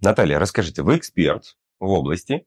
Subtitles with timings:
[0.00, 2.46] Наталья, расскажите, вы эксперт в области.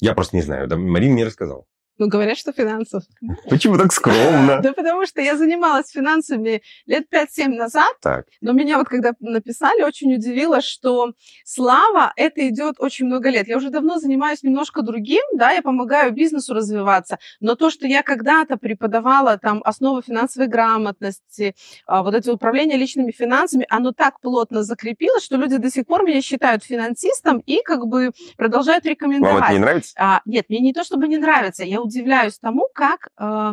[0.00, 1.66] Я просто не знаю, да, Марина мне рассказала.
[1.96, 3.04] Ну, говорят, что финансов.
[3.48, 4.60] Почему так скромно?
[4.64, 8.26] Да потому что я занималась финансами лет 5-7 назад, Так.
[8.40, 11.12] но меня вот когда написали, очень удивило, что
[11.44, 13.46] слава, это идет очень много лет.
[13.46, 18.02] Я уже давно занимаюсь немножко другим, да, я помогаю бизнесу развиваться, но то, что я
[18.02, 21.54] когда-то преподавала там основы финансовой грамотности,
[21.86, 26.04] а, вот это управление личными финансами, оно так плотно закрепилось, что люди до сих пор
[26.04, 29.34] меня считают финансистом и как бы продолжают рекомендовать.
[29.34, 29.94] Вам это не нравится?
[29.98, 33.52] А, нет, мне не то чтобы не нравится, я удивляюсь тому, как э,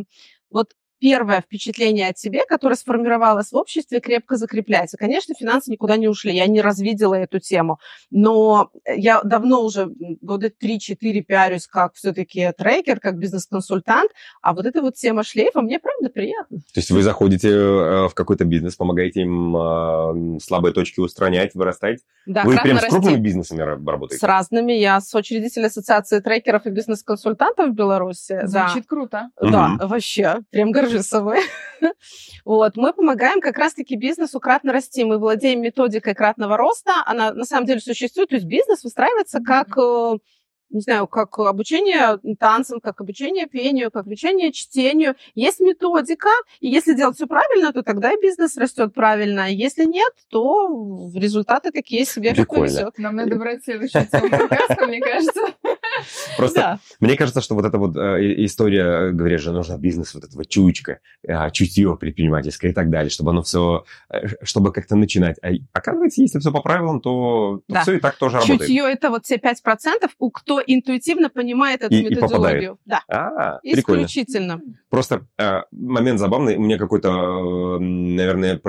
[0.51, 4.97] вот первое впечатление о тебе, которое сформировалось в обществе, крепко закрепляется.
[4.97, 7.79] Конечно, финансы никуда не ушли, я не развидела эту тему,
[8.11, 9.89] но я давно уже,
[10.21, 15.79] года 3-4 пиарюсь как все-таки трекер, как бизнес-консультант, а вот эта вот тема шлейфа мне
[15.79, 16.59] правда приятно.
[16.59, 22.01] То есть вы заходите э, в какой-то бизнес, помогаете им э, слабые точки устранять, вырастать?
[22.27, 23.23] Да, вы прям с крупными расти.
[23.23, 24.19] бизнесами ра- работаете?
[24.19, 24.73] С разными.
[24.73, 28.39] Я соучредитель Ассоциации трекеров и бизнес-консультантов в Беларуси.
[28.43, 28.67] Да.
[28.67, 29.29] Звучит круто.
[29.41, 29.87] Да, Мгм.
[29.87, 31.39] вообще, прям горжусь собой.
[32.43, 35.03] Вот, мы помогаем как раз-таки бизнесу кратно расти.
[35.03, 36.91] Мы владеем методикой кратного роста.
[37.05, 38.29] Она на самом деле существует.
[38.29, 40.17] То есть бизнес выстраивается как, э,
[40.71, 45.15] не знаю, как обучение танцам, как обучение пению, как обучение чтению.
[45.35, 49.51] Есть методика, и если делать все правильно, то тогда и бизнес растет правильно.
[49.51, 52.91] Если нет, то результаты такие себе, Прикольно.
[52.97, 54.29] Нам надо брать следующую тему
[54.87, 55.41] мне кажется.
[56.37, 60.23] Просто мне кажется, что вот эта вот э, история, э, говорят же, нужно бизнес, вот
[60.23, 63.85] этого чуечка, э, чутье предпринимательское и так далее, чтобы оно все,
[64.43, 65.37] чтобы как-то начинать.
[65.41, 68.61] А оказывается, если все по правилам, то, все и так тоже работает.
[68.61, 72.77] Чутье это вот те 5%, у кто интуитивно понимает эту методологию.
[72.85, 74.61] да, А, исключительно.
[74.89, 75.25] Просто
[75.71, 76.55] момент забавный.
[76.57, 78.59] У меня какой-то, наверное,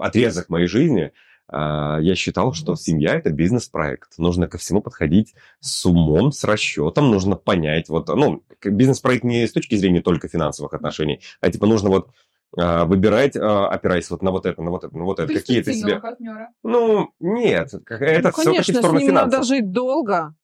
[0.00, 1.12] отрезок моей жизни.
[1.52, 4.18] Э, я считал, что семья это бизнес-проект.
[4.18, 7.10] Нужно ко всему подходить с умом, с расчетом.
[7.10, 7.88] Нужно понять.
[7.88, 12.10] Вот, ну, бизнес-проект не с точки зрения только финансовых отношений, а типа нужно вот
[12.56, 15.32] э, выбирать, э, опираясь вот на вот это, на вот это, на вот это.
[15.32, 16.00] Какие ты себе...
[16.00, 16.48] Партнера.
[16.62, 17.72] Ну, нет.
[17.74, 20.34] Это Ну, все-таки в конечно, с сторону ним надо жить долго.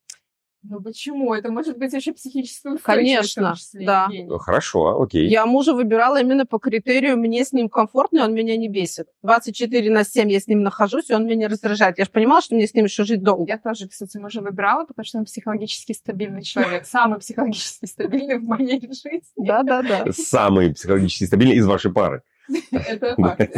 [0.64, 1.34] Ну почему?
[1.34, 4.04] Это может быть еще психически устойчивость, Конечно, числе, да.
[4.04, 4.38] Евгений.
[4.38, 5.28] Хорошо, окей.
[5.28, 9.08] Я мужа выбирала именно по критерию, мне с ним комфортно, он меня не бесит.
[9.22, 11.98] 24 на 7 я с ним нахожусь, и он меня не раздражает.
[11.98, 13.44] Я же понимала, что мне с ним еще жить долго.
[13.48, 16.86] Я тоже, кстати, мужа выбрала, потому что он психологически стабильный человек.
[16.86, 19.20] Самый психологически стабильный в моей жизни.
[19.36, 20.12] Да-да-да.
[20.12, 22.22] Самый психологически стабильный из вашей пары.
[22.70, 23.50] Это факт.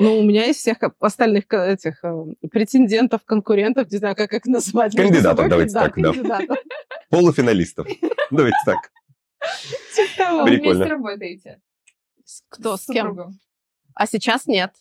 [0.00, 4.96] Ну, у меня из всех остальных этих э, претендентов, конкурентов, не знаю, как их назвать.
[4.96, 6.56] Кандидатов, давайте Да, так, да.
[7.10, 7.86] Полуфиналистов.
[8.30, 8.90] Давайте так.
[9.94, 10.42] Типа того.
[10.42, 10.74] Вы Прикольно.
[10.74, 11.60] вместе работаете?
[12.48, 13.08] Кто, с кем?
[13.08, 13.38] супругом?
[13.94, 14.72] А сейчас нет.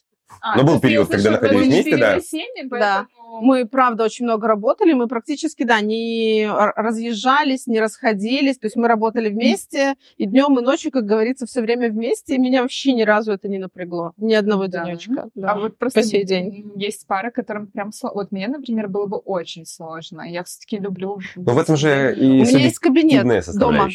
[0.42, 2.20] А, Но был есть я период, когда находились вместе, да.
[2.20, 2.70] четыре семьи, Да.
[2.70, 8.76] поэтому- Мы, правда, очень много работали, мы практически, да, не разъезжались, не расходились, то есть
[8.76, 12.94] мы работали вместе, и днем, и ночью, как говорится, все время вместе, и меня вообще
[12.94, 14.84] ни разу это не напрягло, ни одного Да.
[14.86, 15.30] денечка.
[15.44, 16.72] А вот просто По сей день.
[16.76, 18.16] есть пары, которым прям сложно.
[18.22, 20.22] Вот мне, например, было бы очень сложно.
[20.22, 21.20] Я все-таки люблю...
[21.36, 23.26] Но в этом же и У меня есть кабинет
[23.56, 23.90] дома,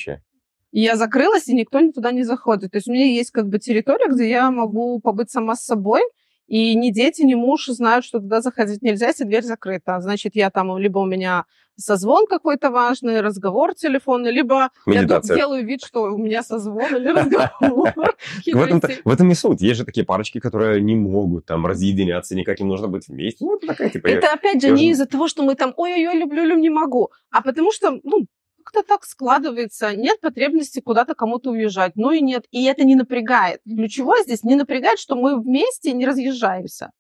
[0.73, 2.73] и я закрылась, и никто туда не заходит.
[2.73, 6.03] То есть у меня есть как бы территория, где я могу побыть сама с собой,
[6.47, 10.01] и ни дети, ни муж знают, что туда заходить нельзя, если дверь закрыта.
[10.01, 11.47] Значит, я там, либо у меня
[11.77, 15.37] созвон какой-то важный, разговор телефонный, либо я Медитация.
[15.37, 17.93] делаю вид, что у меня созвон или разговор.
[19.05, 19.61] В этом, и суть.
[19.61, 23.45] Есть же такие парочки, которые не могут там разъединяться никак, им нужно быть вместе.
[23.45, 26.59] Ну, это типа, Это опять же я не из-за того, что мы там ой-ой-ой, люблю-люблю,
[26.59, 28.27] не могу, а потому что, ну,
[28.65, 33.61] как-то так складывается, нет потребности куда-то кому-то уезжать, ну и нет, и это не напрягает.
[33.65, 36.91] Ключевое здесь не напрягает, что мы вместе не разъезжаемся.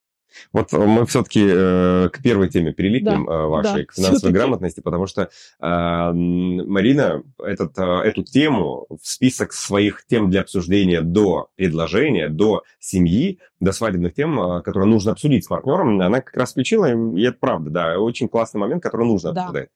[0.53, 5.23] Вот мы все-таки к первой теме перелипнем э, вашей, да, к финансовой грамотности, потому что
[5.23, 5.29] э,
[5.61, 13.39] Марина этот, э, эту тему в список своих тем для обсуждения до предложения, до семьи,
[13.61, 16.87] до свадебных тем, э, которые нужно обсудить с партнером, она как раз включила,
[17.17, 19.43] и это правда, да, очень классный момент, который нужно Да.
[19.43, 19.69] обсуждать.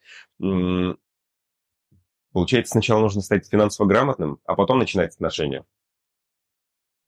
[2.32, 5.64] Получается, сначала нужно стать финансово грамотным, а потом начинать отношения.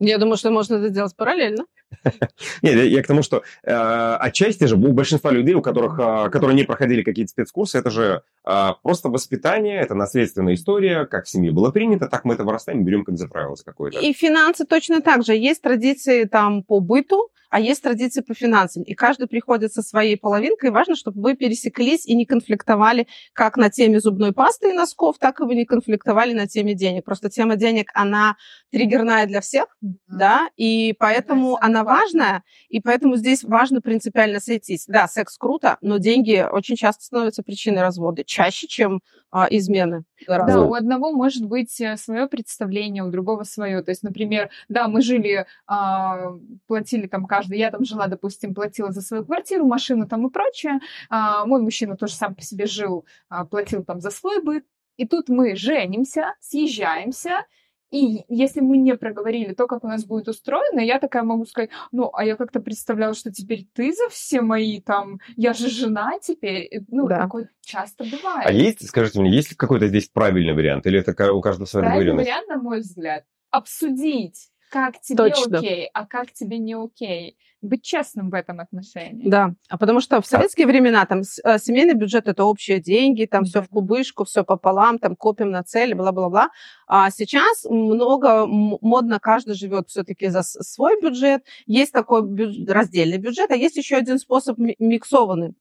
[0.00, 1.66] Я думаю, что можно это делать параллельно.
[2.62, 6.56] Нет, я, к тому, что э, отчасти же у большинства людей, у которых, э, которые
[6.56, 11.52] не проходили какие-то спецкурсы, это же э, просто воспитание, это наследственная история, как в семье
[11.52, 13.98] было принято, так мы это вырастаем, берем как за правило какое-то.
[13.98, 15.36] И финансы точно так же.
[15.36, 18.82] Есть традиции там по быту, а есть традиции по финансам.
[18.84, 20.70] И каждый приходит со своей половинкой.
[20.70, 25.40] Важно, чтобы вы пересеклись и не конфликтовали как на теме зубной пасты и носков, так
[25.40, 27.04] и вы не конфликтовали на теме денег.
[27.04, 28.36] Просто тема денег, она
[28.70, 29.66] триггерная для всех.
[30.06, 34.86] да, и поэтому Да, она важная, и поэтому здесь важно принципиально сойтись.
[34.86, 39.00] Да, секс круто, но деньги очень часто становятся причиной развода, чаще, чем
[39.32, 40.04] а, измены.
[40.26, 40.62] Да, гораздо.
[40.62, 43.82] у одного может быть свое представление, у другого свое.
[43.82, 46.32] То есть, например, да, мы жили, а,
[46.66, 50.80] платили там каждый, я там жила, допустим, платила за свою квартиру, машину там и прочее.
[51.08, 54.64] А, мой мужчина тоже сам по себе жил, а, платил там за свой быт.
[54.96, 57.46] И тут мы женимся, съезжаемся,
[57.90, 61.70] и если мы не проговорили то, как у нас будет устроено, я такая могу сказать,
[61.90, 66.12] ну, а я как-то представляла, что теперь ты за все мои там, я же жена
[66.22, 66.84] теперь.
[66.88, 67.22] Ну, Да.
[67.22, 68.46] такое часто бывает.
[68.48, 70.86] А есть, скажите мне, есть ли какой-то здесь правильный вариант?
[70.86, 75.58] Или это у каждого своя Правильный вариант, на мой взгляд, обсудить, как тебе Точно.
[75.58, 77.36] окей, а как тебе не окей.
[77.62, 79.28] Быть честным в этом отношении.
[79.28, 83.44] Да, а потому что в советские времена там э, семейный бюджет это общие деньги, там
[83.44, 83.62] все Да.
[83.66, 86.48] в кубышку, все пополам, там копим на цели, бла-бла-бла.
[86.86, 91.42] А сейчас много модно, каждый живет все-таки за свой бюджет.
[91.66, 95.52] Есть такой бюдж- раздельный бюджет, а есть еще один способ ми- миксованный,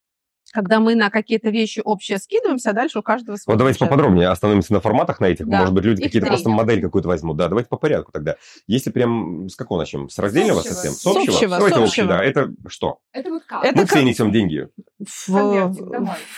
[0.52, 4.28] когда мы на какие-то вещи общие скидываемся, а дальше у каждого свой Вот давайте поподробнее
[4.30, 5.48] остановимся на форматах на этих.
[5.48, 5.60] Да.
[5.60, 7.38] Может быть, люди Их какие-то просто модель какую-то возьмут.
[7.38, 8.36] Да, давайте по порядку тогда.
[8.68, 10.10] Если прям с какого начнем?
[10.10, 10.74] С раздельного общего.
[10.74, 10.92] совсем?
[10.94, 11.34] С С общего?
[11.36, 12.08] общего, Давайте с общий, общего.
[12.18, 12.24] да.
[12.24, 13.00] Это что?
[13.12, 13.64] Это вот как?
[13.66, 14.68] Это Мы как- все несем деньги.
[15.00, 15.86] в, Конвертик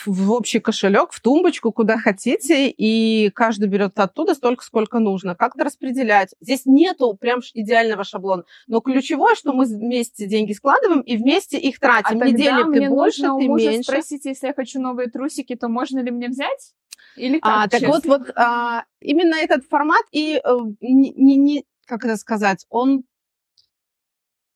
[0.06, 5.36] в- в общий кошелек, в тумбочку, куда хотите, и каждый берет оттуда столько, сколько нужно.
[5.36, 6.36] Как-то распределять.
[6.42, 8.44] Здесь нету прям идеального шаблона.
[8.68, 12.20] Но ключевое, что мы вместе деньги складываем и вместе их А тратим.
[12.20, 13.92] тогда Неделю мне ты больше, ты меньше.
[14.02, 16.74] Спросить, если я хочу новые трусики, то можно ли мне взять?
[17.16, 17.52] Или как?
[17.52, 17.94] А, так честно?
[17.94, 23.04] вот, вот а, именно этот формат и э, не, не- не- как это сказать, он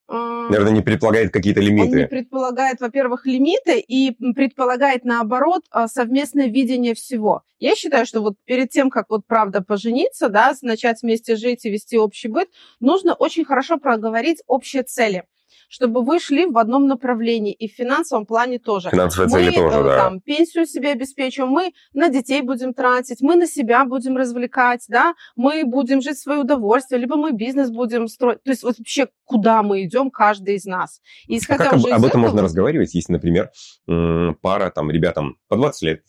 [0.08, 2.08] а, Наверное, не предполагает какие-то Он не лимиты.
[2.08, 7.44] предполагает, во-первых, лимиты и предполагает, наоборот, а, совместное видение всего.
[7.60, 11.70] Я считаю, что вот перед тем, как вот правда пожениться, да, начать вместе жить и
[11.72, 12.50] вести общий быт,
[12.80, 15.24] нужно очень хорошо проговорить общие цели,
[15.70, 18.90] чтобы вы шли в одном направлении и в финансовом плане тоже.
[18.90, 19.98] Финансовые мы цели тоже, э, да.
[19.98, 25.16] там пенсию себе обеспечим, мы на детей будем тратить, мы на себя будем развлекать, да,
[25.36, 28.44] мы будем жить в свое удовольствие, либо мы бизнес будем строить.
[28.44, 31.02] То есть вот вообще куда мы идем, каждый из нас.
[31.28, 33.50] И А как об, уже об этом можно этого- разговаривать, если, например,
[34.42, 36.02] пара, там, ребятам по 20 лет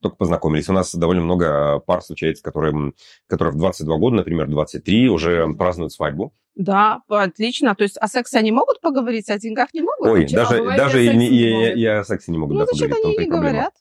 [0.00, 0.68] только познакомились.
[0.68, 2.92] У нас довольно много пар случается, которые,
[3.26, 6.32] которые в 22 года, например, 23, уже празднуют свадьбу.
[6.54, 7.76] Да, отлично.
[7.76, 10.08] То есть о сексе они могут поговорить, а о деньгах не могут?
[10.08, 10.40] Ой, Почему?
[10.40, 11.76] А даже, даже и и, не- и- могут.
[11.76, 13.04] и о сексе не могут Ну, да, значит, поговорить.
[13.04, 13.52] они и не проблема.
[13.52, 13.74] говорят.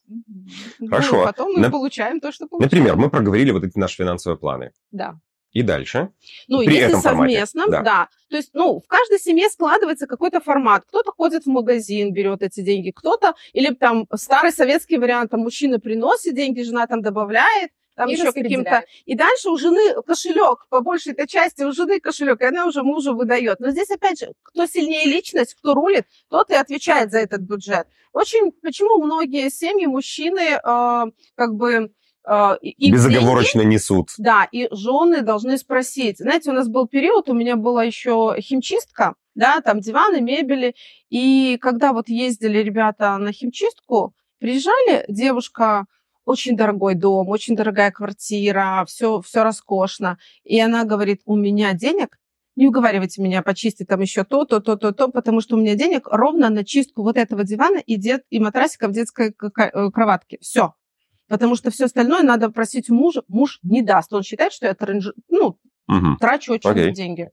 [0.90, 1.18] Хорошо.
[1.18, 2.70] Ну, потом мы На- получаем то, что получаем.
[2.72, 4.72] Например, мы проговорили вот эти наши финансовые планы.
[4.92, 5.20] Да.
[5.58, 6.10] И дальше.
[6.48, 7.82] Ну, При если этом формате, совместно, да.
[7.82, 8.10] да.
[8.30, 10.84] То есть, ну, в каждой семье складывается какой-то формат.
[10.88, 15.80] Кто-то ходит в магазин, берет эти деньги, кто-то, или там старый советский вариант, там мужчина
[15.80, 18.84] приносит деньги, жена там добавляет, там И еще каким-то.
[19.06, 22.84] И дальше у жены кошелек, по большей этой части у жены кошелек, и она уже
[22.84, 23.60] мужу выдает.
[23.60, 27.88] Но здесь, опять же, кто сильнее личность, кто рулит, тот и отвечает за этот бюджет.
[28.14, 31.92] Очень, почему многие семьи, мужчины, э, как бы...
[32.28, 34.10] э, и- Безоговорочно несут.
[34.18, 36.18] да, и жены должны спросить.
[36.20, 40.76] Знаете, у нас был период, у меня была еще химчистка, да, там диваны, мебели.
[41.10, 45.86] И когда вот ездили ребята на химчистку, приезжали, девушка,
[46.26, 50.18] очень дорогой дом, очень дорогая квартира, все, все роскошно.
[50.44, 52.18] И она говорит, у меня денег,
[52.58, 55.76] не уговаривайте меня почистить там еще то, то, то, то, то, потому что у меня
[55.76, 60.38] денег ровно на чистку вот этого дивана и, дет, и матрасика в детской э, кроватке.
[60.42, 60.74] Все.
[61.28, 63.24] Потому что все остальное надо просить у мужа.
[63.28, 64.14] Муж не даст.
[64.14, 65.12] Он считает, что я транж...
[65.30, 66.18] ну, Мгм.
[66.18, 67.30] трачу очень много деньги.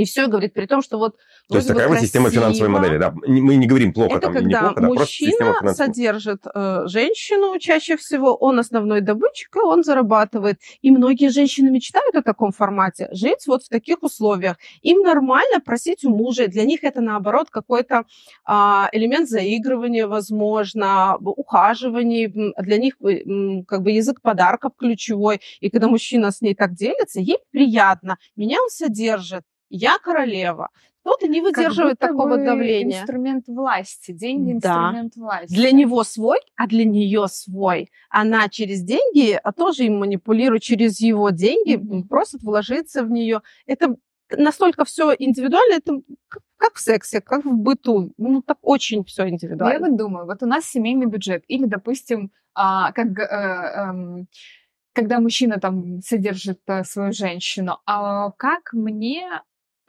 [0.00, 1.16] И все, говорит, при том, что вот
[1.50, 2.96] То есть такая вот система финансовой модели.
[2.96, 3.14] Да.
[3.26, 5.74] Мы не говорим плохо Это там, когда неплохо, да, просто мужчина финансовой.
[5.74, 10.58] содержит э, женщину чаще всего, он основной добытчик, и он зарабатывает.
[10.80, 14.56] И многие женщины мечтают о таком формате, жить вот в таких условиях.
[14.80, 18.04] Им нормально просить у мужа, для них это наоборот какой-то
[18.46, 25.42] а, элемент заигрывания, возможно, ухаживаний, для них э, как бы язык подарков ключевой.
[25.60, 30.68] И когда мужчина с ней так делится, ей приятно, меня он содержит, я королева.
[31.02, 33.00] Кто-то не Как выдерживает будто такого бы давления.
[33.00, 34.12] Инструмент власти.
[34.12, 34.90] Деньги Да.
[34.90, 35.54] инструмент власти.
[35.54, 37.90] Для него свой, а для нее свой.
[38.10, 42.06] Она через деньги а тоже им манипулирует, через его деньги Мгм.
[42.06, 43.40] просит вложиться в нее.
[43.66, 43.96] Это
[44.36, 48.12] настолько все индивидуально, это как- как в сексе, как в быту.
[48.18, 49.88] Ну, так очень все Но я индивидуально.
[49.88, 54.28] вот думаю, вот у нас семейный бюджет, или, допустим, а, как, э, эм,
[54.92, 59.40] когда мужчина там содержит э, свою женщину, а как мне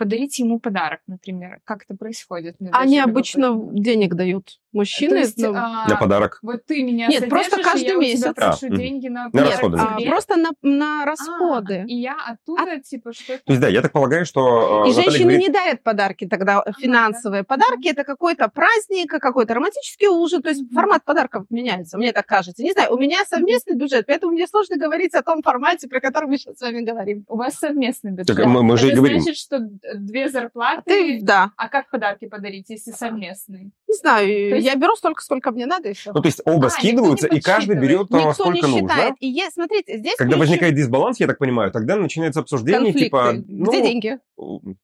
[0.01, 1.59] подарить ему подарок, например?
[1.63, 2.55] Как это происходит?
[2.59, 3.83] Мне Они даже обычно любопытно.
[3.83, 4.57] денег дают.
[4.73, 5.09] Мужчины...
[5.11, 6.39] То есть, ну, а, На подарок.
[6.41, 8.33] Вот ты меня Нет, просто каждый и я месяц.
[8.33, 9.77] прошу А, деньги на, На расходы.
[9.77, 11.83] а, просто на, на А, расходы.
[11.87, 13.43] и я оттуда, типа, что-то...
[13.45, 14.85] То есть, да, я так полагаю, что...
[14.85, 17.89] э, И Наталья женщины говорит, не дарят подарки тогда, э, финансовые подарки.
[17.89, 20.41] Это какой-то праздник, какой-то романтический ужин.
[20.41, 22.63] То есть формат подарков меняется, мне так кажется.
[22.63, 26.29] Не знаю, у меня совместный бюджет, поэтому мне сложно говорить о том формате, про который
[26.29, 27.25] мы сейчас с вами говорим.
[27.27, 28.37] У вас совместный бюджет.
[28.37, 29.19] Так мы- мы же и говорим.
[29.19, 30.83] значит, что д- две зарплаты...
[30.85, 33.71] Ты, да, А как подарки подарить, если совместный?
[33.87, 36.13] не знаю, есть- я беру столько, сколько мне надо, все.
[36.13, 39.15] Ну, то есть оба А, скидываются, и каждый берет а, Никто сколько не нужно.
[39.19, 43.05] И есть, смотрите, здесь Когда ключ- возникает дисбаланс, я так понимаю, тогда начинается обсуждение, конфликты.
[43.05, 43.33] типа...
[43.33, 44.19] Где ну, деньги?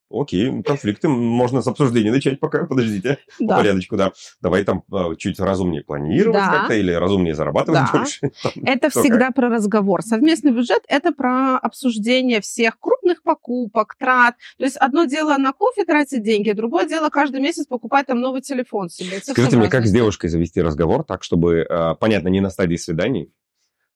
[0.10, 3.58] Окей, конфликты можно с обсуждения начать пока, подождите, по Да.
[3.58, 4.14] порядочку, да.
[4.42, 6.50] Давай там а, чуть разумнее планировать Да.
[6.52, 7.98] как-то или разумнее зарабатывать Да.
[8.00, 8.32] больше.
[8.44, 10.02] Там, Это всегда про разговор.
[10.04, 14.36] Совместный бюджет– это про обсуждение всех крупных покупок, трат.
[14.58, 18.42] То есть одно дело на кофе тратить деньги, другое дело каждый месяц покупать там новый
[18.42, 19.18] телефон себе.
[19.18, 22.76] Это Скажите мне, как с девушкой завести разговор так, чтобы, а, понятно, не на стадии
[22.76, 23.32] свиданий,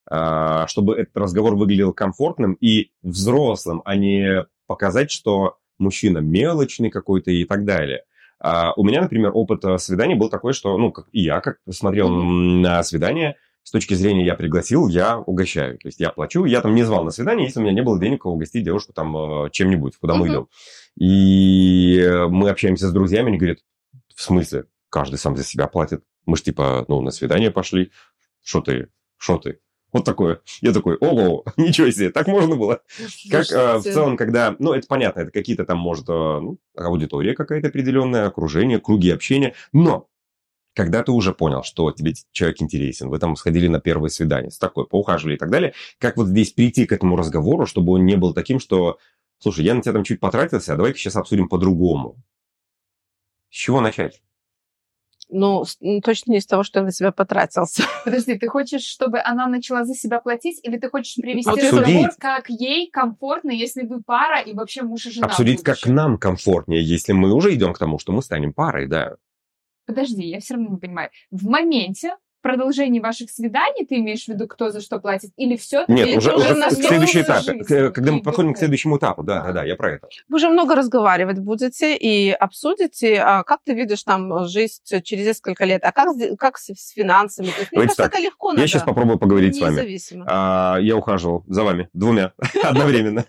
[0.10, 7.30] а, чтобы этот разговор выглядел комфортным и взрослым, а не показать, что мужчина мелочный какой-то
[7.30, 8.04] и так далее.
[8.40, 11.58] А, У меня, например, опыт а, свиданий был такой, что, ну, как и я, как
[11.70, 15.78] смотрел на свидание, с точки зрения я пригласил, я угощаю.
[15.78, 18.00] То есть я плачу, я там не звал на свидание, если у меня не было
[18.00, 20.48] денег угостить девушку там э, чем-нибудь, куда мы идем.
[20.96, 23.60] И э, мы общаемся с друзьями, они говорят,
[24.16, 24.66] в смысле?
[24.90, 26.04] Каждый сам за себя платит.
[26.26, 27.92] Мы ж типа, ну, на свидание пошли.
[28.44, 28.88] Что ты?
[29.18, 29.60] Что ты?
[29.92, 30.42] Вот такое.
[30.62, 32.82] Я такой, ого, ничего себе, так можно было.
[33.30, 37.34] Как э, в целом, когда, ну, это понятно, это какие-то там, может, э, ну, аудитория
[37.34, 40.08] какая-то определенная, окружение, круги общения, но
[40.74, 44.58] когда ты уже понял, что тебе человек интересен, вы там сходили на первое свидание, с
[44.58, 48.16] такой, поухаживали и так далее, как вот здесь прийти к этому разговору, чтобы он не
[48.16, 48.98] был таким, что,
[49.40, 52.24] слушай, я на тебя там чуть потратился, а давай-ка сейчас обсудим по-другому.
[53.50, 54.22] С чего начать?
[55.34, 57.84] Ну, ну, точно не с того, что я на себя потратился.
[58.06, 61.74] Подожди, ты хочешь, чтобы она начала за себя платить, или ты хочешь привести Обсудить.
[61.74, 65.28] разговор, как ей комфортно, если вы пара и вообще муж и жена?
[65.28, 65.96] Обсудить, как будущем?
[65.96, 69.16] нам комфортнее, если мы уже идем к тому, что мы станем парой, да.
[69.86, 71.10] Подожди, я все равно не понимаю.
[71.32, 75.86] В моменте продолжении ваших свиданий ты имеешь в виду, кто за что платит, или все?
[75.88, 79.24] Нет, уже, уже на к следующий этап, жизнь, к- когда мы подходим к следующему этапу,
[79.24, 80.08] да, да, да, я про это.
[80.30, 85.66] Вы же много разговаривать будете и обсудите, а как ты видишь там жизнь через несколько
[85.66, 87.48] лет, а как, с- как с, с финансами.
[87.48, 88.68] Мне Давайте кажется, так, это легко Я надо.
[88.68, 90.24] сейчас попробую поговорить с вами.
[90.28, 92.34] А, я ухаживал за вами двумя
[92.64, 93.26] одновременно.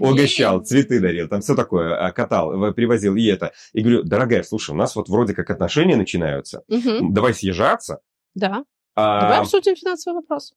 [0.00, 3.52] Угощал, цветы дарил, там все такое, а, катал, привозил и это.
[3.72, 8.00] И говорю, дорогая, слушай, у нас вот вроде как отношения начинаются, давай съезжаться.
[8.36, 8.64] Да.
[8.94, 10.54] А, Давай обсудим финансовый вопрос.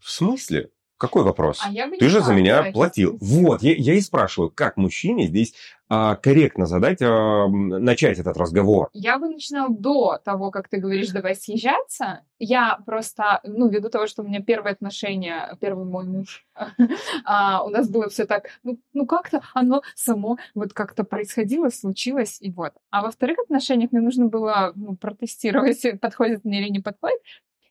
[0.00, 0.70] в смысле?
[0.98, 1.60] Какой вопрос?
[1.64, 3.16] А я бы не Ты же за меня давай, платил.
[3.20, 5.54] Вот, я, я и спрашиваю, как мужчине здесь
[5.88, 8.90] а, корректно задать, а, начать этот разговор?
[8.92, 12.24] Я бы начинала до того, как ты говоришь, давай съезжаться.
[12.40, 16.44] Я просто, ну, ввиду того, что у меня первые отношения, первый мой муж,
[17.24, 22.38] а, у нас было все так, ну, ну как-то оно само вот как-то происходило, случилось,
[22.40, 22.72] и вот.
[22.90, 27.20] А во вторых отношениях мне нужно было ну, протестировать, подходит мне или не подходит.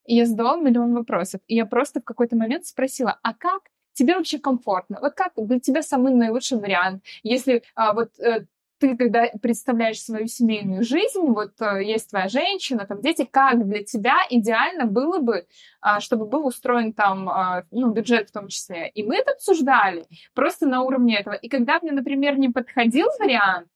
[0.07, 1.41] Я задавала миллион вопросов.
[1.47, 4.99] И я просто в какой-то момент спросила, а как тебе вообще комфортно?
[5.01, 7.03] Вот как для тебя самый наилучший вариант?
[7.23, 8.45] Если а, вот э,
[8.79, 13.83] ты, когда представляешь свою семейную жизнь, вот э, есть твоя женщина, там дети, как для
[13.83, 15.47] тебя идеально было бы,
[15.81, 18.89] а, чтобы был устроен там, а, ну, бюджет в том числе.
[18.89, 21.33] И мы это обсуждали просто на уровне этого.
[21.33, 23.67] И когда мне, например, не подходил вариант,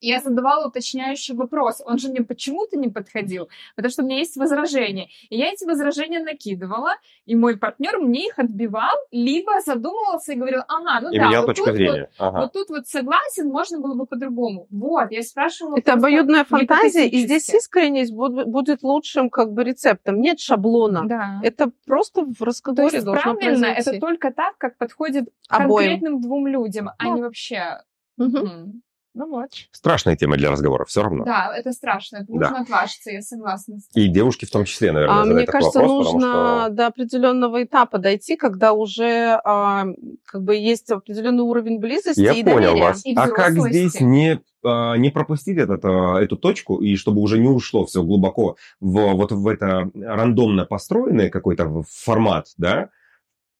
[0.00, 1.82] я задавала уточняющий вопрос.
[1.84, 5.08] Он же мне почему-то не подходил, потому что у меня есть возражения.
[5.30, 6.92] И я эти возражения накидывала,
[7.24, 11.56] и мой партнер мне их отбивал, либо задумывался и говорил, ага, ну и да, вот
[11.56, 12.10] тут вот зрения.
[12.18, 12.40] Ага.
[12.40, 14.66] вот тут вот согласен, можно было бы по-другому.
[14.70, 15.76] Вот, я спрашивала...
[15.76, 20.20] Это обоюдная фантазия, и здесь искренность буд- будет лучшим как бы рецептом.
[20.20, 21.04] Нет шаблона.
[21.06, 21.40] Да.
[21.42, 23.90] Это просто в То разговоре есть должно правильно, произойти.
[23.90, 25.90] это только так, как подходит Обоим.
[25.90, 27.10] конкретным двум людям, а Да.
[27.10, 27.82] не вообще...
[28.18, 28.82] Мгм.
[29.16, 29.48] Ну вот.
[29.70, 31.24] Страшная тема для разговора, все равно.
[31.24, 32.32] Да, это страшно, это Да.
[32.50, 33.78] нужно отважиться, я согласна.
[33.78, 36.68] с И девушки в том числе, наверное, А, мне кажется, вопрос, нужно что...
[36.72, 39.86] до определенного этапа дойти, когда уже а,
[40.26, 42.82] как бы есть определенный уровень близости Я и понял доверия.
[42.82, 43.06] вас.
[43.06, 47.38] И А как здесь не, а, не пропустить этот, а, эту точку, и чтобы уже
[47.38, 52.90] не ушло все глубоко в, вот в это рандомно построенный какой-то формат, да,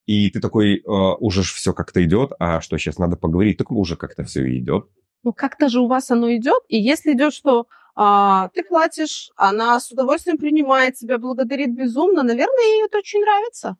[0.04, 3.96] и ты такой, а, уже все как-то идет, а что сейчас надо поговорить, так уже
[3.96, 4.88] как-то все идет.
[5.26, 6.62] Ну, как-то же у вас оно идет.
[6.68, 7.66] И если идет, что
[7.97, 13.76] а, ты платишь, она с удовольствием принимает тебя, благодарит безумно, наверное, ей это очень нравится.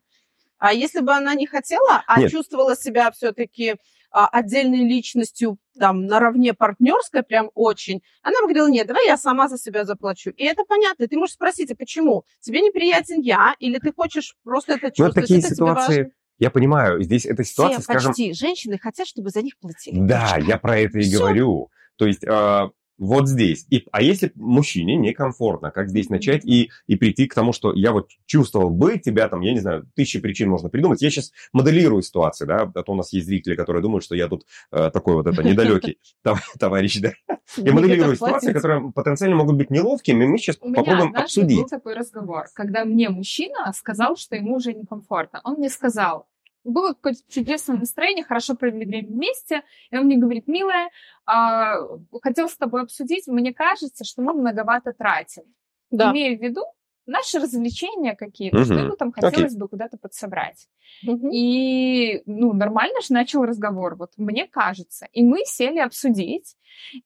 [0.57, 2.31] А если бы она не хотела, а Нет.
[2.31, 3.75] чувствовала себя все-таки
[4.11, 9.47] а, отдельной личностью, там, наравне партнерской, прям очень, она бы говорила, нет, давай я сама
[9.47, 10.31] за себя заплачу.
[10.31, 11.07] И это понятно.
[11.07, 12.25] Ты можешь спросить, а почему?
[12.41, 15.15] Тебе неприятен я, или ты хочешь просто это чувствовать?
[15.15, 16.11] Ну, такие это тебе ситуации, важно?
[16.39, 19.99] Я понимаю, здесь эта ситуация, Все скажем, почти женщины хотят, чтобы за них платили.
[19.99, 21.19] Да, я про это и Всё.
[21.19, 21.69] говорю.
[21.97, 23.65] То есть а, вот здесь.
[23.69, 27.91] И, а если мужчине некомфортно, как здесь начать и, и прийти к тому, что я
[27.91, 31.01] вот чувствовал бы тебя там, я не знаю, тысячи причин можно придумать.
[31.01, 34.27] Я сейчас моделирую ситуацию, да, а то у нас есть зрители, которые думают, что я
[34.27, 37.13] тут э, такой вот это недалекий тов- товарищ, да.
[37.55, 41.59] Я Не моделирую ситуации, которые потенциально могут быть неловкими, мы сейчас У меня попробуем обсудить.
[41.59, 45.41] был такой разговор, когда мне мужчина сказал, что ему уже некомфортно.
[45.43, 46.27] Он мне сказал,
[46.67, 50.89] было какое-то чудесное настроение, хорошо провели время вместе, и он мне говорит, милая,
[51.25, 51.77] а,
[52.21, 55.43] хотел с тобой обсудить, мне кажется, что мы многовато тратим.
[55.91, 56.11] Да.
[56.11, 56.61] Имея в виду
[57.05, 58.83] наши развлечения какие-то, что Мгм.
[58.83, 59.29] ему там Окей.
[59.29, 60.67] хотелось бы куда-то подсобрать.
[61.03, 61.29] Мгм.
[61.31, 65.07] И, ну, нормально же начал разговор, вот мне кажется.
[65.13, 66.55] И мы сели обсудить.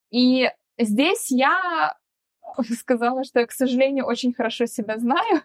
[0.10, 0.50] И
[0.80, 1.96] здесь я
[2.80, 5.44] сказала, что я, к сожалению, очень хорошо себя знаю.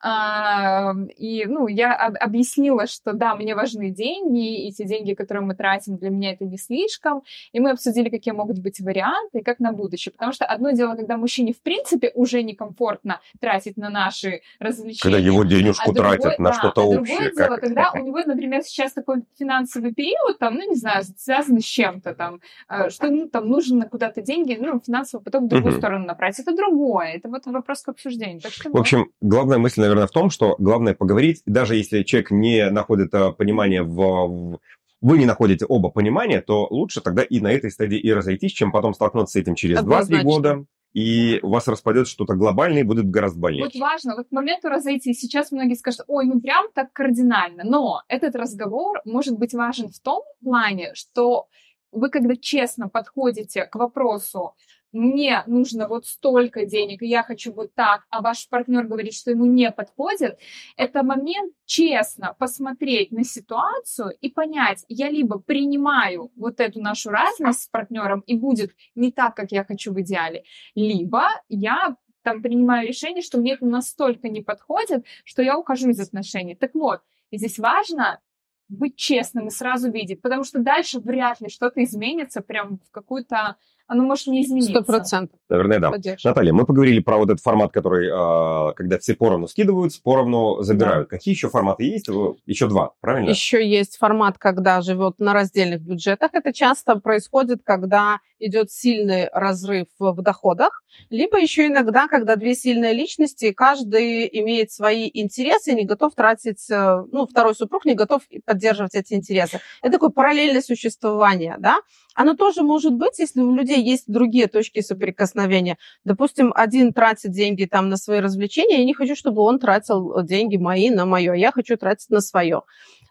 [0.00, 5.44] А, И, ну, я об- объяснила, что да, мне важны деньги, и те деньги, которые
[5.44, 7.22] мы тратим, для меня это не слишком.
[7.52, 10.12] И мы обсудили, какие могут быть варианты и как на будущее.
[10.12, 15.02] Потому что одно дело, когда мужчине, в принципе, уже некомфортно тратить на наши развлечения.
[15.02, 17.16] Когда его денежку А тратят на да, что-то а общее.
[17.18, 21.04] Другое дело, как- когда у него, например, сейчас такой финансовый период, там, ну, не знаю,
[21.16, 25.48] связанный с чем-то, там, э, что ему там нужно куда-то деньги, ну, финансовый поток в
[25.48, 25.80] другую Мгм.
[25.80, 26.38] сторону направить.
[26.38, 27.12] Это другое.
[27.14, 28.40] Это вот вопрос к обсуждению.
[28.40, 28.80] Так что В вот.
[28.80, 33.32] общем, главная мысль, наверное, в том, что главное поговорить, даже если человек не находит а,
[33.32, 34.60] понимания в, в-
[35.00, 38.70] Вы не находите оба понимания, то лучше тогда и на этой стадии и разойтись, чем
[38.72, 40.22] потом столкнуться с этим через 2-3 Однозначно.
[40.24, 43.64] года, и у вас распадет что-то глобальное и будет гораздо больнее.
[43.64, 45.14] Вот важно, вот к моменту разойти.
[45.14, 47.64] Сейчас многие скажут, ой, ну прям так кардинально.
[47.64, 51.46] Но этот разговор может быть важен в том плане, что
[51.92, 54.54] вы когда честно подходите к вопросу,
[54.92, 59.30] мне нужно вот столько денег, и я хочу вот так, а ваш партнер говорит, что
[59.30, 60.38] ему не подходит,
[60.76, 67.62] это момент честно посмотреть на ситуацию и понять, я либо принимаю вот эту нашу разность
[67.62, 70.44] с партнером и будет не так, как я хочу в идеале,
[70.74, 76.00] либо я там принимаю решение, что мне это настолько не подходит, что я ухожу из
[76.00, 76.54] отношений.
[76.54, 77.00] Так вот,
[77.32, 78.20] здесь важно
[78.68, 83.56] быть честным и сразу видеть, потому что дальше вряд ли что-то изменится прям в какую-то...
[83.86, 84.72] Оно может не измениться.
[84.72, 85.38] Сто процентов.
[85.48, 85.90] Наверное, да.
[85.90, 86.30] Поддерживаю.
[86.30, 91.08] Наталья, мы поговорили про вот этот формат, который, а, когда все поровну скидывают, поровну забирают.
[91.08, 92.08] Какие еще форматы есть?
[92.46, 93.30] Еще два, правильно?
[93.30, 96.30] Еще есть формат, когда живет на раздельных бюджетах.
[96.34, 102.92] Это часто происходит, когда идет сильный разрыв в доходах, либо еще иногда, когда две сильные
[102.92, 108.94] личности, каждый имеет свои интересы не готов тратить, э, ну, второй супруг не готов поддерживать
[108.94, 109.60] эти интересы.
[109.82, 111.78] Это такое параллельное существование, да.
[112.14, 115.78] Оно тоже может быть, если у людей есть другие точки соприкосновения.
[116.04, 120.56] Допустим, один тратит деньги там на свои развлечения, я не хочу, чтобы он тратил деньги
[120.56, 122.62] мои на мое, я хочу тратить на свое.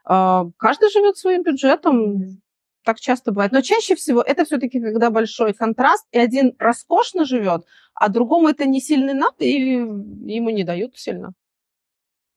[0.05, 2.41] А, Каждый живет своим бюджетом,
[2.83, 3.51] так часто бывает.
[3.51, 8.65] Но чаще всего это все-таки, когда большой контраст, и один роскошно живет, а другому это
[8.65, 11.33] не сильный над, и ему не дают сильно.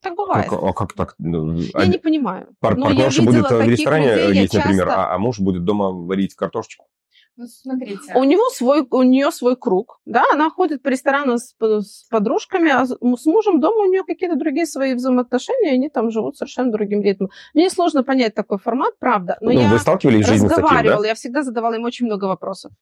[0.03, 0.51] Так бывает.
[0.51, 1.15] Ну, а как так?
[1.19, 2.49] Ну, Я один- не понимаю.
[2.61, 5.19] пар- Но я партнерша видела будет в ресторане людей, я есть, например, часто- а, а
[5.19, 6.87] муж будет дома варить картошечку.
[7.37, 8.15] Ну, смотрите.
[8.15, 12.71] У него свой, у нее свой круг, да, она ходит по ресторанам с, с подружками,
[12.71, 16.71] а с мужем дома у нее какие-то другие свои взаимоотношения, и они там живут совершенно
[16.71, 17.31] другим ритмом.
[17.53, 20.63] Мне сложно понять такой формат, правда, но ну, я вы сталкивались в жизни с таким,
[20.63, 20.69] да?
[20.69, 22.73] разговаривала, я всегда задавала им очень много вопросов.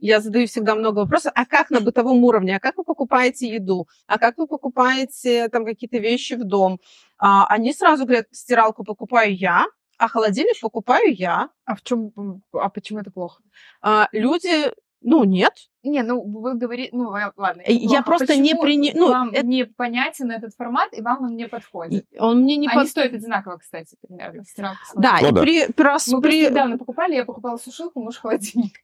[0.00, 1.32] Я задаю всегда много вопросов.
[1.34, 2.56] А как на бытовом уровне?
[2.56, 3.86] А как вы покупаете еду?
[4.06, 6.80] А как вы покупаете там какие-то вещи в дом?
[7.16, 9.64] А, они сразу говорят, стиралку покупаю я,
[9.98, 11.50] а холодильник покупаю я.
[11.64, 12.12] А в чем,
[12.52, 13.42] а почему это плохо?
[13.82, 14.72] А, люди,
[15.06, 15.52] ну, нет.
[15.82, 17.60] Не, ну вы говорите, ну ла- ладно.
[17.60, 18.04] Э, я плохо.
[18.04, 22.06] просто не Почему приня- ну, вам это- непонятен этот формат, и вам он не подходит.
[22.18, 22.88] Он мне не Они под...
[22.88, 24.44] стоят одинаково, кстати, примерно.
[24.94, 25.40] Да, Ну и да.
[25.42, 28.76] при, при, Мы при- недавно покупали, я покупала сушилку, муж холодильник.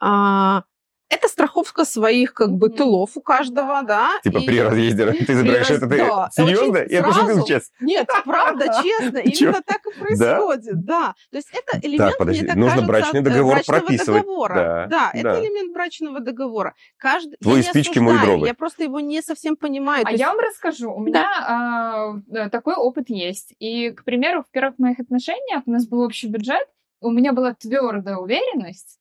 [0.00, 0.64] а,
[1.12, 4.10] это страховка своих как бы тылов у каждого, да.
[4.24, 6.80] Типа и- при разъезде ты забираешь раз- это, ты да, серьезно?
[6.80, 7.46] очень Я пошутил сразу.
[7.46, 7.70] сейчас.
[7.80, 9.46] Нет, правда, честно, Чё?
[9.46, 11.14] именно так и происходит, да.
[11.30, 14.20] То есть это элемент, подожди, мне так нужно кажется, брачный э, договор брачного прописывать.
[14.22, 14.54] договора.
[14.54, 16.74] Да, Да, это элемент брачного договора.
[16.96, 18.46] Каждый, Твои спички, осуждаю, дрова.
[18.46, 20.04] Я просто его не совсем понимаю.
[20.06, 20.92] А я вам расскажу.
[20.92, 23.54] У меня а, э, такой опыт есть.
[23.58, 26.66] И, к примеру, в первых моих отношениях у нас был общий бюджет,
[27.00, 28.98] у меня была твердая уверенность,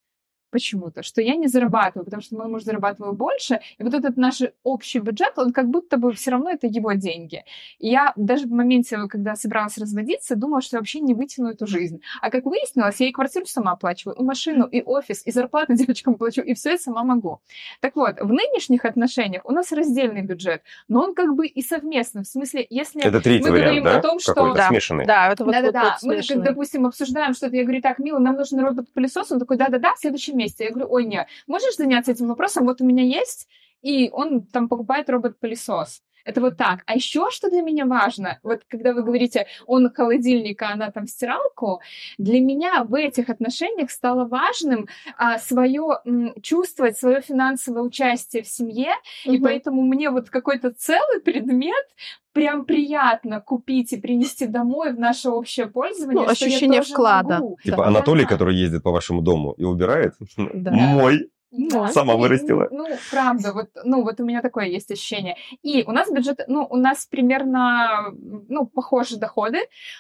[0.52, 4.42] почему-то, что я не зарабатываю, потому что мой муж зарабатывал больше, и вот этот наш
[4.64, 7.44] общий бюджет, он как будто бы все равно это его деньги.
[7.80, 11.66] И я даже в моменте, когда собиралась разводиться, думала, что я вообще не вытяну эту
[11.68, 12.02] жизнь.
[12.22, 16.16] А как выяснилось, я и квартиру сама оплачиваю, и машину, и офис, и зарплату девочкам
[16.16, 17.40] плачу, и все это сама могу.
[17.80, 22.24] Так вот, в нынешних отношениях у нас раздельный бюджет, но он как бы и совместный.
[22.24, 23.98] В смысле, если это третий мы вариант, говорим да?
[23.98, 24.54] о том, что...
[24.54, 24.68] Да.
[24.70, 25.06] смешанный.
[25.06, 25.98] Да, это вот, Да, да, вот да.
[26.00, 29.58] тот Мы, как, допустим, обсуждаем что-то, я говорю, так, милый, нам нужен робот-пылесос, он такой,
[29.58, 30.64] да-да-да, в следующем месяце.
[30.64, 32.66] Я говорю, ой, нет, можешь заняться этим вопросом?
[32.66, 33.48] Вот у меня есть,
[33.82, 36.02] и он там покупает робот-пылесос.
[36.26, 36.82] Это вот так.
[36.86, 41.08] А еще что для меня важно, вот когда вы говорите, он холодильник, а она там
[41.08, 41.82] стиралку,
[42.18, 48.48] для меня в этих отношениях стало важным а, свое м, чувствовать, свое финансовое участие в
[48.48, 48.92] семье,
[49.26, 49.44] и Мгм.
[49.44, 51.86] поэтому мне вот какой-то целый предмет
[52.34, 56.26] прям приятно купить и принести домой в наше общее пользование.
[56.26, 57.36] Ну, что я ощущение тоже вклада.
[57.40, 57.58] могу.
[57.64, 57.86] Типа Да.
[57.88, 58.30] Анатолий, Да.
[58.30, 60.72] который ездит по вашему дому и убирает, Да.
[60.72, 61.30] мой.
[61.52, 61.88] Да.
[61.90, 62.70] Сама вырастила.
[62.72, 65.36] Ну, правда, вот, ну, вот у меня такое есть ощущение.
[65.62, 68.14] И у нас бюджет, ну, у нас примерно,
[68.48, 69.60] ну, похожие доходы,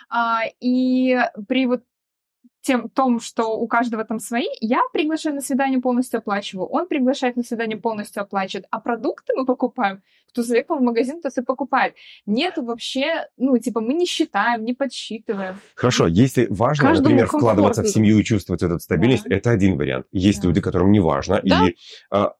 [0.09, 1.83] а, и при вот
[2.62, 7.36] тем, том, что у каждого там свои, я приглашаю на свидание, полностью оплачиваю, он приглашает
[7.36, 11.95] на свидание, полностью оплачивает, а продукты мы покупаем, кто заехал в магазин, тот и покупает.
[12.26, 15.60] Нет вообще, ну, типа, мы не считаем, не подсчитываем.
[15.76, 19.36] Хорошо, если важно, Каждому например, вкладываться в семью и чувствовать эту стабильность, Да.
[19.36, 20.06] это один вариант.
[20.12, 20.47] Есть Да.
[20.47, 21.41] люди, которым не важно.
[21.43, 21.67] Да.
[21.67, 21.76] И
[22.12, 22.34] а,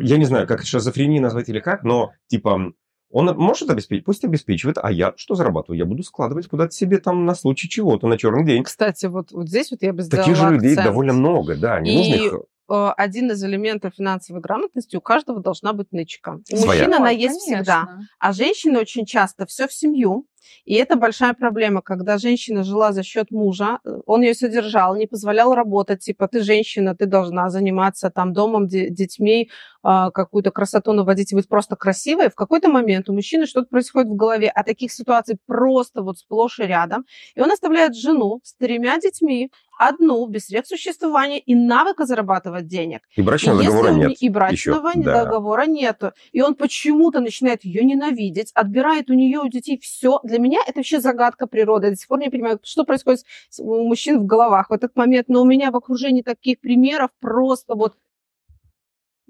[0.00, 2.72] я не знаю, как шизофрения назвать или как, но типа
[3.10, 5.78] он может обеспечить, пусть обеспечивает, а я что зарабатываю?
[5.78, 8.62] Я буду складывать куда-то себе там на случай чего-то, на черный день.
[8.62, 10.86] Кстати, вот, вот здесь вот я бы сделала Таких же людей акцент.
[10.86, 12.42] довольно много, да, не И нужно их...
[12.70, 16.40] Э, Один из элементов финансовой грамотности у каждого должна быть нычка.
[16.52, 16.82] У Своя.
[16.82, 17.86] мужчин она есть всегда.
[18.18, 20.26] А женщины очень часто все в семью.
[20.64, 25.06] И это большая проблема, когда женщина жила за счет мужа, э, он ее содержал, не
[25.06, 29.50] позволял работать, типа ты женщина, ты должна заниматься там домом, де- детьми,
[29.82, 32.30] а, какую-то красоту наводить и быть просто красивой.
[32.30, 36.58] В какой-то момент у мужчины что-то происходит в голове, а таких ситуаций просто вот сплошь
[36.60, 37.04] и рядом.
[37.34, 43.02] И он оставляет жену с тремя детьми, одну, без средств существования и навыка зарабатывать денег.
[43.16, 44.16] И брачного И договора нет.
[44.20, 45.24] И брачного да.
[45.24, 46.12] договора нету.
[46.32, 50.20] И он почему-то начинает ее ненавидеть, отбирает у нее, у детей все.
[50.24, 51.86] Для меня это вообще загадка природы.
[51.86, 54.96] Я до сих пор не понимаю, что происходит с- у мужчин в головах в этот
[54.96, 55.28] момент.
[55.28, 57.94] Но у меня в окружении таких примеров просто вот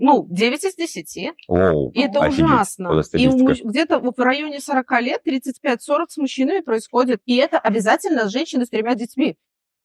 [0.00, 1.32] ну, 9 из 10.
[1.48, 2.44] Оу, И это офигеть.
[2.44, 3.02] ужасно.
[3.14, 7.20] И где-то в районе 40 лет, 35-40 с мужчинами происходит.
[7.26, 9.36] И это обязательно женщины с тремя детьми.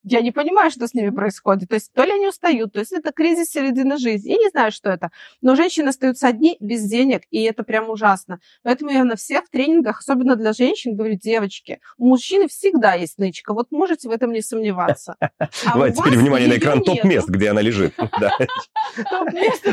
[0.04, 1.70] Я не понимаю, что с ними происходит.
[1.70, 4.32] То есть то ли они устают, то есть это кризис середины жизни.
[4.32, 5.12] Я не знаю, что это.
[5.42, 8.40] Но женщины остаются одни без денег, и это прям ужасно.
[8.64, 13.54] Поэтому я на всех тренингах, особенно для женщин, говорю, девочки, у мужчины всегда есть нычка.
[13.54, 15.16] Вот можете в этом не сомневаться.
[15.66, 17.94] А Давай теперь внимание на экран топ-мест, где она лежит.
[17.98, 18.48] Это,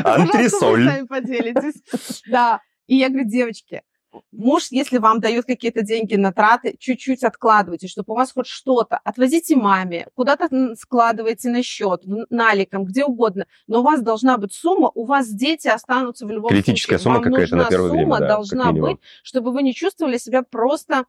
[0.03, 2.23] пожалуйста, поделитесь.
[2.27, 2.61] Да.
[2.87, 3.83] И я говорю, девочки,
[4.31, 8.99] муж, если вам дает какие-то деньги на траты, чуть-чуть откладывайте, чтобы у вас хоть что-то.
[9.03, 13.45] Отвозите маме, куда-то складывайте на счет, наликом, где угодно.
[13.67, 17.03] Но у вас должна быть сумма, у вас дети останутся в любом Критическая случае.
[17.03, 20.17] сумма Вам какая-то на первое время, сумма да, как должна быть, чтобы вы не чувствовали
[20.17, 21.05] себя просто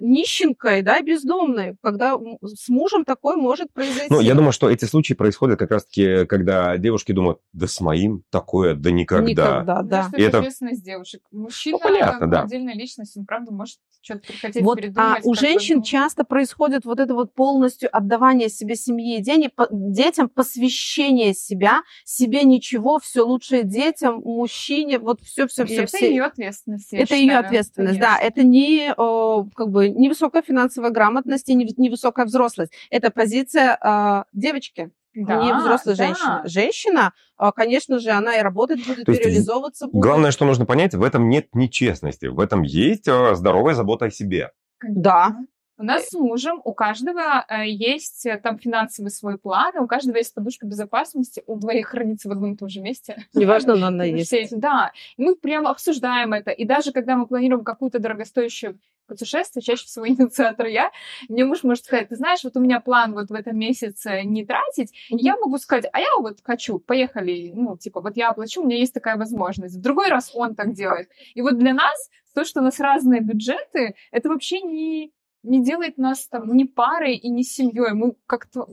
[0.00, 4.06] нищенкой, да, бездомной, когда с мужем такое может произойти.
[4.10, 8.24] Ну, я думаю, что эти случаи происходят как раз-таки, когда девушки думают, да с моим
[8.30, 9.28] такое, да никогда.
[9.30, 10.10] Никогда, да.
[10.16, 11.22] И это это- ответственность девушек.
[11.30, 12.42] Мужчина, Ну, понятно, да.
[12.42, 15.24] отдельная личность, он, правда, может что-то хотеть Вот, а передумать.
[15.24, 19.22] у как бы, женщин ну, часто происходит вот это вот полностью отдавание себе семье и
[19.22, 25.66] денег, по- детям посвящение себя, себе ничего, все лучшее детям, мужчине, вот все, все, и
[25.66, 26.92] все, это ее ответственность.
[26.92, 28.16] Это ее считаю, ответственность, да.
[28.16, 28.26] конечно.
[28.26, 32.72] Это не э, как бы невысокая финансовая грамотность и не- невысокая взрослость.
[32.88, 36.06] Это позиция э, девочки, Да, не взрослой да.
[36.06, 36.40] женщины.
[36.44, 40.02] Женщина, э, конечно же, она и работать будет, То и реализовываться будет.
[40.02, 44.10] Главное, что нужно понять, в этом нет нечестности, в этом есть э, здоровая забота о
[44.10, 44.52] себе.
[44.82, 45.36] Да.
[45.76, 50.16] У нас с мужем у каждого э, есть э, там финансовый свой план, у каждого
[50.18, 53.24] есть подушка безопасности, у двоих хранится в одном и том же месте.
[53.32, 54.58] Неважно, но она есть.
[54.58, 56.50] Да, И мы прям обсуждаем это.
[56.50, 58.78] И даже когда мы планируем какую-то дорогостоящую
[59.10, 60.90] путешествие, чаще всего инициатор я,
[61.28, 64.46] мне муж может сказать, ты знаешь, вот у меня план вот в этом месяце не
[64.46, 68.62] тратить, и я могу сказать, а я вот хочу, поехали, ну, типа, вот я оплачу,
[68.62, 69.76] у меня есть такая возможность.
[69.76, 71.08] В другой раз он так делает.
[71.34, 75.96] И вот для нас то, что у нас разные бюджеты, это вообще не не делает
[75.96, 77.94] нас там ни парой и ни семьей.
[77.94, 78.68] Мы как-то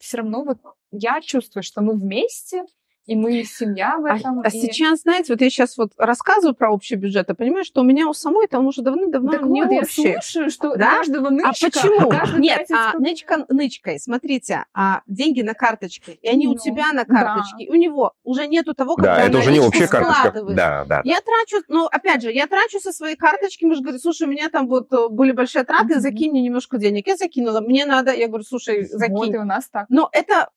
[0.00, 0.58] все равно вот
[0.90, 2.64] я чувствую, что мы вместе
[3.06, 4.40] И мы семья в А, этом.
[4.44, 7.80] а и- сейчас, знаете, вот я сейчас вот рассказываю про общий бюджет, а понимаю, что
[7.80, 10.12] у меня у самой там уже давным-давно Так не вот, я общий.
[10.20, 10.98] слушаю, что Да?
[10.98, 12.08] каждого А нычка, почему?
[12.10, 13.98] каждый Нет, а, сколько- нычка нычкой.
[13.98, 17.14] Смотрите, а деньги на карточке, и они у Ну, тебя на да.
[17.14, 20.32] карточке, и у него уже нету того, когда Да, это уже не общая карточка.
[20.54, 21.00] Да, да.
[21.04, 24.50] Я трачу, ну, опять же, я трачу со своей карточки, муж говорит, слушай, у меня
[24.50, 27.06] там вот э, были большие траты, закинь мне немножко денег.
[27.08, 29.34] Я закинула, мне надо, я говорю, слушай, Вот закинь.
[29.34, 29.86] и у нас так.
[29.88, 30.50] Но это,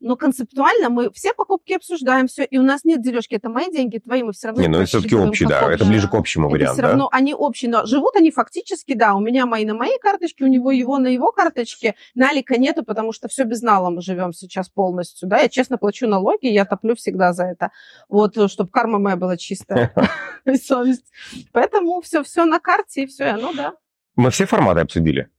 [0.00, 3.98] но концептуально мы все покупки обсуждаем, все, и у нас нет дележки, это мои деньги,
[3.98, 5.72] твои, мы все равно Не, ну это все-таки общий, да.
[5.72, 6.88] Это ближе к общему Это варианту, все да?
[6.88, 10.48] равно они общие, но живут они фактически, да, у меня мои на моей карточке, у
[10.48, 14.68] него его на его карточке, налика нету, потому что все без нала мы живем сейчас
[14.68, 17.70] полностью, да, я честно плачу налоги, я топлю всегда за это,
[18.08, 19.92] вот, чтобы карма моя была чистая,
[20.62, 21.06] совесть.
[21.52, 23.74] Поэтому все, все на карте, и все, ну да.
[24.16, 25.30] Мы все форматы обсудили,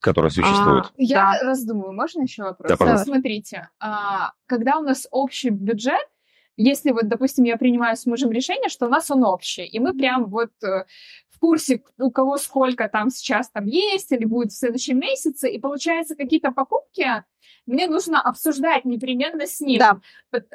[0.00, 0.86] которые существуют.
[0.86, 1.46] А, Я Да.
[1.48, 2.68] раздумываю, можно еще вопрос?
[2.68, 3.06] Да, пожалуйста.
[3.06, 6.06] Смотрите, а, когда у нас общий бюджет,
[6.56, 9.94] если вот, допустим, я принимаю с мужем решение, что у нас он общий, и мы
[9.94, 10.84] прям вот э,
[11.30, 15.58] в курсе, у кого сколько там сейчас там есть или будет в следующем месяце, и
[15.58, 17.24] получается какие-то покупки,
[17.66, 19.78] мне нужно обсуждать непременно с ним.
[19.78, 20.00] Да.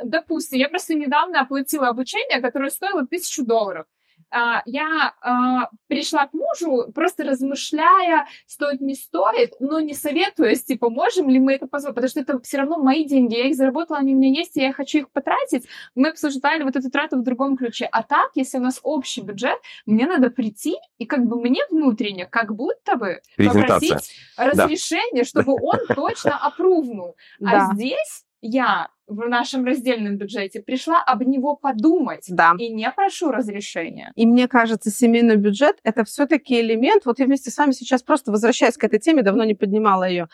[0.03, 3.87] Допустим, я просто недавно оплатила обучение, которое стоило тысячу долларов.
[4.31, 10.89] А, Я а, пришла к мужу, просто размышляя, стоит, не стоит, но не советуясь, типа,
[10.89, 13.99] можем ли мы это позволить, потому что это все равно мои деньги, я их заработала,
[13.99, 15.67] они у меня есть, и я хочу их потратить.
[15.95, 17.87] Мы обсуждали вот эту трату в другом ключе.
[17.91, 22.25] А так, если у нас общий бюджет, мне надо прийти и как бы мне внутренне,
[22.25, 27.15] как будто бы попросить разрешение, чтобы он точно опрувнул.
[27.39, 32.53] Да, А здесь я в нашем раздельном бюджете пришла об него подумать да.
[32.57, 34.11] и не прошу разрешения.
[34.15, 37.05] И мне кажется, семейный бюджет это все-таки элемент.
[37.05, 40.27] Вот я вместе с вами сейчас просто возвращаясь к этой теме, давно не поднимала ее.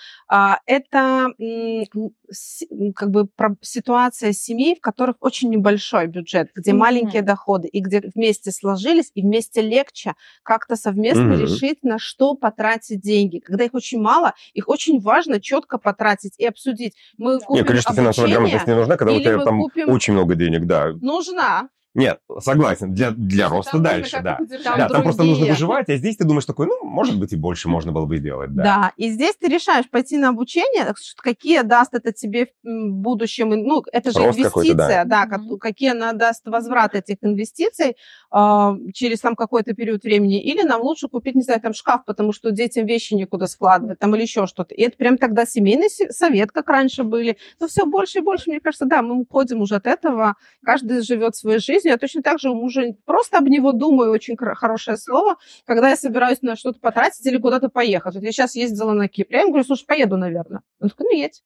[0.65, 1.33] Это
[2.29, 3.27] с- м, как бы
[3.61, 6.79] ситуация семей, в которых очень небольшой бюджет, где Мгм.
[6.79, 11.41] маленькие доходы, и где вместе сложились, и вместе легче как-то совместно Мгм.
[11.41, 13.39] решить, на что потратить деньги.
[13.39, 16.95] Когда их очень мало, их очень важно четко потратить и обсудить.
[17.17, 20.13] Мы купим Нет, конечно, обучение, не нужна, когда у или тебя мы там купим- очень
[20.13, 20.91] много денег, да.
[21.01, 21.69] нужна.
[21.93, 24.37] Нет, согласен, для, для роста Там дальше, да.
[24.63, 27.35] Там Да, там просто нужно выживать, а здесь ты думаешь такой, ну, может быть, и
[27.35, 28.63] больше можно было бы сделать, да.
[28.63, 28.91] Да.
[28.95, 34.11] и здесь ты решаешь пойти на обучение, какие даст это тебе в будущем, ну, это
[34.11, 34.83] же Рост какой-то, да.
[34.85, 35.49] инвестиция, да, Мгм.
[35.49, 37.97] ка- какие она даст возврат этих инвестиций
[38.29, 42.31] а, через там какой-то период времени, или нам лучше купить, не знаю, там шкаф, потому
[42.31, 44.73] что детям вещи некуда складывать, там, или еще что-то.
[44.73, 47.37] И это прям тогда семейный се- совет, как раньше были.
[47.59, 51.35] Но все больше и больше, мне кажется, да, мы уходим уже от этого, каждый живет
[51.35, 51.80] своей жизнью.
[51.89, 55.95] Я точно так же у мужа просто об него думаю, очень хорошее слово, когда я
[55.95, 58.15] собираюсь на что-то потратить или куда-то поехать.
[58.15, 60.61] Вот я сейчас ездила на Кипр, я ему говорю, слушай, поеду, наверное.
[60.79, 61.41] Он такой, ну, едь.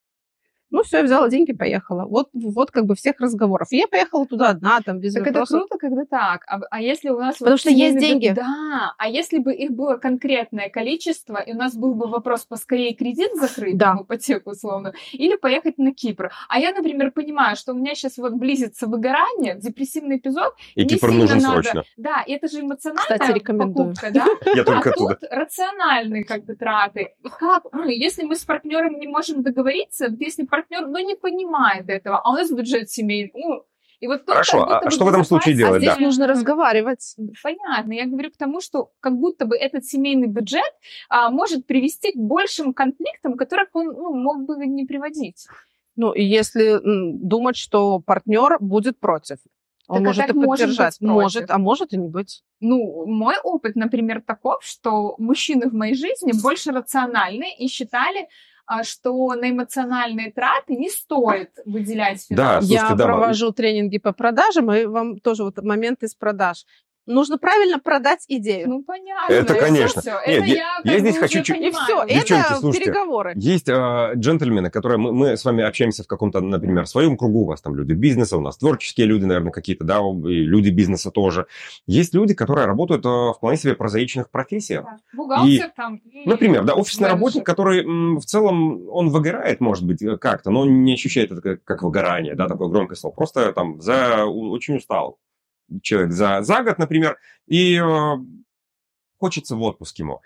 [0.71, 2.06] Ну, все, я взяла деньги, поехала.
[2.06, 3.67] Вот, вот как бы всех разговоров.
[3.71, 5.62] И я поехала туда одна, там, без Так это вопросов.
[5.69, 6.43] круто, когда так.
[6.47, 7.36] А, а если у нас...
[7.38, 8.34] Потому вот что есть деньги.
[8.36, 12.93] Да, а если бы их было конкретное количество, и у нас был бы вопрос поскорее
[12.93, 13.97] кредит закрыть, Да.
[14.01, 16.32] ипотеку условно, или поехать на Кипр.
[16.49, 20.54] А я, например, понимаю, что у меня сейчас вот близится выгорание, депрессивный эпизод.
[20.75, 21.62] И Кипр сильно нужен надо.
[21.63, 21.84] срочно.
[21.97, 23.93] Да, и это же эмоциональная Кстати, рекомендую.
[23.93, 24.25] покупка, да?
[24.56, 27.13] Я только а тут рациональные как бы траты.
[27.39, 32.22] Как, ну, если мы с партнером не можем договориться, если партнер, ну, не понимает этого,
[32.24, 33.63] а у нас бюджет семейный, ну,
[34.00, 35.80] и вот Хорошо, а что в этом случае безопаснее.
[35.80, 36.06] делать, А здесь да.
[36.06, 37.15] нужно разговаривать.
[37.41, 37.94] Понятно.
[37.94, 40.72] Я говорю к тому, что как будто бы этот семейный бюджет
[41.10, 45.48] а, может привести к большим конфликтам, которых он ну, мог бы не приводить.
[45.96, 49.38] Ну, и если думать, что партнер будет против.
[49.88, 51.00] Он Так а может и может поддержать.
[51.00, 51.13] против?
[51.13, 52.44] Может, а может и не быть.
[52.60, 58.28] Ну, мой опыт, например, таков, что мужчины в моей жизни больше рациональны и считали, а,
[58.84, 62.67] что на эмоциональные траты не стоит выделять Да, финансы.
[62.67, 66.65] Слушайте, Я да, провожу тренинги по продажам, и вам тоже вот момент из продаж.
[67.06, 68.68] Нужно правильно продать идею.
[68.68, 69.32] Ну, понятно.
[69.34, 70.02] Это, и конечно.
[70.02, 73.34] всё, Нет, это я- я, здесь хочу чуть- и все, Девчонки, это слушайте, переговоры.
[73.36, 77.41] Есть э, джентльмены, которые мы, мы с вами общаемся в каком-то, например, своем кругу.
[77.41, 81.12] У вас там люди бизнеса, у нас творческие люди, наверное, какие-то, да, и люди бизнеса
[81.12, 81.46] тоже.
[81.86, 84.84] Есть люди, которые работают э, в вполне себе прозаичных профессиях.
[84.86, 84.98] Да.
[85.13, 85.98] Бухгалтер там.
[85.98, 87.15] и Например, да, офисный менеджер.
[87.20, 91.32] работник, который м, в целом, он выгорает, может быть, э, как-то, но он не ощущает
[91.32, 93.13] это как, как выгорание, да, такое громкое слово.
[93.13, 95.20] Просто там за, очень устал
[95.82, 98.15] человек за, за год, например, и э,
[99.17, 100.21] хочется в отпуск ему.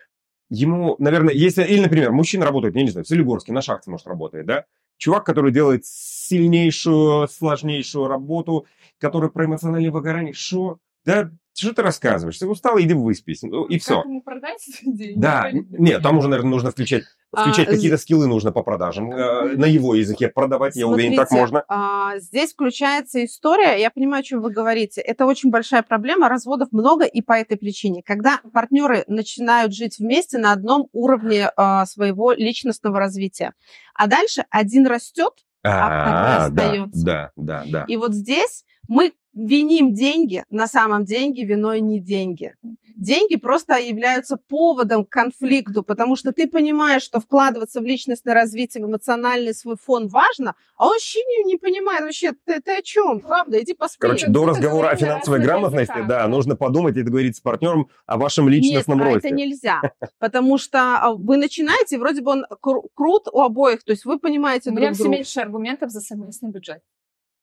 [0.50, 4.08] Ему, наверное, если, или, например, мужчина работает, я не знаю, в Солигорске, на шахте, может,
[4.08, 4.66] работает, да,
[4.98, 8.66] чувак, который делает сильнейшую, сложнейшую работу,
[8.98, 10.80] который про эмоциональное выгорание, что?
[11.06, 12.38] Да, Что ты рассказываешь?
[12.38, 13.42] Ты устал, иди выспись.
[13.42, 13.98] Ну, и все.
[13.98, 15.20] Как ему продать деньги?
[15.20, 19.12] Да, нет, там уже, наверное, нужно включать, включать А, какие-то скиллы нужно по продажам.
[19.12, 21.66] э, На его языке продавать, я уверен, так Смотрите, можно.
[21.68, 25.02] а, здесь включается история, я понимаю, о чем вы говорите.
[25.02, 28.04] Это очень большая проблема, разводов много и по этой причине.
[28.06, 33.54] Когда партнеры начинают жить вместе на одном уровне а, своего личностного развития,
[33.96, 35.34] а дальше один растет,
[35.64, 37.06] А, да, остается.
[37.06, 37.86] да, да, да.
[37.88, 39.12] и вот здесь мы
[39.48, 42.56] виним деньги, на самом деньги виной не деньги.
[42.96, 48.84] Деньги просто являются поводом к конфликту, потому что ты понимаешь, что вкладываться в личностное развитие,
[48.84, 52.82] в эмоциональный свой фон важно, а он вообще не, не понимает вообще, ты, ты о
[52.82, 53.22] чем?
[53.22, 54.00] Правда, иди поспи.
[54.00, 58.50] Короче, до разговора о финансовой грамотности, да, нужно подумать и договориться с партнером о вашем
[58.50, 59.28] личностном Нет, а росте.
[59.30, 59.82] это нельзя,
[60.20, 64.20] потому что а, вы начинаете, вроде бы он кру- крут у обоих, то есть вы
[64.20, 65.16] понимаете У друг меня все друга.
[65.18, 66.82] меньше аргументов за совместный бюджет.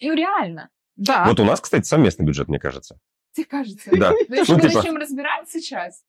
[0.03, 0.69] Ну, реально.
[0.97, 1.27] Да.
[1.29, 2.99] Вот у нас, кстати, совместный бюджет, мне кажется.
[3.33, 3.91] Тебе кажется?
[3.93, 4.11] Да.
[4.13, 6.03] Ну, Ну, мы типа- начнем разбирать сейчас.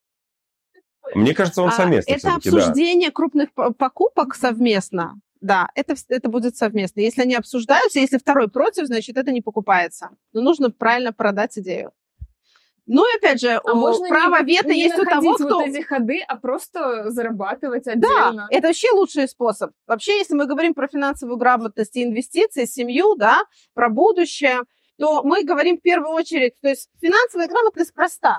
[1.14, 2.58] Мне кажется, он А, совместный Это все-таки, да.
[2.58, 5.16] обсуждение крупных покупок совместно.
[5.40, 7.00] Да, это, это будет совместно.
[7.00, 10.10] Если они обсуждаются, если второй против, значит, это не покупается.
[10.34, 11.92] Но нужно правильно продать идею.
[12.90, 15.60] Ну и опять же, А можно не- право вето не есть у того, кто...
[15.60, 17.92] вот эти ходы, а просто зарабатывать Да,
[18.30, 18.48] отдельно.
[18.50, 19.72] это вообще лучший способ.
[19.88, 24.62] Вообще, если мы говорим про финансовую грамотность и инвестиции, семью, да, про будущее,
[24.98, 28.38] то мы говорим в первую очередь, то есть финансовая грамотность проста.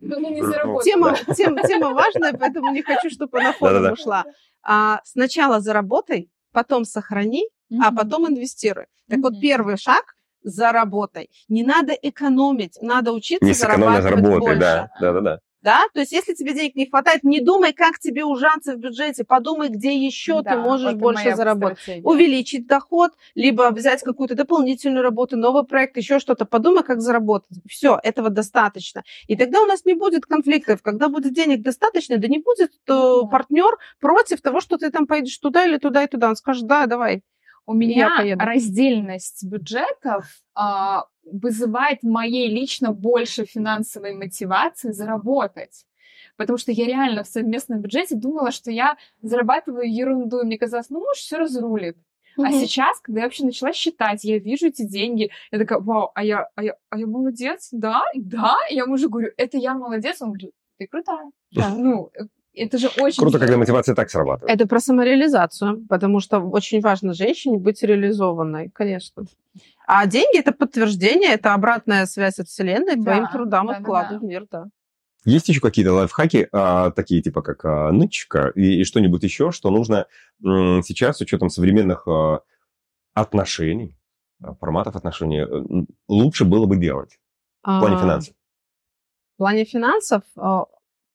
[0.00, 0.84] Ну, не заработать.
[0.84, 3.92] Тема, тема, тема важная, поэтому не хочу, чтобы она фоном Да-да-да.
[3.94, 4.24] ушла.
[4.62, 7.96] А, сначала заработай, потом сохрани, а Мгм.
[7.96, 8.86] потом инвестируй.
[9.08, 9.40] Так вот, Мгм.
[9.40, 11.30] первый шаг– заработай.
[11.48, 14.60] Не надо экономить, надо учиться Не зарабатывать заработай, больше.
[14.60, 15.40] да, да, да, да.
[15.60, 15.82] Да?
[15.92, 19.68] То есть, если тебе денег не хватает, не думай, как тебе ужаться в бюджете, подумай,
[19.68, 21.78] где еще Да, ты можешь больше заработать.
[21.80, 22.06] стратегия.
[22.06, 26.44] Увеличить доход, либо взять какую-то дополнительную работу, новый проект, еще что-то.
[26.44, 27.58] Подумай, как заработать.
[27.68, 29.02] Все, этого достаточно.
[29.26, 30.80] И тогда у нас не будет конфликтов.
[30.82, 33.22] Когда будет денег достаточно, да не будет Да.
[33.30, 36.28] партнер против того, что ты там поедешь туда или туда и туда.
[36.28, 37.22] Он скажет, да, давай.
[37.66, 45.84] У меня раздельность бюджетов а, вызывает моей лично больше финансовой мотивации заработать.
[46.36, 50.40] Потому что я реально в совместном бюджете думала, что я зарабатываю ерунду.
[50.40, 51.96] И мне казалось, ну, может, все разрулит.
[52.36, 52.52] А Мгм.
[52.52, 56.48] сейчас, когда я вообще начала считать, я вижу эти деньги, я такая, вау, а я,
[56.54, 58.54] а я, а я молодец, да, да.
[58.70, 60.22] И я мужу говорю, это я молодец.
[60.22, 61.32] Он говорит, ты крутая.
[61.50, 61.74] Да.
[61.74, 63.22] Ну, э, это же очень...
[63.22, 64.54] Круто, когда мотивация так срабатывает.
[64.54, 69.24] Это про самореализацию, потому что очень важно женщине быть реализованной, конечно.
[69.86, 74.14] А деньги это подтверждение, это обратная связь от Вселенной Да, твоим трудам да, и вкладу
[74.14, 74.18] да.
[74.18, 74.66] в мир, да.
[75.24, 79.70] Есть еще какие-то лайфхаки, а, такие типа как а, нычка и, и что-нибудь еще, что
[79.70, 80.06] нужно
[80.44, 82.40] м, сейчас с учетом современных а,
[83.14, 83.98] отношений,
[84.42, 87.18] а, форматов отношений, э, лучше было бы делать
[87.62, 88.34] в плане А, финансов?
[89.34, 90.64] В плане финансов, а,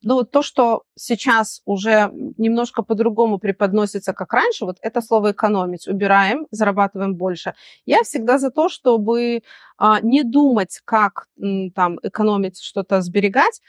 [0.04, 6.48] ну то, что сейчас уже немножко по-другому преподносится, как раньше, вот это слово экономить, убираем,
[6.52, 7.54] зарабатываем больше.
[7.86, 9.44] Я всегда за то, чтобы
[9.78, 11.28] а, не думать, как
[11.76, 13.62] там экономить, что-то сберегать.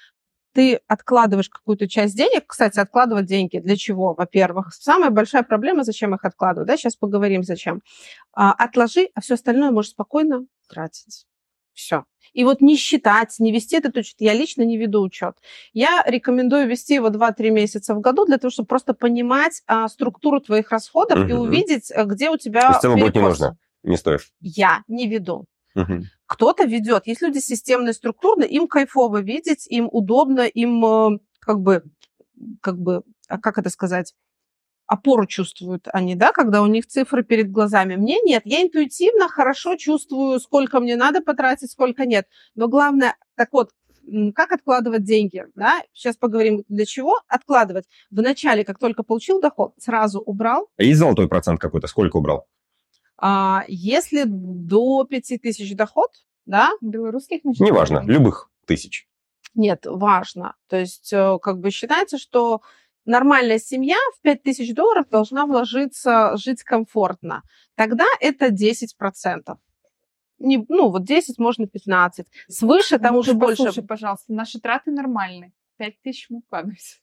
[0.52, 2.44] Ты откладываешь какую-то часть денег.
[2.46, 4.14] Кстати, откладывать деньги для чего?
[4.14, 6.68] Во-первых, самая большая проблема, зачем их откладывать.
[6.68, 6.76] Да?
[6.76, 7.82] Сейчас поговорим, зачем.
[8.32, 11.26] А, отложи, а все остальное можешь спокойно тратить.
[11.74, 12.04] Все.
[12.32, 14.16] И вот не считать, не вести этот учет.
[14.18, 15.36] Я лично не веду учет.
[15.72, 20.40] Я рекомендую вести его 2-3 месяца в году для того, чтобы просто понимать а, структуру
[20.40, 21.40] твоих расходов и Мгм.
[21.40, 23.56] увидеть, а, где у тебя То есть в целом будет не нужно.
[23.82, 24.20] Не стоит.
[24.40, 25.46] Я не веду.
[25.74, 26.04] Мгм.
[26.26, 27.06] Кто-то ведет.
[27.06, 31.84] Есть люди системные, структурные, им кайфово видеть, им удобно, им э, как бы,
[32.62, 34.14] как бы, а как это сказать,
[34.86, 37.96] опору чувствуют они, да, когда у них цифры перед глазами.
[37.96, 42.26] Мне нет, я интуитивно хорошо чувствую, сколько мне надо потратить, сколько нет.
[42.54, 43.70] Но главное, так вот,
[44.34, 45.82] как откладывать деньги, да?
[45.92, 47.86] Сейчас поговорим, для чего откладывать.
[48.10, 50.68] Вначале, как только получил доход, сразу убрал.
[50.76, 51.86] А есть золотой процент какой-то?
[51.86, 52.46] Сколько убрал?
[53.16, 56.10] А если до 5000 доход,
[56.46, 59.08] да, Белорусских Неважно, любых тысяч.
[59.54, 60.56] Нет, важно.
[60.68, 62.60] То есть э, как бы считается, что
[63.04, 67.42] нормальная семья в 5000 долларов должна вложиться, жить комфортно.
[67.74, 69.56] Тогда это 10%.
[70.40, 72.26] Не, ну, вот 10, можно 15.
[72.48, 73.64] Свыше там уже больше.
[73.64, 75.52] Послушай, пожалуйста, наши траты нормальные.
[75.76, 76.96] Пять тысяч мы вкладываемся.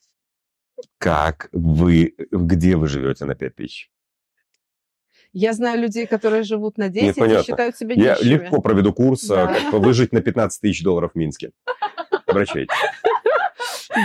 [0.98, 3.92] Как вы, где вы живете на 5 тысяч?
[5.34, 7.44] Я знаю людей, которые живут на 10 и понятно.
[7.44, 8.30] считают себя Я нищими.
[8.30, 9.54] легко проведу курс, а, Да.
[9.72, 11.52] как выжить на 15 тысяч долларов в Минске.
[12.26, 12.76] Обращайтесь.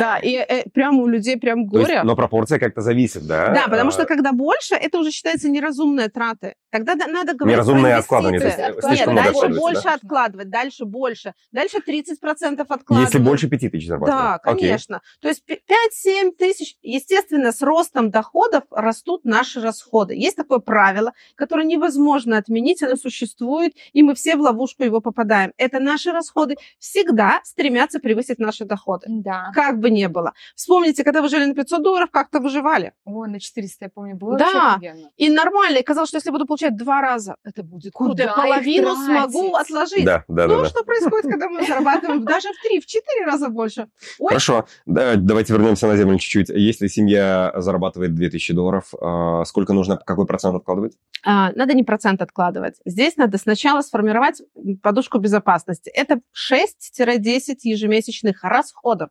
[0.00, 2.02] Да, и э, прям у людей прям То есть, горе.
[2.02, 3.48] но пропорция как-то зависит, да?
[3.50, 6.54] Да, потому А, что когда больше, это уже считается неразумные траты.
[6.70, 9.94] Тогда да- надо говорить Неразумное откладывание, то есть, э, Нет, дальше больше да?
[9.94, 11.32] откладывать, дальше больше.
[11.52, 13.12] Дальше 30% откладывать.
[13.12, 14.20] Если больше пяти тысяч зарабатывать.
[14.20, 14.66] Да, Окей.
[14.68, 15.00] конечно.
[15.20, 16.76] То есть 5-7 тысяч.
[16.82, 20.14] Естественно, с ростом доходов растут наши расходы.
[20.14, 25.52] Есть такое правило, которое невозможно отменить, оно существует, и мы все в ловушку его попадаем.
[25.56, 29.06] Это наши расходы всегда стремятся превысить наши доходы.
[29.08, 29.50] Да.
[29.54, 30.32] Как бы ни было.
[30.54, 32.92] Вспомните, когда вы жили на 500 долларов, как-то выживали.
[33.04, 34.80] Ой, на 400, я помню, было Да.
[35.16, 35.78] И нормально.
[35.78, 38.22] И казалось, что если буду получать два раза, это будет круто.
[38.22, 39.04] Я половину тратить?
[39.04, 40.04] смогу отложить.
[40.04, 40.68] Да, да, ну, да, да.
[40.68, 43.88] что происходит, когда мы зарабатываем даже в три, в четыре раза больше?
[44.18, 46.48] Ой, Хорошо, да, давайте вернемся на землю чуть-чуть.
[46.50, 50.94] Если семья зарабатывает 2000 долларов, а, сколько нужно, какой процент откладывать?
[51.24, 52.76] А, надо не процент откладывать.
[52.84, 54.42] Здесь надо сначала сформировать
[54.82, 55.90] подушку безопасности.
[55.90, 59.10] Это 6-10 ежемесячных расходов.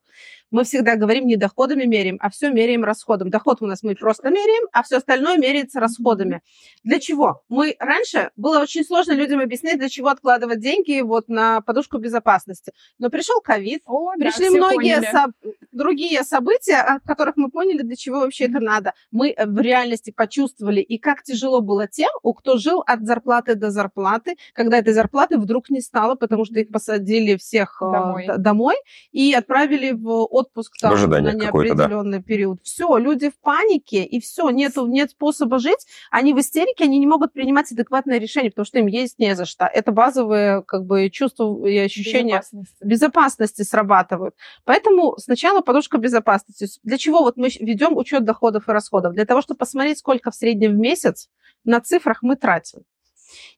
[0.52, 3.30] Мы всегда говорим, не доходами меряем, а все меряем расходом.
[3.30, 6.42] Доход у нас мы просто меряем, а все остальное меряется расходами.
[6.84, 7.44] Для чего?
[7.50, 12.72] Мы раньше было очень сложно людям объяснять, для чего откладывать деньги вот на подушку безопасности.
[13.00, 15.34] Но пришел ковид, да, Пришли все многие соб-
[15.72, 18.94] другие события, от которых мы поняли, для чего вообще это надо.
[19.12, 23.56] Мы э, в реальности почувствовали, и как тяжело было тем, у кто жил от зарплаты
[23.56, 28.28] до зарплаты, когда этой зарплаты вдруг не стало, потому что их посадили всех э, Домой.
[28.38, 28.76] домой
[29.12, 31.84] и отправили в отпуск там, В на какое-то, да.
[31.84, 32.60] неопределенный период.
[32.64, 37.08] Все, люди в панике, и все, нету, нет способа жить, они в истерике, они не
[37.08, 39.66] могут принимать адекватное решение, потому что им есть не за что.
[39.66, 42.84] Это базовые как бы чувства и ощущения Безопасности.
[42.84, 44.36] безопасности срабатывают.
[44.66, 46.68] Поэтому сначала подушка безопасности.
[46.84, 49.14] Для чего вот мы ведем учет доходов и расходов?
[49.14, 51.30] Для того, чтобы посмотреть, сколько в среднем в месяц
[51.64, 52.82] на цифрах мы тратим.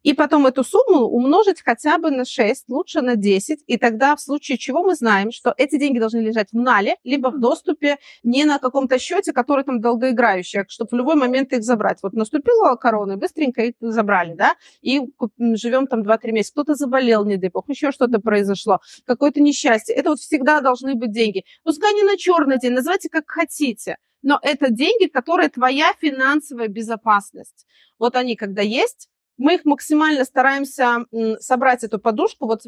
[0.03, 3.63] И потом эту сумму умножить хотя бы на 6, лучше на 10.
[3.67, 7.29] И тогда в случае чего мы знаем, что эти деньги должны лежать в нале, либо
[7.29, 11.63] в доступе не на каком-то счете, который там долгоиграющий, а чтобы в любой момент их
[11.63, 11.99] забрать.
[12.01, 15.01] Вот наступила корона, быстренько их забрали, да, и
[15.39, 16.53] живем там 2-3 месяца.
[16.53, 19.95] Кто-то заболел, не дай бог, еще что-то произошло, какое-то несчастье.
[19.95, 21.43] Это вот всегда должны быть деньги.
[21.63, 23.97] Пускай не на черный день, называйте как хотите.
[24.21, 27.65] Но это деньги, которые твоя финансовая безопасность.
[27.99, 31.05] Вот они, когда есть, мы их максимально стараемся
[31.39, 32.63] собрать эту подушку, вот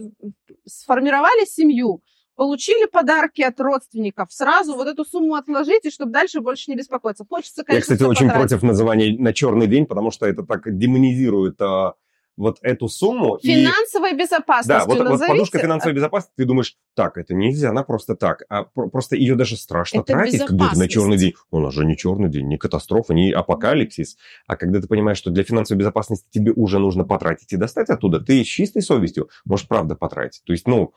[0.65, 2.01] сформировали семью,
[2.35, 7.25] получили подарки от родственников, сразу вот эту сумму отложите, чтобы дальше больше не беспокоиться.
[7.29, 8.49] Хочется, Я, конечно, кстати, всё очень потратить.
[8.51, 11.95] против называния на черный день, потому что это так демонизирует а,
[12.39, 13.35] вот эту сумму.
[13.35, 14.13] и- Финансовой
[14.65, 18.43] Да, вот, вот подушка финансовой безопасности, ты думаешь, так, это нельзя, она просто так.
[18.49, 20.91] А про- просто ее даже страшно Это тратить, когда на безопасность.
[20.91, 21.33] черный день.
[21.51, 24.17] У нас же не черный день, не катастрофа, не апокалипсис.
[24.47, 28.19] А когда ты понимаешь, что для финансовой безопасности тебе уже нужно потратить и достать оттуда,
[28.21, 30.41] ты с чистой совестью можешь правда потратить.
[30.45, 30.93] То есть, ну,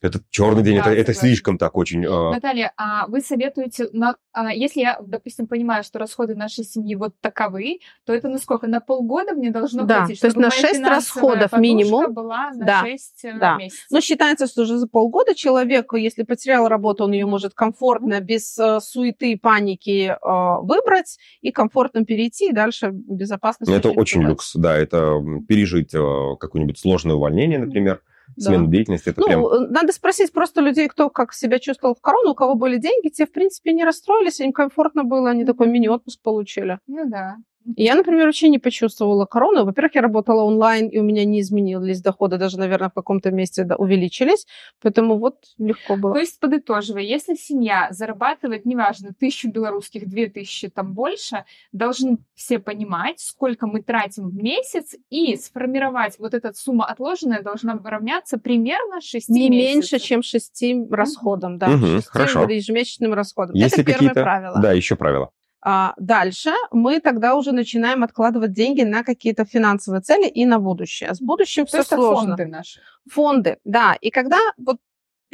[0.00, 2.04] этот черный день, Да, это, это слишком так очень...
[2.06, 6.94] а, Наталья, а вы советуете, на, а, если я, допустим, понимаю, что расходы нашей семьи
[6.94, 8.66] вот таковы, то это на сколько?
[8.66, 11.60] На полгода мне должно Да, хватить, то есть чтобы на моя шесть финансовая расходов подушка
[11.60, 12.14] минимум.
[12.14, 13.56] была на Да, 6 да.
[13.56, 13.86] месяцев.
[13.90, 18.58] Но считается, что уже за полгода человек, если потерял работу, он ее может комфортно, без
[18.58, 24.54] э, суеты и паники э, выбрать и комфортно перейти и дальше безопасно Это очень люкс,
[24.54, 28.12] да, это пережить а, какое-нибудь сложное увольнение, например, Да.
[28.36, 29.46] Смену деятельности, это Ну, прям...
[29.46, 33.08] э, надо спросить просто людей, кто как себя чувствовал в корону, у кого были деньги,
[33.08, 36.78] те, в принципе, не расстроились, им комфортно было, они такой мини-отпуск получили.
[36.86, 37.36] Ну да.
[37.74, 39.64] И Я, например, вообще не почувствовала корону.
[39.64, 43.64] Во-первых, я работала онлайн, и у меня не изменились доходы, даже, наверное, в каком-то месте
[43.64, 44.46] да, увеличились.
[44.80, 46.14] Поэтому вот легко было.
[46.14, 52.58] То есть, подытоживая, если семья зарабатывает, неважно, тысячу белорусских, две тысячи, там больше, должны все
[52.58, 59.00] понимать, сколько мы тратим в месяц, и сформировать вот эта сумма отложенная должна равняться примерно
[59.00, 59.92] 6 Не месяцев.
[59.92, 62.44] меньше, чем шести расходам, да, Мгм, шести хорошо.
[62.48, 63.56] ежемесячным расходам.
[63.56, 64.60] Есть Это первое правило.
[64.60, 65.30] Да, еще правила.
[65.68, 71.12] А дальше мы тогда уже начинаем откладывать деньги на какие-то финансовые цели и на будущее.
[71.12, 72.36] С будущим То все это сложно.
[72.36, 72.80] фонды наши.
[73.10, 73.96] Фонды, да.
[74.00, 74.76] И когда вот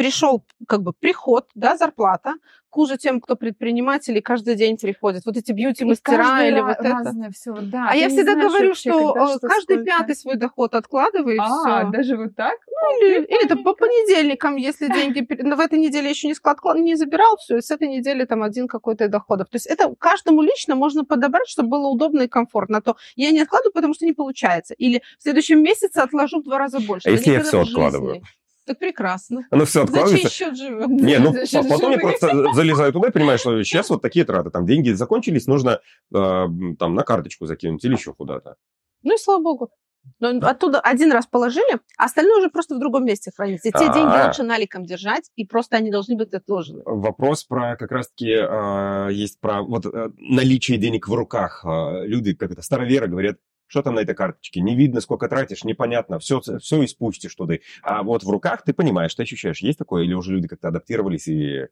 [0.02, 2.34] пришел как бы приход, да, зарплата,
[2.72, 5.26] хуже тем, кто предприниматели каждый день приходит.
[5.26, 6.88] Вот эти бьюти-мастера или вот это.
[6.88, 7.88] разное все, да.
[7.88, 9.84] А ты я всегда знаешь говорю, вообще, что когда э, что, каждый сколько.
[9.84, 11.90] пятый свой доход откладывай, и А, все.
[11.90, 12.54] даже вот так?
[12.98, 16.96] Или, или там по понедельникам, если деньги ну, в этой неделе еще не склад не
[16.96, 19.50] забирал, все, и с этой недели там один какой-то доходов.
[19.50, 22.78] То есть это каждому лично можно подобрать, чтобы было удобно и комфортно.
[22.78, 24.74] А то я не откладываю, потому что не получается.
[24.74, 27.08] Или в следующем месяце отложу в два раза больше.
[27.08, 27.80] А если я никогда всё в жизни.
[27.80, 28.22] откладываю?
[28.64, 29.46] Так прекрасно.
[29.50, 30.28] Оно все За чей откладывается.
[30.30, 30.88] счет живет?
[30.88, 32.18] Не, ну За счет по- потом я живых.
[32.18, 34.50] просто залезаю туда и понимаю, что сейчас вот такие траты.
[34.50, 35.80] Там деньги закончились, нужно
[36.14, 36.46] э,
[36.78, 38.54] там на карточку закинуть или еще куда-то.
[39.02, 39.70] Ну и слава богу.
[40.18, 43.68] Но оттуда один раз положили, а остальное уже просто в другом месте хранится.
[43.68, 43.94] И те А-а.
[43.94, 46.82] деньги лучше наликом держать, и просто они должны быть отложены.
[46.84, 51.64] Вопрос про как раз-таки э, есть про вот э, наличие денег в руках.
[51.64, 53.36] Э, люди, как это, староверы говорят,
[53.72, 57.54] что там на этой карточке, не видно, сколько тратишь, непонятно, все, все испустишь туда.
[57.82, 61.26] А вот в руках ты понимаешь, ты ощущаешь, есть такое, или уже люди как-то адаптировались
[61.26, 61.68] и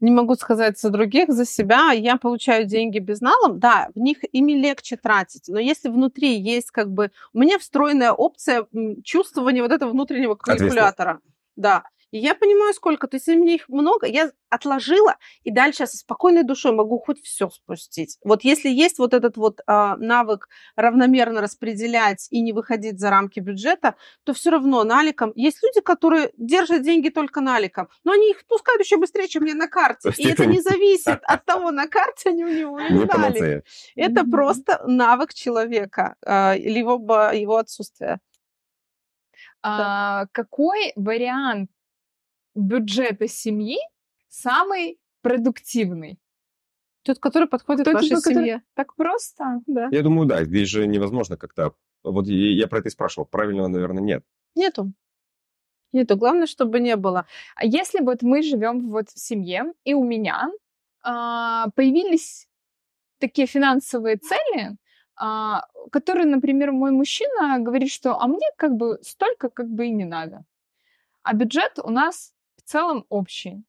[0.00, 1.92] не могу сказать за других, за себя.
[1.92, 3.60] Я получаю деньги безналом.
[3.60, 5.44] Да, в них ими легче тратить.
[5.46, 7.12] Но если внутри есть как бы...
[7.34, 8.66] У меня встроенная опция
[9.04, 11.20] чувствования вот этого внутреннего калькулятора.
[11.54, 11.84] Да.
[12.10, 13.06] И я понимаю, сколько.
[13.06, 17.22] То есть, если мне их много, я отложила, и дальше со спокойной душой могу хоть
[17.22, 18.18] все спустить.
[18.24, 23.40] Вот если есть вот этот вот а, навык равномерно распределять и не выходить за рамки
[23.40, 23.94] бюджета,
[24.24, 25.32] то все равно наликом.
[25.34, 29.54] Есть люди, которые держат деньги только наликом, но они их пускают еще быстрее, чем мне
[29.54, 30.12] на карте.
[30.16, 33.64] И это не зависит от того, на карте они у него или налик.
[33.96, 38.18] Это просто навык человека, а, либо его отсутствие.
[39.62, 41.70] А, какой вариант
[42.54, 43.78] бюджета семьи
[44.28, 46.18] самый продуктивный?
[47.02, 48.34] Тот, который подходит Тот, вашей который...
[48.34, 48.62] семье.
[48.74, 49.88] Так просто, да.
[49.90, 50.44] Я думаю, да.
[50.44, 51.74] Здесь же невозможно как-то...
[52.04, 53.26] Вот я про это и спрашивал.
[53.26, 54.24] Правильного, наверное, нет.
[54.54, 54.92] Нету.
[55.92, 56.16] Нету.
[56.16, 57.26] Главное, чтобы не было.
[57.56, 60.50] А если вот мы живем вот в семье, и у меня
[61.02, 62.48] а, появились
[63.18, 64.76] такие финансовые цели,
[65.16, 69.90] а, которые, например, мой мужчина говорит, что а мне как бы столько как бы и
[69.90, 70.44] не надо.
[71.22, 72.34] А бюджет у нас
[72.68, 73.64] целом общий.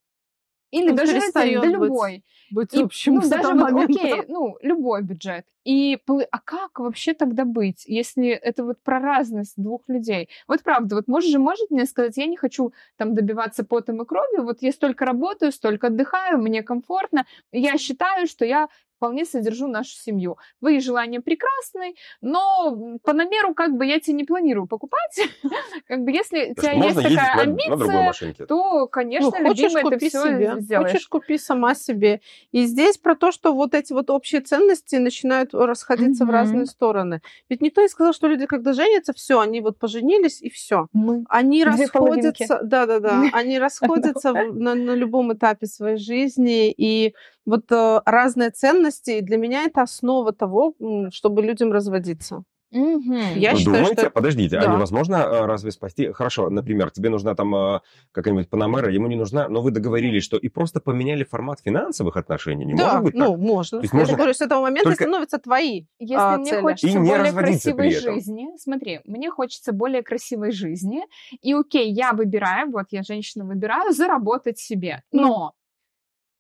[0.72, 2.24] Или Он даже если, да, любой.
[2.52, 3.50] Быть, быть общим ну, даже
[3.84, 5.46] окей, ну, любой бюджет.
[5.70, 6.00] И,
[6.32, 10.28] а как вообще тогда быть, если это вот про разность двух людей?
[10.48, 14.06] Вот правда, вот муж же может мне сказать, я не хочу там добиваться потом и
[14.06, 18.68] кровью, вот я столько работаю, столько отдыхаю, мне комфортно, я считаю, что я
[19.00, 20.38] вполне содержу нашу семью.
[20.60, 25.22] Твои желания прекрасны, но по намеру как бы я тебе не планирую покупать.
[25.88, 30.24] как бы если у тебя есть такая амбиция, то, конечно, ну, хочешь, любимый, ты все
[30.24, 30.56] себе.
[30.60, 30.92] сделаешь.
[30.92, 32.20] Хочешь, купи сама себе.
[32.52, 36.28] И здесь про то, что вот эти вот общие ценности начинают расходиться mm-hmm.
[36.28, 37.22] в разные стороны.
[37.50, 40.88] Ведь никто не сказал, что люди, когда женятся, все, они вот поженились и все.
[40.94, 41.26] Мы.
[41.30, 47.14] Они Две расходятся, да-да-да, они расходятся на, на любом этапе своей жизни, и
[47.46, 50.76] вот э, разные ценности, для меня это основа того,
[51.12, 52.44] чтобы людям разводиться.
[52.72, 53.14] Угу.
[53.36, 54.10] Я Вы считаю, думаете, что...
[54.12, 54.72] подождите, а да.
[54.72, 56.12] а невозможно разве спасти?
[56.12, 57.80] Хорошо, например, тебе нужна там э,
[58.12, 62.66] какая-нибудь Панамера, ему не нужна, но вы договорились, что и просто поменяли формат финансовых отношений.
[62.66, 63.80] Не да, может быть ну, можно.
[63.80, 64.12] То есть можно...
[64.12, 65.04] Я говорю, с этого момента Только...
[65.04, 66.62] становятся твои Если а, мне цели.
[66.62, 71.02] хочется и более красивой жизни, смотри, мне хочется более красивой жизни,
[71.42, 75.54] и окей, я выбираю, вот я женщина выбираю, заработать себе, ну, но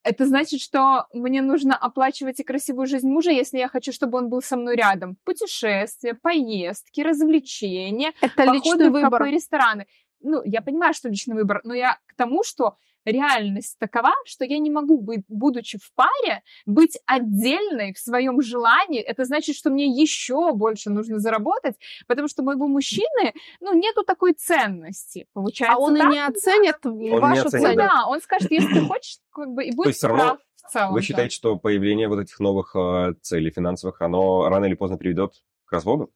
[0.04, 4.30] это значит, что мне нужно оплачивать и красивую жизнь мужа, если я хочу, чтобы он
[4.30, 5.18] был со мной рядом.
[5.24, 9.88] Путешествия, поездки, развлечения, это походы в кафе, рестораны.
[10.22, 14.59] Ну, я понимаю, что личный выбор, но я к тому, что реальность такова, что я
[14.59, 18.99] не могу быть, будучи в паре, быть отдельной в своем желании.
[18.99, 21.76] Это значит, что мне еще больше нужно заработать,
[22.07, 25.28] потому что моего мужчины, ну, нету такой ценности.
[25.34, 26.09] Получается, а он так?
[26.09, 27.78] и не оценит он вашу не ценность.
[27.78, 30.39] Да, он скажет, если ты хочешь, как бы, и будет прав.
[30.55, 31.36] В целом, Вы считаете, да.
[31.36, 35.34] что появление вот этих новых э, целей финансовых, оно рано или поздно приведет
[35.65, 36.11] к разводу?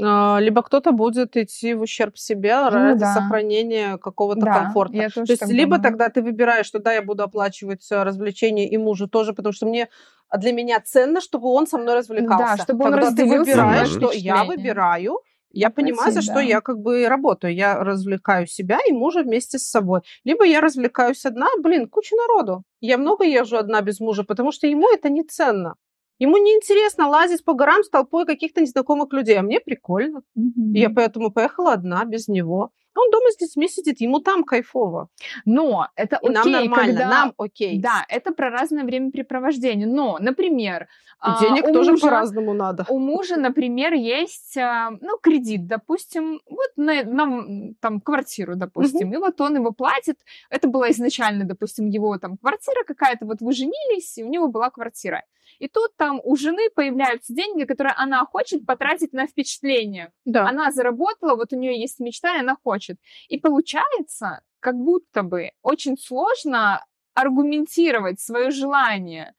[0.00, 3.14] А, либо кто-то будет идти в ущерб себе ну, ради да.
[3.14, 5.08] сохранения какого-то да, комфорта.
[5.10, 5.82] То есть либо думаю.
[5.82, 9.66] тогда ты выбираешь, что да, я буду оплачивать э, развлечения и мужу тоже, потому что
[9.66, 9.88] мне
[10.28, 12.56] а для меня ценно, чтобы он со мной развлекался.
[12.56, 15.20] Да, чтобы он Когда ты выбираешь, что я выбираю,
[15.50, 17.54] я понимаю, за что я как бы работаю.
[17.54, 20.02] Я развлекаю себя и мужа вместе с собой.
[20.24, 22.64] Либо я развлекаюсь одна, блин, куча народу.
[22.80, 25.76] Я много езжу одна без мужа, потому что ему это не ценно.
[26.18, 30.22] Ему не интересно лазить по горам с толпой каких-то незнакомых людей, а мне прикольно.
[30.36, 30.72] Mm-hmm.
[30.74, 32.72] Я поэтому поехала одна, без него.
[32.98, 35.08] Он дома с детьми сидит, ему там кайфово.
[35.44, 37.08] Но это окей, нам нормально, когда...
[37.08, 37.80] нам окей.
[37.80, 39.86] Да, это про разное времяпрепровождение.
[39.86, 40.88] Но, например...
[41.20, 42.86] И денег а, тоже мужа, по-разному надо.
[42.88, 49.16] У мужа, например, есть, а, ну, кредит, допустим, вот на, на там, квартиру, допустим, угу.
[49.16, 50.16] и вот он его платит.
[50.48, 54.70] Это была изначально, допустим, его там квартира какая-то, вот вы женились, и у него была
[54.70, 55.24] квартира.
[55.58, 60.12] И тут там у жены появляются деньги, которые она хочет потратить на впечатление.
[60.24, 60.48] Да.
[60.48, 62.87] Она заработала, вот у нее есть мечта, и она хочет.
[63.28, 66.84] И получается, как будто бы очень сложно
[67.14, 69.34] аргументировать свое желание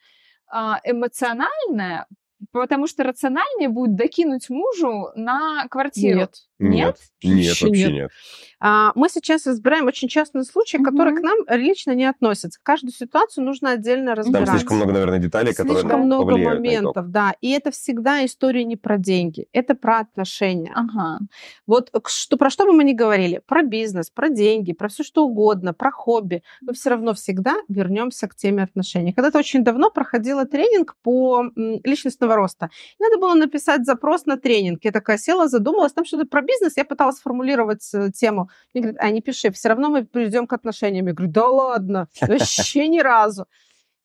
[0.47, 2.07] а, эмоциональное
[2.51, 6.19] Потому что рациональнее будет докинуть мужу на квартиру.
[6.19, 6.35] Нет.
[6.59, 6.97] Нет?
[7.23, 7.91] Нет, вообще нет.
[7.91, 8.11] нет.
[8.59, 10.85] А, мы сейчас разбираем очень частные случаи, угу.
[10.85, 12.59] которые к нам лично не относятся.
[12.61, 14.47] Каждую ситуацию нужно отдельно разбирать.
[14.47, 17.33] Там слишком много, наверное, деталей, слишком которые Слишком много моментов, да.
[17.39, 20.73] И это всегда история не про деньги, это про отношения.
[20.75, 21.19] Ага.
[21.65, 25.25] Вот что, про что бы мы ни говорили, про бизнес, про деньги, про все что
[25.25, 29.13] угодно, про хобби, мы все равно всегда вернемся к теме отношений.
[29.13, 32.69] Когда-то очень давно проходила тренинг по личностному личностного роста.
[32.99, 34.85] Надо было написать запрос на тренинг.
[34.85, 38.49] Я такая села, задумалась, там что-то про бизнес, я пыталась сформулировать э, тему.
[38.73, 41.07] Мне говорят, а не пиши, все равно мы придем к отношениям.
[41.07, 43.45] Я говорю, да ладно, вообще ни разу.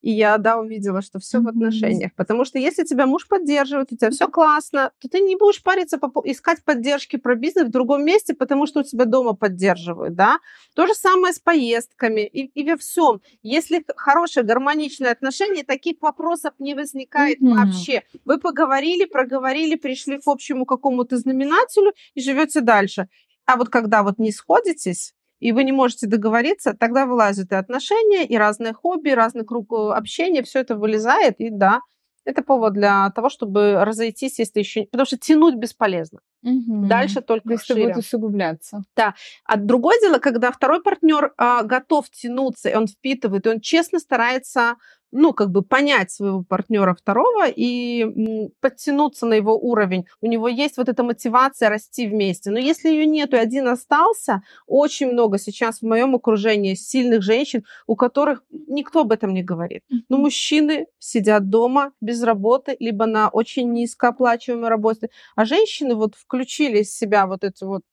[0.05, 2.11] И я, да, увидела, что все в отношениях.
[2.15, 5.99] Потому что если тебя муж поддерживает, у тебя все классно, то ты не будешь париться,
[6.25, 10.37] искать поддержки про бизнес в другом месте, потому что у тебя дома поддерживают, да.
[10.75, 13.19] То же самое с поездками и, и во всем.
[13.41, 17.55] Если хорошие гармоничные отношения, таких вопросов не возникает mm-hmm.
[17.55, 18.03] вообще.
[18.25, 23.07] Вы поговорили, проговорили, пришли к общему какому-то знаменателю и живете дальше.
[23.47, 25.15] А вот когда вот не сходитесь,
[25.45, 29.71] и вы не можете договориться, тогда вылазят и отношения, и разные хобби, и разный круг
[29.71, 31.81] э, общения, все это вылезает, и да,
[32.23, 34.85] это повод для того, чтобы разойтись, если еще...
[34.85, 36.21] Потому что тянуть бесполезно.
[36.41, 36.87] Угу.
[36.87, 37.83] Дальше только То есть шире.
[37.83, 38.81] будет усугубляться.
[38.95, 39.13] Да.
[39.43, 43.99] А другое дело, когда второй партнер а, готов тянуться, и он впитывает, и он честно
[43.99, 44.77] старается
[45.15, 50.05] ну, как бы понять своего партнера второго и подтянуться на его уровень.
[50.21, 52.51] У него есть вот эта мотивация расти вместе.
[52.51, 57.63] Но если ее нет, и один остался, очень много сейчас в моем окружении сильных женщин,
[57.87, 59.83] у которых никто об этом не говорит.
[60.09, 66.79] Но мужчины сидят дома без работы, либо на очень низкооплачиваемой работе, а женщины вот включили
[66.79, 67.83] из себя вот эти вот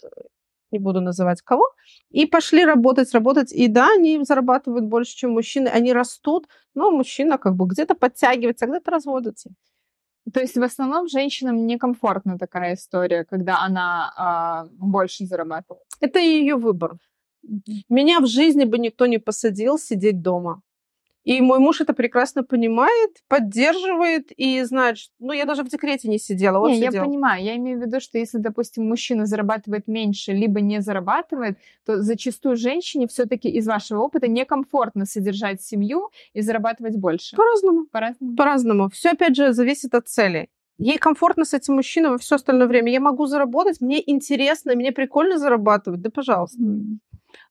[0.72, 1.64] не буду называть кого,
[2.10, 3.52] и пошли работать, работать.
[3.52, 8.66] И да, они зарабатывают больше, чем мужчины, они растут, но мужчина как бы где-то подтягивается,
[8.66, 9.50] где-то разводится.
[10.32, 15.82] То есть в основном женщинам некомфортна такая история, когда она э, больше зарабатывает.
[16.00, 16.96] Это ее выбор.
[17.88, 20.62] Меня в жизни бы никто не посадил сидеть дома.
[21.24, 25.12] И мой муж это прекрасно понимает, поддерживает и знает, что...
[25.20, 26.92] Ну, я даже в декрете не сидела, вот не, сидел.
[26.92, 27.44] я понимаю.
[27.44, 32.56] Я имею в виду, что если, допустим, мужчина зарабатывает меньше, либо не зарабатывает, то зачастую
[32.56, 37.36] женщине все таки из вашего опыта некомфортно содержать семью и зарабатывать больше.
[37.36, 37.86] По-разному.
[37.86, 38.36] По-разному.
[38.36, 38.90] По-разному.
[38.90, 40.48] Все, опять же, зависит от цели.
[40.78, 42.90] Ей комфортно с этим мужчиной во все остальное время.
[42.90, 46.00] Я могу заработать, мне интересно, мне прикольно зарабатывать.
[46.00, 46.60] Да, пожалуйста.
[46.60, 46.98] Mm.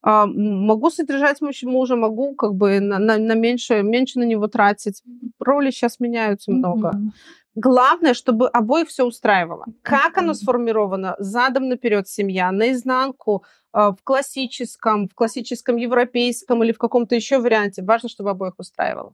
[0.01, 5.03] А, могу содержать мужа, могу как бы на, на, на меньше, меньше на него тратить.
[5.39, 6.89] Роли сейчас меняются много.
[6.89, 7.09] Mm-hmm.
[7.55, 9.65] Главное, чтобы обоих все устраивало.
[9.81, 11.15] Как оно сформировано?
[11.19, 17.83] Задом наперед семья, наизнанку, а, в классическом, в классическом европейском или в каком-то еще варианте.
[17.83, 19.13] Важно, чтобы обоих устраивало.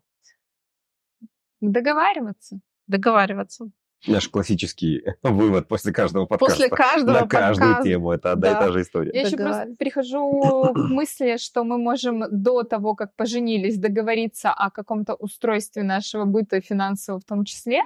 [1.61, 2.59] Договариваться.
[2.85, 3.71] Договариваться.
[4.05, 6.55] Наш классический вывод после каждого подкаста.
[6.55, 7.89] После каждого На каждую подкаста.
[7.89, 8.11] тему.
[8.11, 8.57] Это одна да.
[8.57, 9.11] и та же история.
[9.13, 14.69] Я еще просто прихожу к мысли, что мы можем до того, как поженились, договориться о
[14.69, 17.81] каком-то устройстве нашего быта финансового в том числе,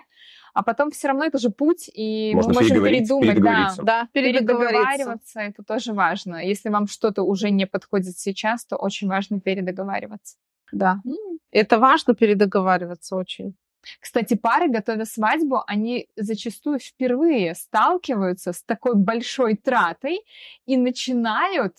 [0.54, 3.42] а потом все равно это же путь, и Можно мы можем передумать.
[3.42, 5.40] Да, да передоговариваться.
[5.40, 6.46] Это тоже важно.
[6.46, 10.36] Если вам что-то уже не подходит сейчас, то очень важно передоговариваться.
[10.74, 11.38] Да, mm.
[11.52, 13.56] это важно передоговариваться очень.
[14.00, 20.22] Кстати, пары, готовя свадьбу, они зачастую впервые сталкиваются с такой большой тратой
[20.66, 21.76] и начинают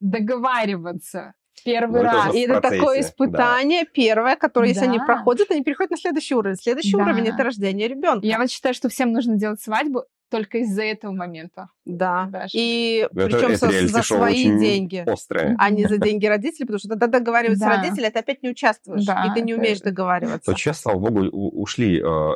[0.00, 1.34] договариваться
[1.64, 2.34] первый ну, раз.
[2.34, 3.90] И это такое испытание да.
[3.92, 4.90] первое, которое, если да.
[4.90, 6.56] они проходят, они переходят на следующий уровень.
[6.56, 7.02] Следующий да.
[7.02, 8.26] уровень это рождение ребенка.
[8.26, 11.70] Я вот считаю, что всем нужно делать свадьбу только из-за этого момента.
[11.84, 12.28] Да.
[12.30, 12.50] Даже.
[12.52, 15.04] И это, причем это со, за свои деньги.
[15.06, 15.56] Острое.
[15.58, 17.76] А не за деньги родителей, потому что тогда договариваются да.
[17.76, 19.86] родители, ты опять не участвуешь, да, и ты не умеешь это...
[19.86, 20.50] договариваться.
[20.50, 22.34] Вот сейчас, слава богу, ушли э,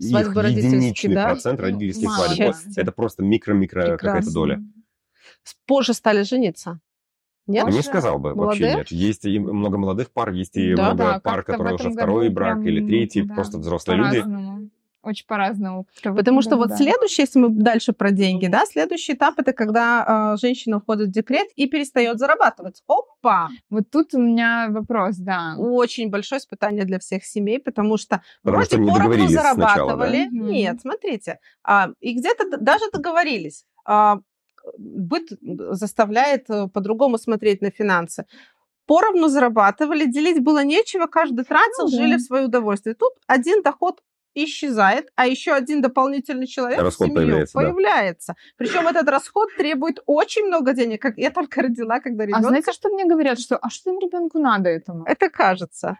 [0.00, 1.26] Свадьбы их единичный да?
[1.26, 2.54] процент родительских ну, свадеб.
[2.76, 4.60] Это просто микро-микро какая-то доля.
[5.66, 6.80] Позже стали жениться.
[7.46, 7.68] Нет?
[7.68, 8.60] Не сказал бы, молодых?
[8.60, 8.88] вообще нет.
[8.90, 12.62] Есть и много молодых пар, есть и да, много да, пар, которые уже второй брак
[12.62, 14.24] прям, или третий, да, просто взрослые люди
[15.02, 15.86] очень по-разному.
[16.02, 16.76] Потому что вот да.
[16.76, 21.10] следующий, если мы дальше про деньги, да, следующий этап это когда э, женщина уходит в
[21.10, 22.82] декрет и перестает зарабатывать.
[22.86, 23.48] Опа!
[23.68, 25.56] Вот тут у меня вопрос, да.
[25.58, 30.28] Очень большое испытание для всех семей, потому что потому вроде что поровну зарабатывали.
[30.28, 30.52] Сначала, да?
[30.52, 33.64] Нет, смотрите, а, и где-то даже договорились.
[33.84, 34.20] А,
[34.78, 38.26] быт заставляет э, по-другому смотреть на финансы
[38.86, 42.94] поровну зарабатывали, делить было нечего, каждый тратил, ну, жили в свое удовольствие.
[42.94, 44.02] Тут один доход
[44.34, 47.54] исчезает, а еще один дополнительный человек расход в семью появляется.
[47.54, 48.32] появляется.
[48.32, 48.42] Да.
[48.56, 51.02] Причем этот расход требует очень много денег.
[51.02, 52.44] Как я только родила, когда ребенок.
[52.44, 55.04] А знаете, что мне говорят, что а что им ребенку надо этому?
[55.04, 55.98] Это кажется.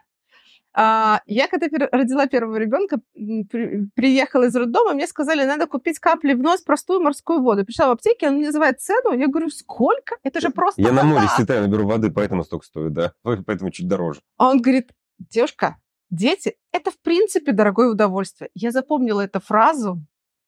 [0.75, 2.99] А, я когда родила первого ребенка,
[3.95, 7.65] приехала из роддома, мне сказали, надо купить капли в нос, простую морскую воду.
[7.65, 10.17] Пришла в аптеке, он мне называет цену, я говорю, сколько?
[10.23, 11.03] Это же просто Я вода.
[11.03, 14.21] на море считаю, наберу воды, поэтому столько стоит, да, поэтому чуть дороже.
[14.37, 15.77] А он говорит, девушка,
[16.13, 18.51] Дети– это, в принципе, дорогое удовольствие.
[18.53, 19.97] Я запомнила эту фразу,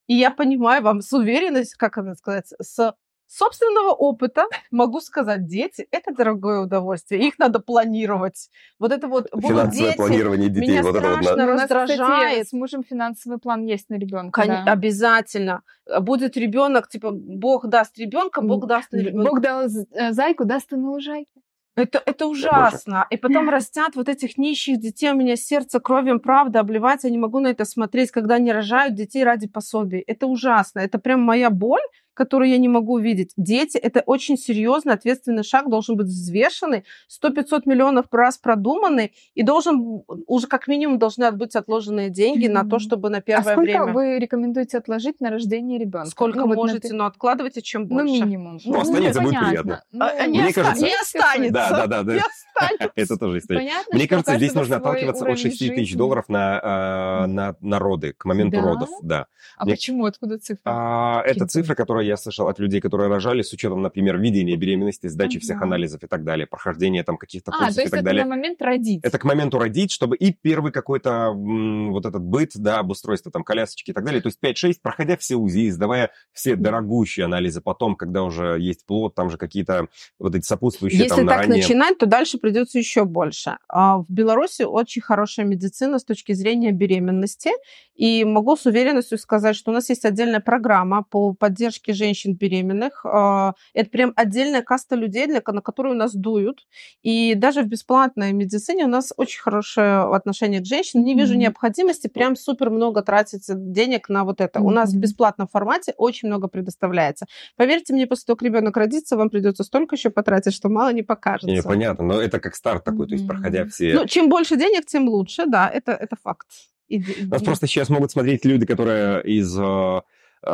[0.05, 2.93] и я понимаю вам с уверенностью, как она сказать, с
[3.27, 8.49] собственного опыта могу сказать, дети– это дорогое удовольствие, их надо планировать.
[8.79, 10.69] Вот это вот будут Финансовое дети, планирование детей.
[10.69, 11.51] меня вот это вот страшно надо.
[11.51, 12.47] У нас, кстати, раздражает.
[12.47, 14.41] с мужем финансовый план есть на ребенка.
[14.41, 15.61] Кон- Обязательно.
[15.89, 19.29] А Будет ребенок, типа, Бог даст ребенка, Бог даст ребенка.
[19.29, 21.41] Бог дал э, зайку, даст ему лужайку.
[21.75, 23.05] Это, это ужасно.
[23.09, 25.11] И потом растят вот этих нищих детей.
[25.11, 27.07] У меня сердце кровью правда обливается.
[27.07, 29.99] Я не могу на это смотреть, когда они рожают детей ради пособий.
[29.99, 30.79] Это ужасно.
[30.79, 31.81] Это прям моя боль,
[32.15, 33.31] которую я не могу видеть.
[33.37, 36.83] Дети– это очень серьезный, ответственный шаг, должен быть взвешенный,
[37.23, 42.79] 100-500 миллионов раз продуманный, и должен, уже как минимум должны быть отложенные деньги на то,
[42.79, 43.93] чтобы на А первое сколько время.
[43.93, 46.09] вы рекомендуете отложить на рождение ребенка?
[46.09, 48.13] Сколько можете, но откладывайте чем Ну, больше.
[48.13, 48.59] минимум.
[48.65, 49.49] Ну, останется, будет понятно.
[49.49, 49.83] приятно.
[49.91, 51.53] Ну, А, не, Мне оста- кажется- не останется.
[51.53, 52.13] Да, да, да, да.
[52.13, 52.91] Не останется.
[52.95, 53.59] Это тоже история.
[53.59, 57.79] понятно, Мне кажется, здесь нужно отталкиваться от уровень 6 тысяч долларов на, э, на, на
[57.79, 58.63] роды, к моменту Да?
[58.63, 59.27] родов, да.
[59.57, 60.05] А Мне- почему?
[60.05, 60.61] Откуда цифра?
[60.65, 64.55] А, это Каким цифры, которые я слышал от людей, которые рожали, с учетом, например, ведения
[64.55, 65.65] беременности, сдачи всех Ага.
[65.65, 68.23] анализов и так далее, прохождения там каких-то А, курсов то и есть так это далее.
[68.23, 68.99] на момент родить.
[69.03, 73.43] Это к моменту родить, чтобы и первый какой-то м, вот этот быт, да, обустройство, там,
[73.43, 74.21] колясочки и так далее.
[74.21, 79.15] То есть 5-6, проходя все УЗИ, сдавая все дорогущие анализы, потом, когда уже есть плод,
[79.15, 79.87] там же какие-то
[80.19, 81.57] вот эти сопутствующие Если там так ранее.
[81.63, 83.57] начинать, то дальше придется еще больше.
[83.69, 87.49] А В Беларуси очень хорошая медицина с точки зрения беременности.
[87.95, 93.05] И могу с уверенностью сказать, что у нас есть отдельная программа по поддержке женщин беременных.
[93.05, 96.67] А, Это прям отдельная каста людей, для, на которую нас дуют.
[97.01, 101.05] И даже в бесплатной медицине у нас очень хорошее отношение к женщинам.
[101.05, 101.41] Не вижу Мгм.
[101.41, 104.59] необходимости прям супер много тратить денег на вот это.
[104.61, 107.25] У нас в бесплатном формате очень много предоставляется.
[107.55, 111.03] Поверьте мне, после того, как ребенок родится, вам придется столько еще потратить, что мало не
[111.03, 111.47] покажется.
[111.47, 113.93] Не, понятно, но это как старт такой, то есть проходя все...
[113.93, 116.47] Ну, чем больше денег, тем лучше, да, это, это факт.
[116.89, 120.01] Нас просто сейчас могут смотреть люди, которые из, э,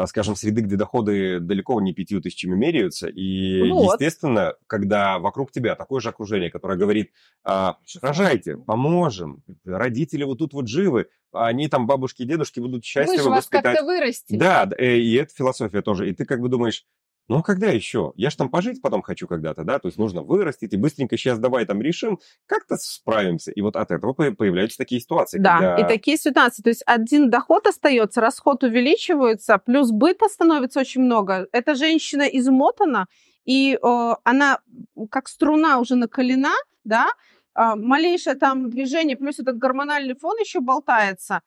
[0.07, 3.07] скажем, среды, где доходы далеко не пятью тысячами меряются.
[3.07, 3.93] И, Вот.
[3.99, 7.11] естественно, когда вокруг тебя такое же окружение, которое говорит,
[7.43, 12.81] а, рожайте, поможем, родители вот тут вот живы, а они там, бабушки и дедушки, будут
[12.81, 13.63] Вы счастливы же вас воспитать.
[13.63, 14.37] как-то вырастили.
[14.37, 16.09] Да, э, и это философия тоже.
[16.09, 16.85] И ты как бы думаешь,
[17.31, 18.11] ну а когда еще?
[18.17, 19.79] Я ж там пожить потом хочу когда-то, да?
[19.79, 23.51] То есть нужно вырастить и быстренько сейчас давай там решим, как-то справимся.
[23.51, 25.37] И вот от этого по- появляются такие ситуации.
[25.39, 26.61] Да, когда- и такие ситуации.
[26.61, 31.47] То есть один доход остается, расход увеличивается, плюс быта становится очень много.
[31.53, 33.05] Эта женщина измотана,
[33.45, 34.59] и э, она
[35.09, 36.53] как струна уже накалена,
[36.83, 37.07] да,
[37.53, 41.41] а, малейшее там движение, плюс этот гормональный фон еще болтается.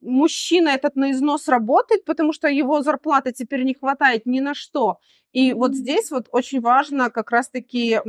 [0.00, 4.98] Мужчина этот на износ работает, потому что его зарплаты теперь не хватает ни на что.
[5.32, 8.00] И вот здесь вот очень важно как раз-таки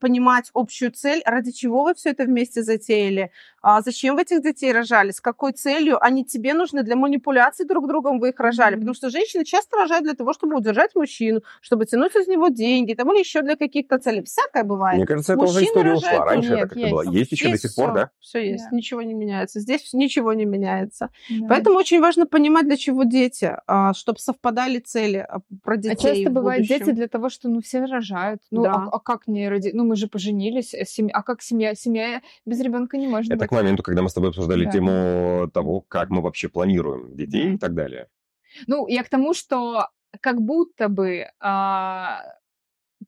[0.00, 4.72] понимать общую цель, ради чего вы все это вместе затеяли, а зачем вы этих детей
[4.72, 8.94] рожали, с какой целью, они тебе нужны для манипуляций друг другом вы их рожали, потому
[8.94, 13.12] что женщины часто рожают для того, чтобы удержать мужчину, чтобы тянуть из него деньги, там,
[13.12, 14.22] или еще для каких-то целей.
[14.24, 14.96] Всякое бывает.
[14.96, 16.24] Мне кажется, это уже история рожают ушла.
[16.24, 16.90] Раньше нет, это как-то есть.
[16.92, 17.02] было.
[17.02, 18.10] Есть еще до сих пор, да?
[18.20, 18.76] Все есть, Да.
[18.76, 19.60] ничего не меняется.
[19.60, 21.10] Здесь ничего не меняется.
[21.28, 21.46] Да.
[21.48, 23.56] Поэтому очень важно понимать, для чего дети,
[23.94, 25.96] чтобы совпадали цели а, про А детей.
[25.96, 26.61] часто в бывают будущем.
[26.68, 28.40] Дети для того, что ну все рожают.
[28.50, 28.72] Ну Да.
[28.74, 29.72] а, а как не роди...
[29.72, 31.14] Ну мы же поженились, э, семья...
[31.14, 31.74] а как семья?
[31.74, 33.48] Семья без ребенка не может Это быть.
[33.48, 34.70] к моменту, когда мы с тобой обсуждали Да.
[34.70, 37.54] тему того, как мы вообще планируем детей Да.
[37.54, 38.08] и так далее.
[38.66, 39.88] Ну я к тому, что
[40.20, 42.20] как будто бы а,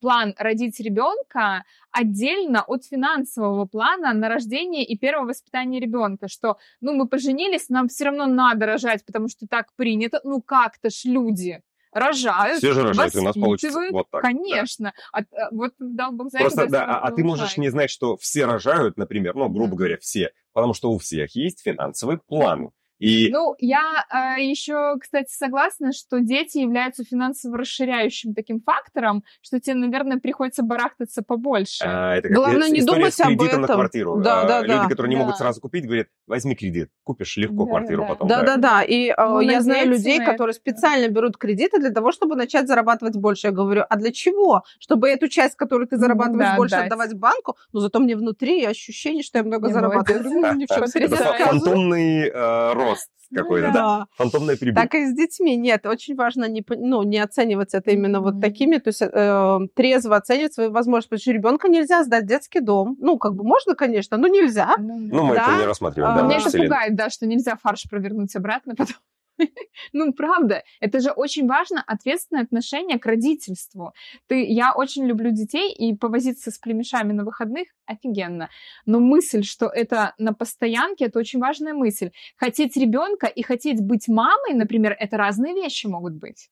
[0.00, 6.94] план родить ребенка отдельно от финансового плана на рождение и первое воспитание ребенка, что ну
[6.94, 10.20] мы поженились, нам все равно надо рожать, потому что так принято.
[10.24, 11.62] Ну как-то ж люди
[11.94, 12.58] рожают.
[12.58, 14.22] Все же рожают, у нас получится вот так.
[14.22, 14.28] да.
[14.28, 14.92] Конечно.
[15.12, 17.90] А, а, вот дал Бог за Просто, это, да, а, а ты можешь не знать,
[17.90, 19.76] что все рожают, например, ну, грубо Да.
[19.76, 22.70] говоря, все, потому что у всех есть финансовый план.
[22.98, 24.04] И Ну, я
[24.38, 30.62] э, еще, кстати, согласна, что дети являются финансово расширяющим таким фактором, что тебе, наверное, приходится
[30.62, 31.84] барахтаться побольше.
[31.84, 33.76] а, это как Главное, не история думать с об кредитом на этом.
[33.76, 34.16] квартиру.
[34.22, 34.88] Да, А, да, Люди, да.
[34.88, 35.38] которые не могут Да.
[35.38, 38.08] сразу купить, говорят, возьми кредит, купишь легко Да, квартиру да.
[38.08, 38.28] потом.
[38.28, 38.82] Да, да, да.
[38.82, 40.60] И э, Ну, я знаю людей, которые это.
[40.60, 43.48] специально берут кредиты для того, чтобы начать зарабатывать больше.
[43.48, 44.62] Я говорю, а для чего?
[44.78, 46.86] Чтобы эту часть, которую ты Ну, зарабатываешь да, больше, отдать.
[46.86, 50.22] отдавать банку, но зато мне внутри ощущение, что я много Не, зарабатываю.
[50.22, 50.28] Да,
[50.86, 53.72] себе это не фантомный э, рост какой-то, да?
[53.72, 54.06] Да.
[54.16, 54.80] Фантомная прибыль.
[54.80, 55.56] Так и с детьми.
[55.56, 58.40] Нет, очень важно не, ну, не оценивать это именно вот Мгм.
[58.42, 61.08] такими, то есть э, трезво оценивать свои возможности.
[61.10, 62.96] Потому что ребенка нельзя сдать в детский дом.
[63.00, 64.74] Ну, как бы можно, конечно, но нельзя.
[64.78, 65.42] Ну, Ну, мы Да.
[65.48, 66.14] это не рассматриваем.
[66.14, 68.96] А, да, Меня это пугает, да, что нельзя фарш провернуть обратно потом.
[69.92, 73.92] Ну, правда, это же очень важно, ответственное отношение к родительству.
[74.26, 78.48] Ты, я очень люблю детей, и повозиться с племешами на выходных офигенно.
[78.86, 82.10] Но мысль, что это на постоянке, это очень важная мысль.
[82.36, 86.48] Хотеть ребенка и хотеть быть мамой, например, это разные вещи могут быть.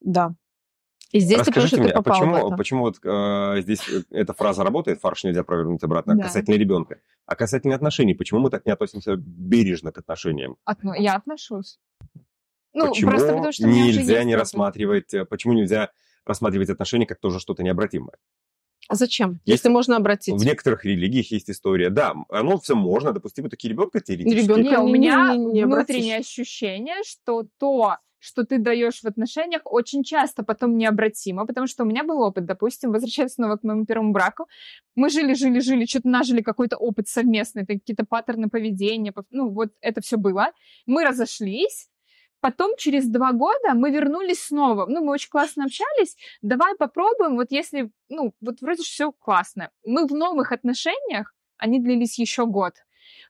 [0.00, 0.34] Да.
[1.12, 2.56] И здесь ты Расскажите тоже мне, ты а попал в почему, это.
[2.56, 6.24] почему вот э, здесь э, эта фраза работает, фарш нельзя провернуть обратно, Да.
[6.24, 10.56] касательно ребенка, а касательно отношений, почему мы так не относимся бережно к отношениям?
[10.68, 11.78] Отно- Я отношусь.
[12.76, 15.90] Ну, почему просто потому что нельзя не рассматривать, э, почему нельзя
[16.24, 18.16] рассматривать отношения как тоже что-то необратимое?
[18.88, 19.40] А зачем?
[19.44, 20.34] Есть- Если можно обратить.
[20.34, 21.90] В некоторых религиях есть история.
[21.90, 24.44] Да, оно все можно, допустим, таки ребенка теоретически.
[24.44, 26.26] Ребенка Не, у меня не- не внутреннее обратишь.
[26.26, 31.86] ощущение, что то, что ты даешь в отношениях, очень часто потом необратимо, потому что у
[31.86, 34.46] меня был опыт, допустим, возвращаясь снова к моему первому браку,
[34.94, 39.70] мы жили, жили, жили, что-то нажили какой-то опыт совместный, какие-то паттерны поведения, пов- ну вот
[39.80, 40.52] это все было.
[40.86, 41.88] Мы разошлись,
[42.40, 44.86] Потом через два года мы вернулись снова.
[44.86, 46.16] Ну, мы очень классно общались.
[46.42, 49.70] Давай попробуем, вот если, ну, вот вроде все классно.
[49.84, 52.74] Мы в новых отношениях, они длились еще год.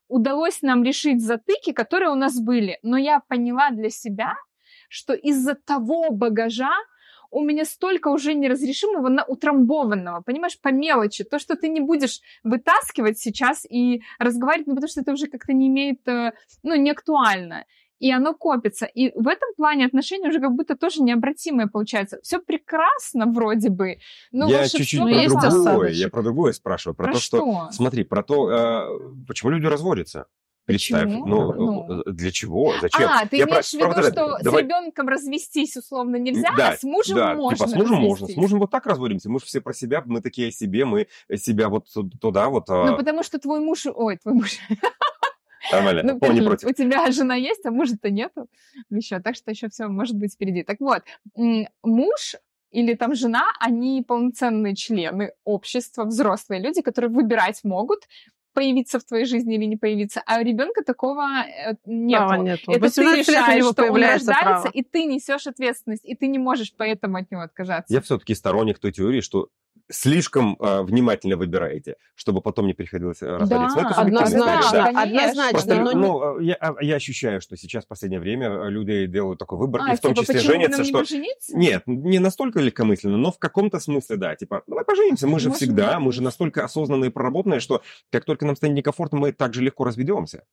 [0.09, 2.79] Удалось нам решить затыки, которые у нас были.
[2.83, 4.35] Но я поняла для себя,
[4.89, 6.73] что из-за того багажа
[7.31, 11.25] у меня столько уже неразрешимого, на- утрамбованного, понимаешь, по мелочи.
[11.25, 15.53] То, что ты не будешь вытаскивать сейчас и разговаривать, ну, потому что это уже как-то
[15.53, 16.33] не имеет, э,
[16.63, 17.65] ну, не актуально.
[17.99, 18.87] И оно копится.
[18.87, 22.19] И в этом плане отношения уже как будто тоже необратимые получаются.
[22.23, 23.99] Все прекрасно вроде бы,
[24.33, 25.37] но я чуть-чуть про другое.
[25.49, 25.97] осадочек.
[25.97, 26.95] Я про другое спрашиваю.
[26.95, 27.37] Про, Про то, что...
[27.39, 27.69] что?
[27.73, 30.27] Смотри, про то, э, почему люди разводятся.
[30.67, 31.27] Представь, Почему?
[31.27, 32.01] ну, Ну.
[32.01, 33.09] э, для чего, зачем?
[33.09, 36.53] А, ты Я про- имеешь в виду, про что давай- с ребенком развестись условно нельзя,
[36.57, 38.37] Да, а с мужем да, можно типа с мужем можно, с развестись?
[38.43, 41.69] мужем вот так разводимся, мы же все про себя, мы такие о себе, мы себя
[41.69, 41.87] вот
[42.21, 43.87] туда вот, а, Ну, потому что твой муж...
[43.87, 44.59] Ой, твой муж...
[45.73, 46.69] нормально, Ну, не против.
[46.69, 48.49] У тебя жена есть, а мужа-то нету
[48.91, 50.63] еще, так что еще все может быть впереди.
[50.63, 51.03] Так вот,
[51.83, 52.37] муж
[52.71, 58.09] или там жена, они полноценные члены общества, взрослые люди, которые выбирать могут,
[58.57, 62.19] появиться в твоей жизни или не появиться, а у ребенка такого э, нет.
[62.19, 62.71] Права нету.
[62.71, 64.73] Это ты 18 лет у решаешь, него что он появляется рождается, право.
[64.73, 67.93] и ты несешь ответственность, и ты не можешь поэтому от него отказаться.
[67.93, 69.51] Я все-таки сторонник той теории, что
[69.91, 73.77] слишком а, внимательно выбираете, чтобы потом не приходилось э, разводиться.
[73.77, 74.85] Да, это Однозначно, да.
[74.87, 75.03] конечно.
[75.03, 75.51] однозначно.
[75.51, 78.71] Просто, но не- ну, а, я, а, я ощущаю, что сейчас в последнее время э,
[78.71, 80.99] люди делают такой выбор, А, и в том типа, числе женятся, не что...
[80.99, 81.57] пожениться?
[81.57, 84.35] Нет, не настолько легкомысленно, но в каком-то смысле, да.
[84.35, 86.07] Типа, давай поженимся, мы же Может всегда, быть.
[86.07, 89.63] мы же настолько осознанные и проработанные, что как только нам станет некомфортно, мы так же
[89.63, 90.45] легко разведемся.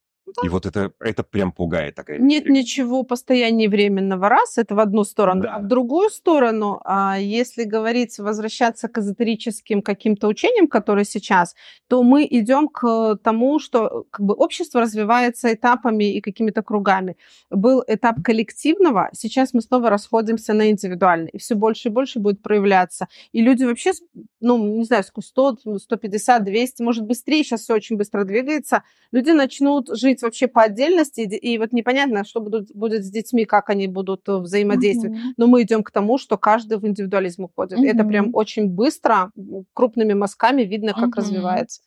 [0.44, 2.18] И вот это, это прям пугает такая.
[2.20, 5.44] Нет ничего постояннее временного, раз, это в одну сторону.
[5.44, 5.56] Да.
[5.56, 11.56] А в другую сторону, а, если говорить, возвращаться к эзотерическим каким-то учениям, которые сейчас,
[11.88, 17.18] то мы идем к тому, что как бы общество развивается этапами и какими-то кругами.
[17.50, 22.42] Был этап коллективного, сейчас мы снова расходимся на индивидуальный, и все больше и больше будет
[22.42, 23.08] проявляться.
[23.34, 23.92] И люди вообще,
[24.40, 29.32] ну, не знаю, сколько, 100, 150, 200, может, быстрее, сейчас все очень быстро двигается, люди
[29.32, 33.88] начнут жить вообще по отдельности, и, вот непонятно, что будут, будет с детьми, как они
[33.88, 35.18] будут э, взаимодействовать.
[35.18, 35.34] Мгм.
[35.38, 37.80] Но мы идем к тому, что каждый в индивидуализм уходит.
[37.80, 39.32] И Это прям очень быстро,
[39.74, 41.14] крупными мазками видно, как Мгм.
[41.18, 41.82] развивается.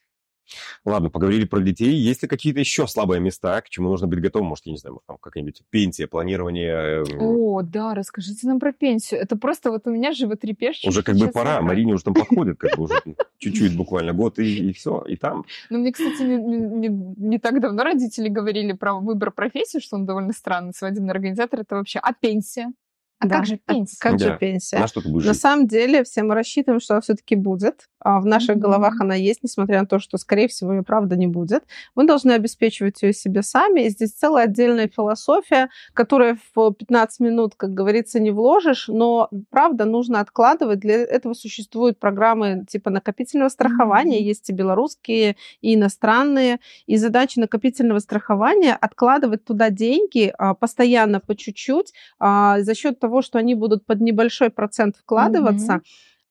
[0.85, 1.95] Ладно, поговорили про детей.
[1.95, 4.49] Есть ли какие-то еще слабые места, к чему нужно быть готовым?
[4.49, 7.03] Может, я не знаю, может, там какая-нибудь пенсия, планирование.
[7.03, 9.21] э, О, да, расскажите нам про пенсию.
[9.21, 10.89] Это просто вот у меня животрепещущее.
[10.91, 11.53] Уже как бы пора.
[11.57, 11.63] говоря.
[11.63, 12.95] Марине уже там подходит, как бы уже
[13.39, 15.45] чуть-чуть буквально год, и, и все, и там.
[15.71, 19.97] Ну, мне, кстати, не, не- не- не так давно родители говорили про выбор профессии, что
[19.97, 20.73] он довольно странный.
[20.75, 21.99] Свадебный организатор это вообще...
[22.01, 22.73] А пенсия?
[23.19, 23.37] А Да.
[23.37, 23.97] как же А пенсия?
[23.99, 24.25] Как Да.
[24.33, 24.79] же пенсия?
[24.79, 25.41] На что ты будешь На жить?
[25.43, 27.89] самом деле, все мы рассчитываем, что она все-таки будет.
[27.99, 28.61] А в наших Мгм.
[28.61, 31.65] головах она есть, несмотря на то, что, скорее всего, ее правда не будет.
[31.95, 33.81] Мы должны обеспечивать ее себе сами.
[33.87, 39.87] И здесь целая отдельная философия, которую в 15 минут, как говорится, не вложишь, но, правда,
[39.87, 40.79] нужно откладывать.
[40.81, 44.19] Для этого существуют программы типа накопительного страхования.
[44.19, 44.27] Мгм.
[44.27, 46.61] Есть и белорусские, и иностранные.
[46.87, 53.23] И задача накопительного страхования– откладывать туда деньги а, постоянно, по чуть-чуть, а, за счет того,
[53.23, 55.81] что они будут под небольшой процент вкладываться,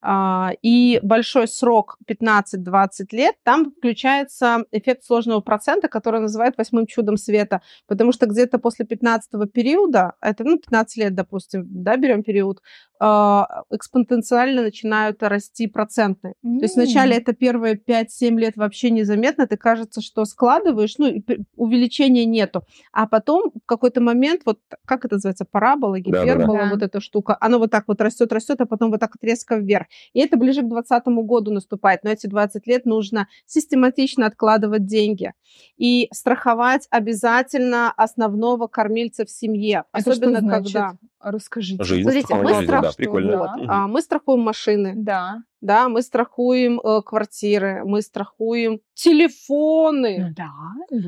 [0.02, 7.16] а, и большой срок 15-20 лет, там включается эффект сложного процента, который называют восьмым чудом
[7.16, 12.60] света, потому что где-то после 15 периода, это ну, 15 лет, допустим, да, берем период,
[12.98, 16.34] экспоненциально начинают расти проценты.
[16.42, 21.22] То есть вначале это первые 5-7 лет вообще незаметно, ты кажется, что складываешь, ну,
[21.56, 22.62] увеличения нету.
[22.92, 26.70] А потом в какой-то момент, вот как это называется, парабола, гипербола, Да.
[26.70, 29.56] вот эта штука, оно вот так вот растет, растет, а потом вот так вот резко
[29.56, 29.86] вверх.
[30.12, 32.04] И это ближе к 2020 году наступает.
[32.04, 35.32] Но эти 20 лет нужно систематично откладывать деньги.
[35.76, 39.84] И страховать обязательно основного кормильца в семье.
[39.92, 40.72] Это что Особенно значит?
[40.74, 41.82] когда А Расскажите.
[41.82, 43.32] Жизнь, Смотрите, мы жизни, да, страх- прикольно.
[43.32, 43.56] да.
[43.56, 43.70] Мгм.
[43.70, 45.42] а, мы страхуем машины, Да.
[45.60, 50.18] да, мы страхуем э, квартиры, мы страхуем телефоны.
[50.28, 50.50] Ну да.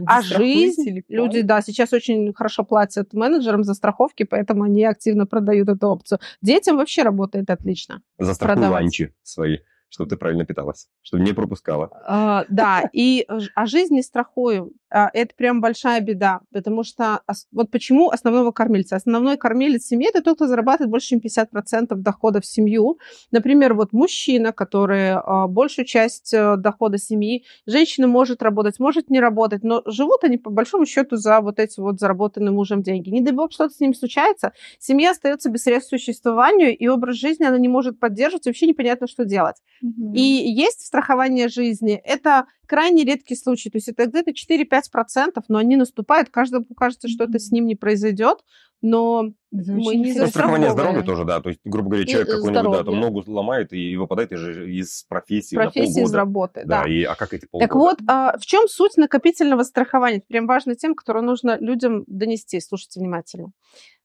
[0.07, 5.69] А жизнь, люди, да, сейчас очень хорошо платят менеджерам за страховки, поэтому они активно продают
[5.69, 6.19] эту опцию.
[6.43, 8.03] Детям вообще работает отлично.
[8.19, 9.59] Застрахуй ланчи свои,
[9.89, 11.91] чтобы ты правильно питалась, чтобы не пропускала.
[12.07, 14.71] А, да, и а жизнь не страхуем.
[14.91, 17.23] А, Это прям большая беда, потому что
[17.53, 18.97] вот почему основного кормильца?
[18.97, 22.99] Основной кормилец семьи– это тот, кто зарабатывает больше, чем 50% дохода в семью.
[23.31, 29.21] Например, вот мужчина, который а, большую часть э, дохода семьи, женщина может работать, может не
[29.21, 33.11] работать, но живут они по большому счету за вот эти вот заработанные мужем деньги.
[33.11, 37.17] Не дай бог что-то с ним случается, семья остается без средств к существованию, и образ
[37.17, 39.57] жизни она не может поддерживать, вообще непонятно, что делать.
[39.83, 40.15] Мгм.
[40.15, 42.01] И есть страхование жизни.
[42.05, 43.71] Это крайне редкий случай.
[43.71, 46.29] То есть это где-то 4-5%, но они наступают.
[46.29, 48.39] Каждому кажется, что это с ним не произойдет.
[48.81, 50.71] Но Это мы не страхование застрахованы.
[50.71, 51.41] здоровья тоже, да.
[51.41, 55.03] То есть, грубо говоря, человек э, какой-нибудь, да, там ногу ломает и выпадает из, из
[55.09, 56.63] профессии на профессии из работы.
[56.65, 56.89] Да, Да.
[56.89, 57.67] и а как эти полгода?
[57.69, 60.19] Так вот, а, в чем суть накопительного страхования?
[60.19, 62.61] Это прям важная тема, которую нужно людям донести.
[62.61, 63.51] Слушайте внимательно.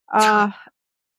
[0.08, 0.54] А,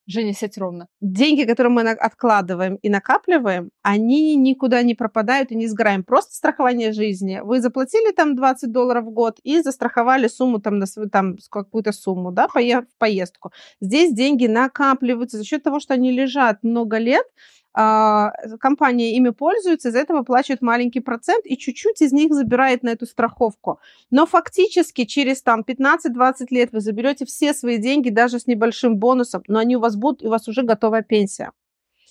[0.07, 0.89] Женя, сядь ровно.
[1.01, 6.05] деньги, которые мы откладываем и накапливаем, они никуда не пропадают и не сгораем.
[6.05, 7.41] Просто страхование жизни.
[7.43, 11.93] Вы заплатили там 20 долларов в год и застраховали сумму там на свою, там какую-то
[11.93, 13.53] сумму, да, в поездку.
[13.81, 17.27] Здесь деньги накапливаются за счет того, что они лежат много лет,
[17.75, 23.07] компания ими пользуется, из-за этого выплачивает маленький процент и чуть-чуть из них забирает на эту
[23.07, 23.81] страховку.
[24.11, 29.43] Но фактически через там 15-20 лет вы заберете все свои деньги даже с небольшим бонусом,
[29.49, 31.51] но они у вас будут, и у вас уже готовая пенсия.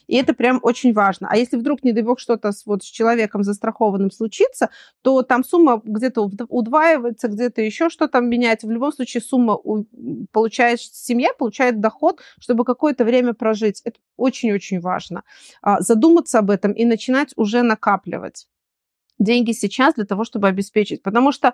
[0.08, 1.28] И это прям очень важно.
[1.32, 4.70] А если вдруг, не дай бог, что-то с, вот, с человеком застрахованным случится,
[5.01, 8.68] то там сумма где-то уд- удваивается, где-то еще что-то меняется.
[8.68, 9.86] В любом случае сумма у-
[10.32, 13.82] получает, семья получает доход, чтобы какое-то время прожить.
[13.84, 15.24] Это очень-очень важно.
[15.62, 18.47] А, Задуматься об этом и начинать уже накапливать
[19.20, 21.04] деньги сейчас для того, чтобы обеспечить.
[21.04, 21.54] Потому что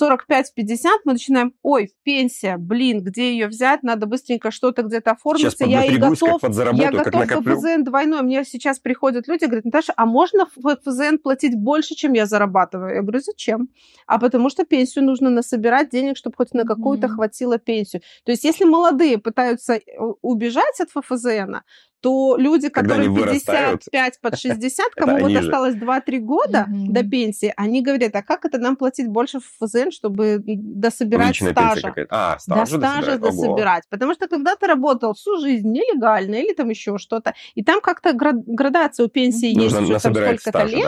[0.00, 5.18] 45-50 мы начинаем, ой, пенсия, блин, где ее взять, надо быстренько что-то где-то Сейчас
[5.54, 7.56] оформиться, я и готов, я готов накоплю.
[7.56, 8.22] в ФЗН двойной.
[8.22, 12.94] Мне сейчас приходят люди, говорят, Наташа, а можно в ФЗН платить больше, чем я зарабатываю?
[12.94, 13.68] Я говорю, зачем?
[14.06, 17.16] А потому что пенсию нужно насобирать денег, чтобы хоть на какую-то Мгм.
[17.16, 18.02] хватило пенсию.
[18.24, 19.80] То есть если молодые пытаются э,
[20.22, 21.56] убежать от ФФЗН,
[22.04, 26.66] то люди, Когда которые они вырастают, 55 под 60, это кому вот осталось 2-3 года
[26.68, 31.94] до пенсии, они говорят, а как это нам платить больше в ФЗН, чтобы дособирать стажа?
[32.10, 33.84] А, до стажа стажа дособирать.
[33.88, 38.12] Потому что когда ты работал всю жизнь нелегально или там еще что-то, и там как-то
[38.12, 39.94] гра- градация у пенсии есть уже
[40.34, 40.84] сколько-то стажа, лет.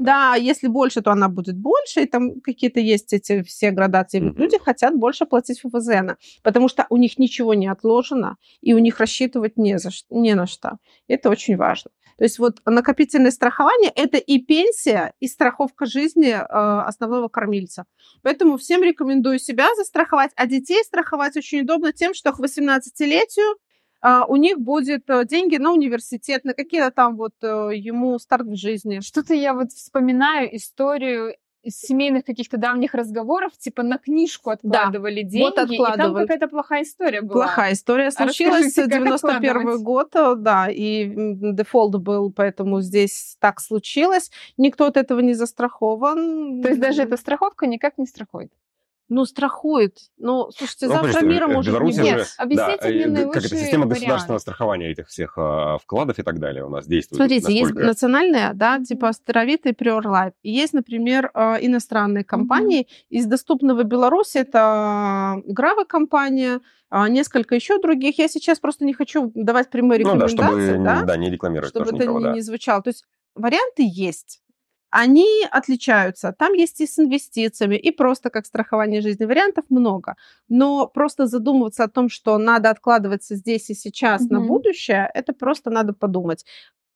[0.00, 4.20] да, если больше, то она будет больше, и там какие-то есть эти все градации.
[4.38, 6.10] Люди хотят больше платить ФВЗН,
[6.44, 10.34] потому что у них ничего не отложено, и у них рассчитывать не, за, ш- не
[10.34, 10.51] на что.
[11.08, 11.90] Это очень важно.
[12.18, 17.84] То есть вот накопительное страхование– это и пенсия, и страховка жизни э, основного кормильца.
[18.22, 23.56] Поэтому всем рекомендую себя застраховать, а детей страховать очень удобно тем, что к 18-летию
[24.02, 28.48] а, у них будет э, деньги на университет, на какие-то там вот э, ему старт
[28.48, 28.98] в жизни.
[28.98, 35.44] Что-то я вот вспоминаю историю из семейных каких-то давних разговоров, типа на книжку откладывали деньги,
[35.44, 36.26] вот и там откладывали.
[36.26, 37.44] какая-то плохая история была.
[37.44, 39.82] Плохая история случилась в как 91 откладывать?
[39.82, 40.10] год,
[40.42, 44.30] да, и дефолт был, поэтому здесь так случилось.
[44.56, 46.62] Никто от этого не застрахован.
[46.62, 48.50] То есть даже эта страховка никак не страхует.
[49.08, 49.98] Ну, страхует.
[50.16, 52.08] Ну, слушайте, Ну, завтра мира может не Беларуси быть.
[52.08, 53.98] же, Нет, объясните да, мне э, наилучший как это система вариант.
[54.00, 57.18] государственного страхования этих всех а, вкладов и так далее у нас действует.
[57.18, 60.32] Смотрите, есть насколько- национальная, да, типа Старовит и Prior Life.
[60.42, 62.86] И есть, например, э, иностранные компании.
[63.10, 68.18] Из доступного Беларуси это Гравы компания, а, несколько еще других.
[68.18, 71.70] Я сейчас просто не хочу давать прямые Ну да, рекомендации, чтобы да, да, не рекламировать
[71.70, 72.32] чтобы тоже это никого, не, да.
[72.32, 72.82] не звучало.
[72.82, 74.40] То есть варианты есть.
[74.92, 76.34] Они отличаются.
[76.38, 79.24] Там есть и с инвестициями, и просто как страхование жизни.
[79.24, 80.16] Вариантов много.
[80.50, 84.48] Но просто задумываться о том, что надо откладываться здесь и сейчас на Мгм.
[84.48, 86.44] будущее, это просто надо подумать.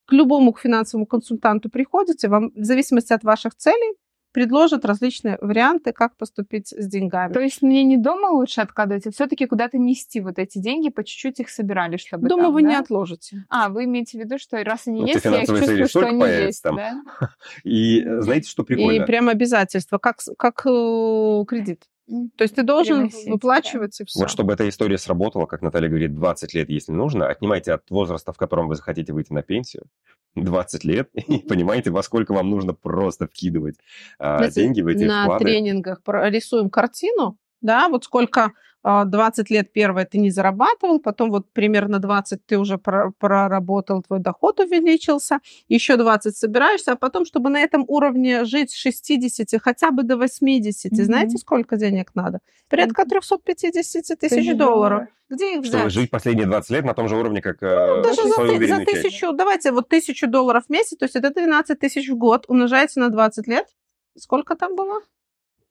[0.06, 3.94] К любому финансовому консультанту приходите, вам в зависимости от ваших целей
[4.36, 7.32] предложат различные варианты, как поступить с деньгами.
[7.32, 11.02] То есть мне не дома лучше откладывать, а все-таки куда-то нести вот эти деньги, по
[11.04, 12.68] чуть-чуть их собирали, чтобы Дома там, вы да?
[12.68, 13.46] не отложите.
[13.48, 16.20] А, вы имеете в виду, что раз они Ну, есть, я их чувствую, что они
[16.20, 16.76] появится есть, там.
[16.76, 17.02] да?
[17.64, 19.06] И знаете, что И прикольно?
[19.06, 21.84] прям обязательства, как, как э, кредит.
[22.08, 24.20] То есть ты должен Приносить, выплачивать и все.
[24.20, 28.32] Вот чтобы эта история сработала, как Наталья говорит, 20 лет, если нужно, отнимайте от возраста,
[28.32, 29.86] в котором вы захотите выйти на пенсию,
[30.36, 33.76] 20 лет, и понимаете, во сколько вам нужно просто вкидывать
[34.18, 35.44] а, деньги в эти на вклады.
[35.44, 38.52] тренингах про- рисуем картину, да, вот сколько
[38.86, 44.20] 20 а, лет первое ты не зарабатывал, потом вот примерно 20 ты уже проработал, твой
[44.20, 49.90] доход увеличился, еще 20 собираешься, а потом, чтобы на этом уровне жить с 60 хотя
[49.90, 51.02] бы до 80, mm-hmm.
[51.02, 52.38] знаете, сколько денег надо?
[52.68, 55.08] Порядка 350 тысяч долларов.
[55.28, 55.74] Где их взять?
[55.74, 59.32] Чтобы жить последние 20 лет на том же уровне, как ну, даже за, за тысячу,
[59.32, 63.08] давайте вот тысячу долларов в месяц, то есть это 12 тысяч в год, умножаете на
[63.08, 63.66] 20 лет.
[64.16, 65.00] Сколько там было?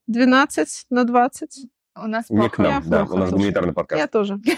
[0.07, 1.67] 12 на 20.
[1.95, 3.99] У нас Не к нам, да, у нас гуманитарный подкаст.
[3.99, 4.39] Я тоже.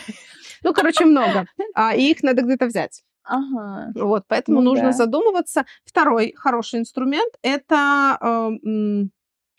[0.63, 1.45] Ну, короче, много.
[1.75, 3.03] А, и их надо где-то взять.
[3.23, 3.91] Ага.
[3.93, 4.91] Вот, поэтому ну, нужно да.
[4.93, 5.65] задумываться.
[5.85, 9.05] Второй хороший инструмент– это, э,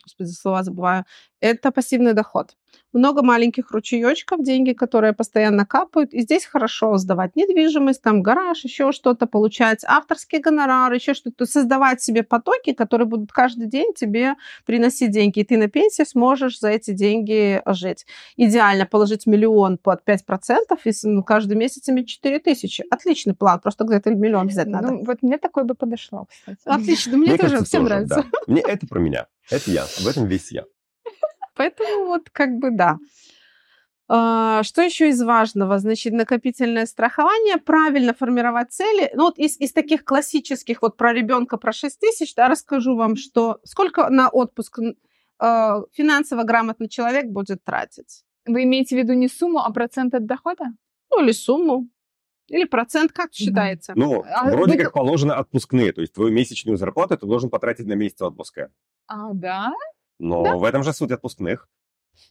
[0.02, 1.04] господи, слова забываю,
[1.40, 2.56] это пассивный доход
[2.92, 6.14] много маленьких ручеечков, деньги, которые постоянно капают.
[6.14, 12.02] И здесь хорошо сдавать недвижимость, там гараж, еще что-то, получать авторский гонорар, еще что-то, создавать
[12.02, 14.34] себе потоки, которые будут каждый день тебе
[14.64, 15.40] приносить деньги.
[15.40, 18.06] И ты на пенсии сможешь за эти деньги жить.
[18.36, 20.18] Идеально положить миллион под 5%
[20.84, 22.84] и ну, каждый месяц иметь 4 тысячи.
[22.90, 24.92] Отличный план, просто где-то миллион взять надо.
[24.92, 26.60] Ну, вот мне такой бы подошло, кстати.
[26.64, 28.24] Отлично, мне, мне тоже кажется, всем тоже, нравится.
[28.32, 28.38] Да.
[28.46, 30.64] Мне это про меня, это я, в этом весь я.
[31.58, 32.98] Поэтому вот как бы да.
[34.10, 35.78] А, что еще из важного?
[35.78, 39.10] Значит, накопительное страхование, правильно формировать цели.
[39.14, 43.16] Ну вот из, из таких классических, вот про ребенка, про 6 тысяч, да, расскажу вам,
[43.16, 44.92] что сколько на отпуск э,
[45.92, 48.22] финансово грамотный человек будет тратить.
[48.46, 50.64] Вы имеете в виду не сумму, а процент от дохода?
[51.10, 51.88] Ну, или сумму.
[52.46, 53.92] Или процент, как считается?
[53.94, 54.84] Ну, а вроде вы...
[54.84, 55.92] как положено отпускные.
[55.92, 58.70] То есть твою месячную зарплату ты должен потратить на месяц отпуска.
[59.06, 59.72] А, да?
[60.18, 60.56] Но да?
[60.56, 61.68] в этом же суть отпускных.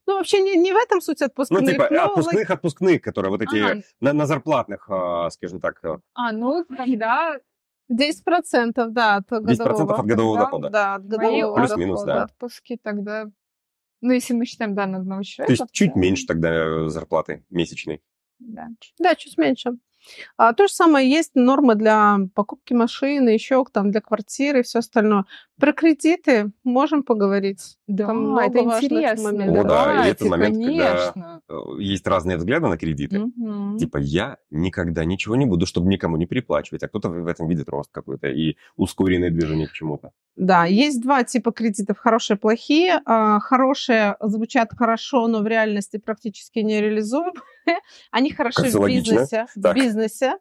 [0.06, 1.62] Ну, вообще не, не в этом суть отпускных.
[1.62, 2.06] Ну, типа но...
[2.06, 3.82] отпускных, отпускных, которые вот эти ага.
[4.02, 5.80] на, на зарплатных, а, скажем так.
[5.84, 5.98] Э.
[6.14, 7.38] А, ну, тогда
[7.92, 9.94] 10%, да, от годового.
[9.94, 10.70] 10% от годового дохода.
[10.70, 12.24] Да, от годового Плюс-минус, да.
[12.24, 13.26] Отпуски тогда...
[14.02, 15.58] Ну, если мы считаем, да, на одного человека.
[15.58, 18.02] То есть чуть меньше тогда э, зарплаты месячной.
[18.40, 18.68] Да.
[19.00, 19.78] Да, чуть меньше.
[20.38, 24.80] А, то же самое есть нормы для покупки машины, еще там для квартиры и все
[24.80, 25.26] остальное.
[25.60, 27.78] Про кредиты можем поговорить.
[27.88, 29.30] Да, там это интересно.
[29.30, 31.12] О, да, и это момент, конечно.
[31.14, 33.22] когда э, есть разные взгляды на кредиты.
[33.22, 33.78] Угу.
[33.80, 37.70] Типа, я никогда ничего не буду, чтобы никому не переплачивать, а кто-то в этом видит
[37.70, 40.12] рост какой-то и ускоренное движение к чему-то.
[40.36, 43.02] Да, есть два типа кредитов, хорошие, плохие.
[43.06, 47.34] А, хорошие звучат хорошо, но в реальности практически не реализуемы.
[48.12, 49.48] Они хороши в бизнесе.
[49.56, 50.36] В бизнесе.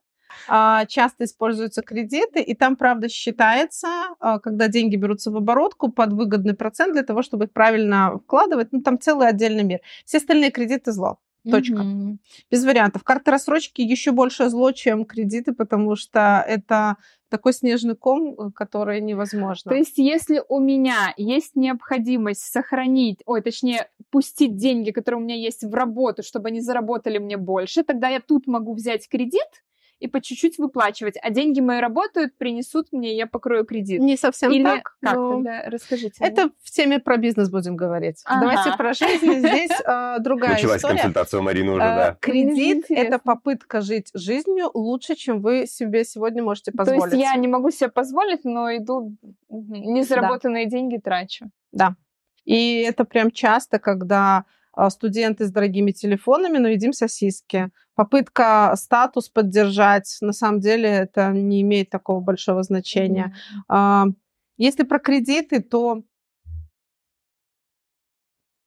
[0.49, 3.89] А, часто используются кредиты, и там, правда, считается,
[4.21, 8.73] а, когда деньги берутся в оборотку под выгодный процент для того, чтобы их правильно вкладывать.
[8.73, 9.81] Ну, там целый отдельный мир.
[10.05, 11.19] Все остальные кредиты зло.
[11.51, 11.77] Точка.
[11.77, 12.17] Mm-hmm.
[12.51, 13.05] Без вариантов.
[13.05, 16.97] Карты рассрочки еще больше зло, чем кредиты, потому что это
[17.29, 19.71] такой снежный ком, э, который невозможно.
[19.71, 25.35] То есть, если у меня есть необходимость сохранить, ой, точнее, пустить деньги, которые у меня
[25.37, 29.65] есть в работу, чтобы они заработали мне больше, тогда я тут могу взять кредит,
[29.99, 34.01] и по чуть-чуть выплачивать, а деньги мои работают, принесут мне, я покрою кредит.
[34.01, 34.97] Не совсем Или так.
[35.01, 35.35] Как но...
[35.35, 35.63] тогда?
[35.67, 36.17] Расскажите.
[36.21, 38.21] Это в теме про бизнес будем говорить.
[38.25, 38.41] Ага.
[38.41, 39.39] Давайте про жизнь.
[39.39, 40.97] Здесь э, другая Началась история.
[40.97, 42.17] консультация у Марины уже, э, да.
[42.21, 47.11] Кредит– это попытка жить жизнью лучше, чем вы себе сегодня можете позволить.
[47.11, 49.17] То есть я не могу себе позволить, но иду
[49.49, 50.71] незаработанные да.
[50.71, 51.47] деньги трачу.
[51.73, 51.97] Да.
[52.45, 54.45] И это прям часто, когда а,
[54.91, 57.71] студенты с дорогими телефонами, но едим сосиски.
[57.95, 63.35] Попытка статус поддержать, на самом деле это не имеет такого большого значения.
[63.71, 64.13] Mm-hmm.
[64.59, 66.03] Если про кредиты, то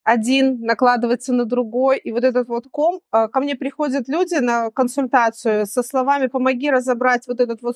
[0.04, 4.72] один накладывается на другой, и вот этот вот ком, а, ко мне приходят люди на
[4.72, 7.76] консультацию со словами «помоги разобрать вот этот вот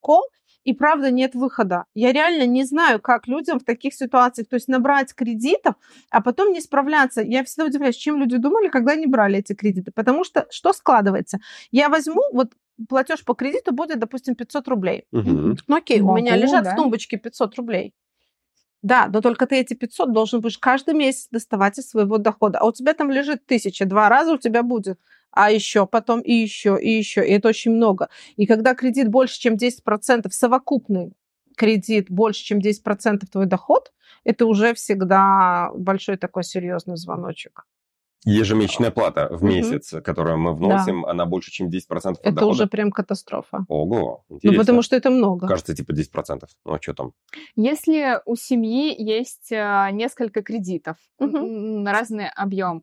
[0.00, 0.22] ком»,
[0.66, 1.84] и правда нет выхода.
[1.94, 5.76] Я реально не знаю, как людям в таких ситуациях, то есть набрать кредитов,
[6.10, 7.22] а потом не справляться.
[7.22, 9.92] Я всегда удивляюсь, чем люди думали, когда они брали эти кредиты.
[9.92, 11.38] Потому что что складывается?
[11.70, 12.52] Я возьму, вот
[12.88, 15.04] платеж по кредиту будет, допустим, 500 рублей.
[15.12, 15.56] Угу.
[15.68, 16.72] Ну окей, Могу, у меня лежат да?
[16.72, 17.94] в тумбочке 500 рублей.
[18.82, 22.58] Да, но только ты эти 500 должен будешь каждый месяц доставать из своего дохода.
[22.58, 24.98] А у тебя там лежит тысяча, два раза у тебя будет
[25.30, 27.26] а еще потом и еще, и еще.
[27.26, 28.08] И это очень много.
[28.36, 31.12] И когда кредит больше, чем 10%, совокупный
[31.56, 33.92] кредит больше, чем 10% твой доход,
[34.24, 37.66] это уже всегда большой такой серьезный звоночек.
[38.28, 40.02] Ежемесячная плата в месяц, угу.
[40.02, 41.10] которую мы вносим, да.
[41.12, 42.46] она больше, чем 10% от Это дохода.
[42.46, 43.64] уже прям катастрофа.
[43.68, 44.52] Ого, интересно.
[44.52, 45.46] Ну, потому что это много.
[45.46, 46.42] Кажется, типа 10%.
[46.64, 47.12] Ну, а что там?
[47.54, 51.38] Если у семьи есть э, несколько кредитов угу.
[51.38, 52.82] на разный объем,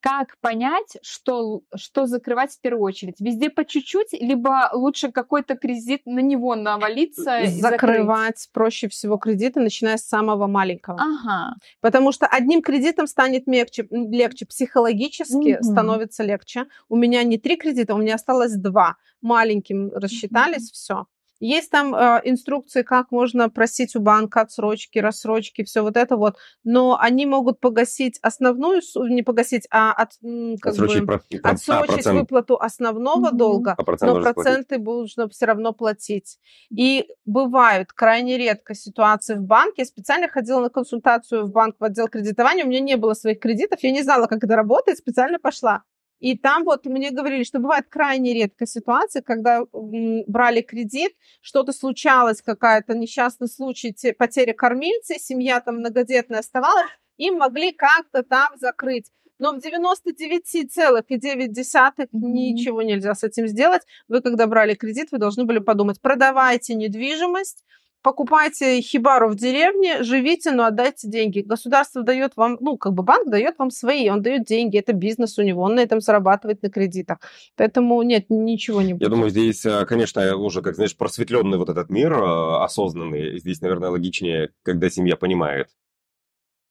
[0.00, 3.16] как понять, что, что закрывать в первую очередь?
[3.20, 8.50] Везде по чуть-чуть, либо лучше какой-то кредит на него навалиться и Закрывать закрыть?
[8.52, 11.00] проще всего кредиты, начиная с самого маленького.
[11.00, 11.56] Ага.
[11.80, 15.62] Потому что одним кредитом станет мягче, м, легче, психологически Мгм.
[15.62, 16.66] становится легче.
[16.88, 18.96] У меня не три кредита, у меня осталось два.
[19.20, 21.06] Маленьким рассчитались, все.
[21.40, 26.36] Есть там э, инструкции, как можно просить у банка отсрочки, рассрочки, все вот это вот.
[26.64, 30.12] Но они могут погасить основную сумму, не погасить, а от,
[30.60, 32.18] как Отсрочить бы, про- про- а, отсрочить процент.
[32.18, 33.36] выплату основного Мгм.
[33.36, 34.52] долга, А процент но нужно платить.
[34.52, 36.38] проценты нужно все равно платить.
[36.70, 39.82] И бывают крайне редко ситуации в банке.
[39.82, 42.64] Я специально ходила на консультацию в банк в отдел кредитования.
[42.64, 45.82] У меня не было своих кредитов, я не знала, как это работает, специально пошла.
[46.20, 52.42] И там вот мне говорили, что бывает крайне редко ситуация, когда брали кредит, что-то случалось,
[52.42, 59.10] какая-то несчастный случай, те- потеря кормильца, семья там многодетная оставалась, им могли как-то там закрыть.
[59.38, 62.32] Но в 99,9 Мгм.
[62.32, 63.82] ничего нельзя с этим сделать.
[64.08, 67.64] Вы, когда брали кредит, вы должны были подумать, продавайте недвижимость,
[68.02, 71.40] покупайте хибару в деревне, живите, но отдайте деньги.
[71.40, 75.38] Государство дает вам, ну, как бы банк дает вам свои, он дает деньги, это бизнес
[75.38, 77.18] у него, он на этом зарабатывает на кредитах.
[77.56, 79.02] Поэтому нет, ничего не будет.
[79.02, 83.38] Я думаю, здесь, э, конечно, уже, как знаешь, просветленный вот этот мир, э, осознанный.
[83.38, 85.68] Здесь, наверное, логичнее, когда семья понимает.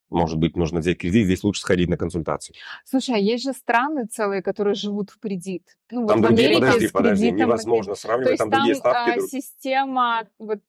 [0.10, 2.56] Может быть, нужно взять кредит, здесь лучше сходить на консультацию.
[2.86, 5.64] Слушай, а есть же страны целые, которые живут в кредит.
[5.92, 8.50] Ну, вот Там в другие, Америке подожди, с подожди, кредитом, невозможно То сравнивать, есть там
[8.50, 9.10] там другие ставки.
[9.10, 10.60] а, друг- система, вот,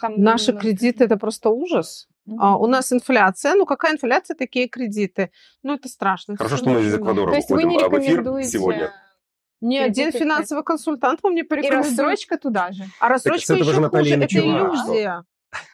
[0.00, 2.08] там, Наши ну, кредиты это просто ужас.
[2.24, 2.40] мгм.
[2.40, 3.54] А, у нас инфляция.
[3.54, 5.30] Ну, какая инфляция, такие кредиты.
[5.62, 6.36] Ну, это страшно.
[6.36, 8.48] Хорошо, что мы из Эквадора То есть вы не а, рекомендуете...
[8.48, 8.92] сегодня.
[9.60, 11.98] Ни один финансовый консультант вам не И порекомендует.
[11.98, 12.84] рассрочка туда же.
[13.00, 14.24] А рассрочка же еще Наталья хуже.
[14.24, 15.24] Это иллюзия.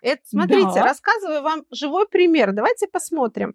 [0.02, 0.84] Это, смотрите, Да.
[0.84, 2.52] рассказываю вам живой пример.
[2.52, 3.54] Давайте посмотрим.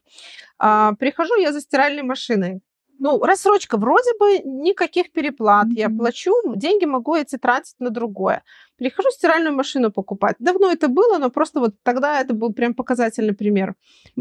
[0.60, 2.62] А, прихожу я за стиральной машиной.
[3.00, 5.68] Ну, рассрочка, вроде бы никаких переплат.
[5.76, 5.98] Я Мгм.
[6.00, 8.44] плачу, деньги могу эти тратить на другое.
[8.78, 10.36] Прихожу стиральную машину покупать.
[10.40, 13.76] Давно это было, но просто вот тогда это был прям показательный пример.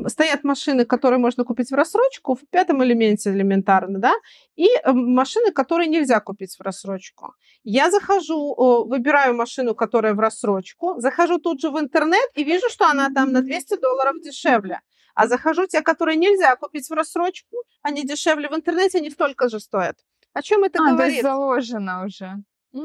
[0.06, 4.12] Стоят машины, которые можно купить в рассрочку, в пятом элементе элементарно, да,
[4.56, 7.34] и э, машины, которые нельзя купить в рассрочку.
[7.64, 8.54] Я захожу,
[8.88, 13.32] выбираю машину, которая в рассрочку, захожу тут же в интернет и вижу, что она там
[13.32, 14.80] на 200 долларов дешевле.
[15.16, 19.58] А захожу те, которые нельзя купить в рассрочку, они дешевле в интернете, они столько же
[19.60, 19.96] стоят.
[20.34, 21.22] О чем это А, то есть говорит?
[21.22, 22.34] заложено уже.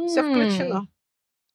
[0.07, 0.87] Все включено.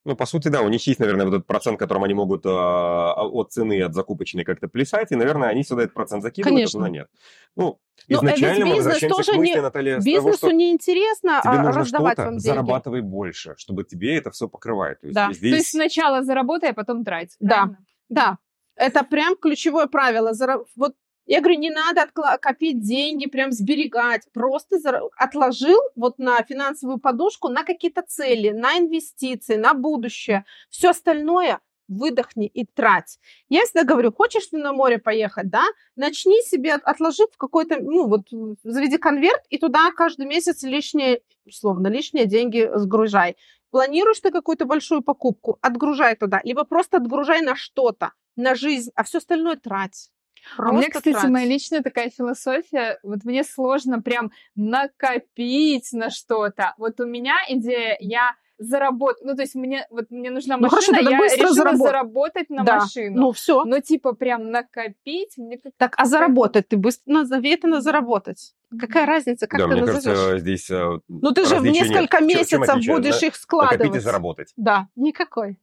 [0.05, 2.49] Ну, по сути, да, у них есть, наверное, вот этот процент, которым они могут э,
[2.49, 6.79] от цены, от закупочной как-то плясать, и, наверное, они сюда этот процент закидывают, Конечно.
[6.79, 7.09] а туда нет.
[7.57, 10.37] Ну, Ну, а ведь изначально мы возвращаемся к тоже мысли, не- Наталья, с того, Бизнесу
[10.37, 12.47] что неинтересно тебе а, нужно раздавать что-то, вам деньги.
[12.47, 15.01] зарабатывай больше, чтобы тебе это все покрывает.
[15.01, 15.33] То есть Да.
[15.33, 15.51] здесь...
[15.51, 17.35] То есть сначала заработай, а потом трать.
[17.41, 17.55] Да.
[17.57, 17.79] правильно?
[18.09, 18.39] Да,
[18.77, 20.33] это прям ключевое правило.
[20.77, 20.95] Вот
[21.27, 22.09] я говорю, не надо
[22.41, 24.23] копить деньги, прям сберегать.
[24.33, 24.77] Просто
[25.17, 30.45] отложил вот на финансовую подушку на какие-то цели, на инвестиции, на будущее.
[30.71, 31.59] Все остальное
[31.89, 33.19] выдохни и трать.
[33.49, 35.65] Я всегда говорю, хочешь ты на море поехать, да,
[35.97, 40.63] начни себе, от- отложи в какой-то, ну вот, м, заведи конверт и туда каждый месяц
[40.63, 43.37] лишние, условно, лишние деньги сгружай.
[43.71, 49.05] Планируешь ты какую-то большую покупку, отгружай туда, либо просто отгружай на что-то, на жизнь, а
[49.05, 50.11] все остальное трать.
[50.57, 51.31] А у меня, Просто кстати, трать.
[51.31, 53.01] моя личная такая философия.
[53.03, 56.75] Вот мне сложно прям накопить на что-то.
[56.79, 59.29] Вот у меня идея, я заработаю.
[59.29, 61.77] Ну, то есть мне, вот мне нужна Ну, хорошо, машина, тогда я быстро решила заработ-
[61.87, 63.21] заработать на Да, машину.
[63.21, 63.65] Ну все.
[63.65, 68.55] Но типа прям накопить, мне как Так, а заработать ты быстро назови это на заработать.
[68.81, 70.05] Какая разница, как да, ты мне назовешь?
[70.05, 71.91] кажется, здесь э, ну ты же в различия нет.
[71.91, 72.97] несколько Чем- чем месяцев отличие?
[72.97, 73.79] будешь На- их складывать.
[73.79, 74.53] накопить и заработать.
[74.57, 75.59] Да, никакой.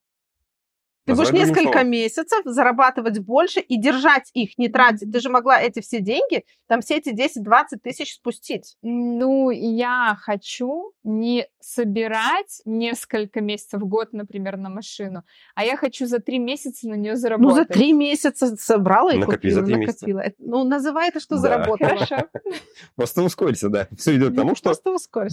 [1.05, 1.89] Ты будешь несколько словом.
[1.89, 5.11] месяцев зарабатывать больше и держать их, не тратить.
[5.11, 8.77] Ты же могла эти все деньги, там все эти 10-20 тысяч спустить.
[8.81, 15.23] Ну, я хочу не собирать несколько месяцев в год, например, на машину,
[15.55, 17.55] а я хочу за три месяца на нее Ну, заработать.
[17.55, 20.05] за три месяца собрала и Накопи за купила, три месяца.
[20.07, 20.19] накопила.
[20.21, 21.41] Это- Ну, называй это, что Да.
[21.41, 21.89] заработала.
[21.89, 22.27] Хорошо.
[22.95, 23.87] Просто ускорься, да.
[23.97, 24.73] Все идет к тому, что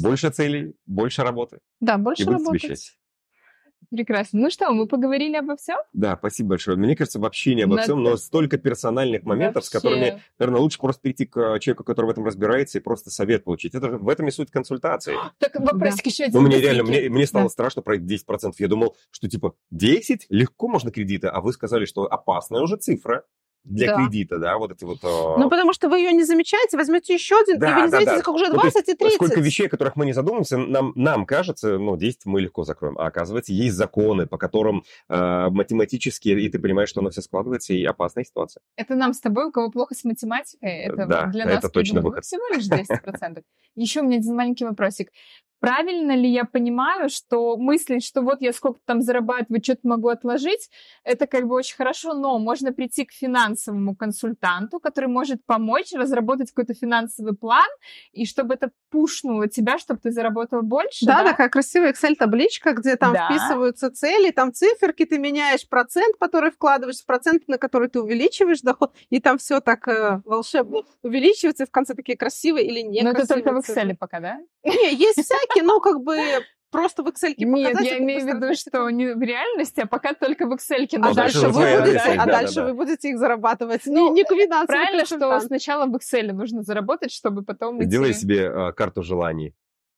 [0.03, 1.59] больше целей, больше работы.
[1.81, 2.25] Да, больше
[2.59, 2.97] счастье.
[3.91, 4.41] Прекрасно.
[4.41, 5.79] Ну что, мы поговорили обо всем?
[5.93, 6.77] Да, спасибо большое.
[6.77, 10.79] Мне кажется, вообще не обо На- всем, но столько персональных моментов, с которыми, наверное, лучше
[10.79, 13.75] просто прийти к э, человеку, который в этом разбирается, и просто совет получить.
[13.75, 15.15] Это же в этом и суть консультации.
[15.39, 16.41] Так вопросик еще один.
[16.41, 17.51] Ну, мне реально, мне, мне стало Да.
[17.51, 18.53] страшно про эти 10%.
[18.59, 23.25] Я думал, что типа 10 легко можно кредиты, а вы сказали, что опасная уже цифра.
[23.65, 23.97] Для Да.
[23.97, 24.99] кредита, да, вот эти вот...
[25.03, 27.87] э, Ну, потому что вы ее не замечаете, возьмете еще один, Да, и вы не
[27.87, 28.23] да, заметите, да.
[28.23, 29.15] как уже Ну, то есть 20 и 30.
[29.17, 32.99] Сколько вещей, о которых мы не задумываемся, нам, нам кажется, ну, 10 мы легко закроем.
[32.99, 37.75] А оказывается, есть законы, по которым э, математически, и ты понимаешь, что оно все складывается,
[37.75, 38.63] и опасная ситуация.
[38.77, 42.01] Это нам с тобой, у кого плохо с математикой, это Да, для это нас точно
[42.01, 42.09] придумано.
[42.09, 42.25] выход.
[42.25, 43.43] Всего лишь 10%.
[43.77, 45.11] Еще у меня один маленький вопросик.
[45.61, 50.71] Правильно ли я понимаю, что мыслить, что вот я сколько там зарабатываю, что-то могу отложить,
[51.05, 56.51] это как бы очень хорошо, но можно прийти к финансовому консультанту, который может помочь разработать
[56.51, 57.69] какой-то финансовый план,
[58.13, 61.31] и чтобы это пушнуло тебя, чтобы ты заработал больше, Да, да?
[61.31, 63.29] такая красивая Excel-табличка, где там Да.
[63.29, 68.95] вписываются цели, там циферки, ты меняешь процент, который вкладываешь, процент, на который ты увеличиваешь доход,
[69.11, 73.11] и там все так э, волшебно увеличивается, и в конце такие красивые или не Но
[73.11, 73.59] это только в.
[73.59, 74.39] Excel пока, да?
[74.65, 76.17] Не, есть всякие, но как бы
[76.71, 80.15] просто в Excel Нет, показать, я имею в виду, что не в реальности, а пока
[80.15, 80.87] только в Excel.
[80.95, 82.69] А Ну, дальше, вы будете, а да, дальше да, да.
[82.69, 83.83] вы будете их зарабатывать.
[83.87, 88.21] Ну, не, не финансовый Правильно, что сначала в Excel нужно заработать, чтобы потом Сделай идти.
[88.21, 89.55] себе э, карту желаний.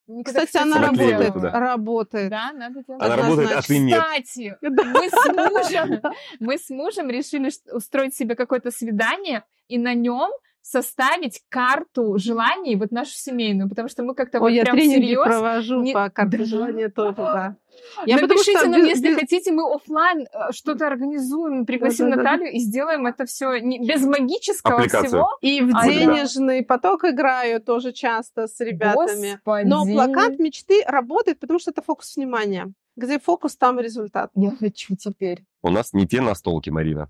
[0.08, 1.32] Никогда, Кстати, она работает.
[1.32, 1.50] туда.
[1.52, 2.30] Работает.
[2.30, 3.02] Да, надо делать.
[3.02, 4.00] Она работает, а ты нет.
[4.00, 6.00] Кстати, мы с мужем,
[6.40, 10.30] мы с мужем решили устроить себе какое-то свидание и на нем
[10.62, 15.82] составить карту желаний, вот нашу семейную, потому что мы как-то вот я прям всерьез провожу
[15.82, 16.44] не- по карте Да.
[16.44, 17.56] желания тоже, да.
[18.06, 22.10] Я потому Напишите что нам, без- если без- хотите, мы оффлайн э, что-то организуем, пригласим
[22.10, 22.22] Да-да-да.
[22.32, 25.08] Наталью и сделаем это все без магического Аппликацию.
[25.08, 25.28] всего.
[25.40, 25.88] И в А, да.
[25.88, 29.40] денежный поток играю тоже часто с ребятами.
[29.44, 29.66] Господи.
[29.68, 32.72] Но плакат мечты работает, потому что это фокус внимания.
[32.94, 34.30] Где фокус, там результат.
[34.34, 35.42] Я хочу теперь.
[35.62, 37.08] У нас не те настолки, Марина.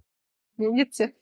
[0.57, 1.13] Видите?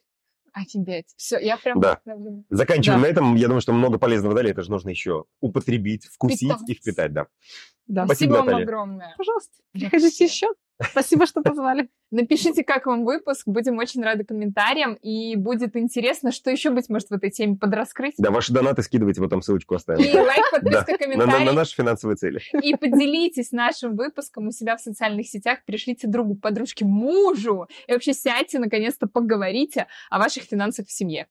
[0.53, 1.13] Офигеть.
[1.15, 1.79] Все, я прям...
[1.79, 2.01] Да.
[2.49, 3.07] Заканчиваем Да.
[3.07, 3.35] на этом.
[3.35, 4.51] Я думаю, что много полезного дали.
[4.51, 6.65] Это же нужно еще употребить, вкусить Питаться.
[6.67, 7.27] и впитать, да.
[7.87, 8.05] Да.
[8.05, 8.63] Спасибо, вам Наталья.
[8.65, 9.15] огромное.
[9.17, 10.47] Пожалуйста, приходите еще.
[10.81, 11.89] Спасибо, что позвали.
[12.11, 13.43] Напишите, как вам выпуск.
[13.47, 14.95] Будем очень рады комментариям.
[14.95, 18.15] И будет интересно, что еще, быть может, в этой теме подраскрыть.
[18.17, 20.15] Да, ваши донаты скидывайте, вот там ссылочку И оставим.
[20.25, 21.53] лайк, подписка, На, на- на комментарий.
[21.55, 22.41] наши финансовые цели.
[22.61, 25.59] И поделитесь нашим выпуском у себя в социальных сетях.
[25.65, 27.67] Пришлите другу, подружке, мужу.
[27.87, 31.27] И вообще сядьте, наконец-то поговорите о ваших финансах в семье.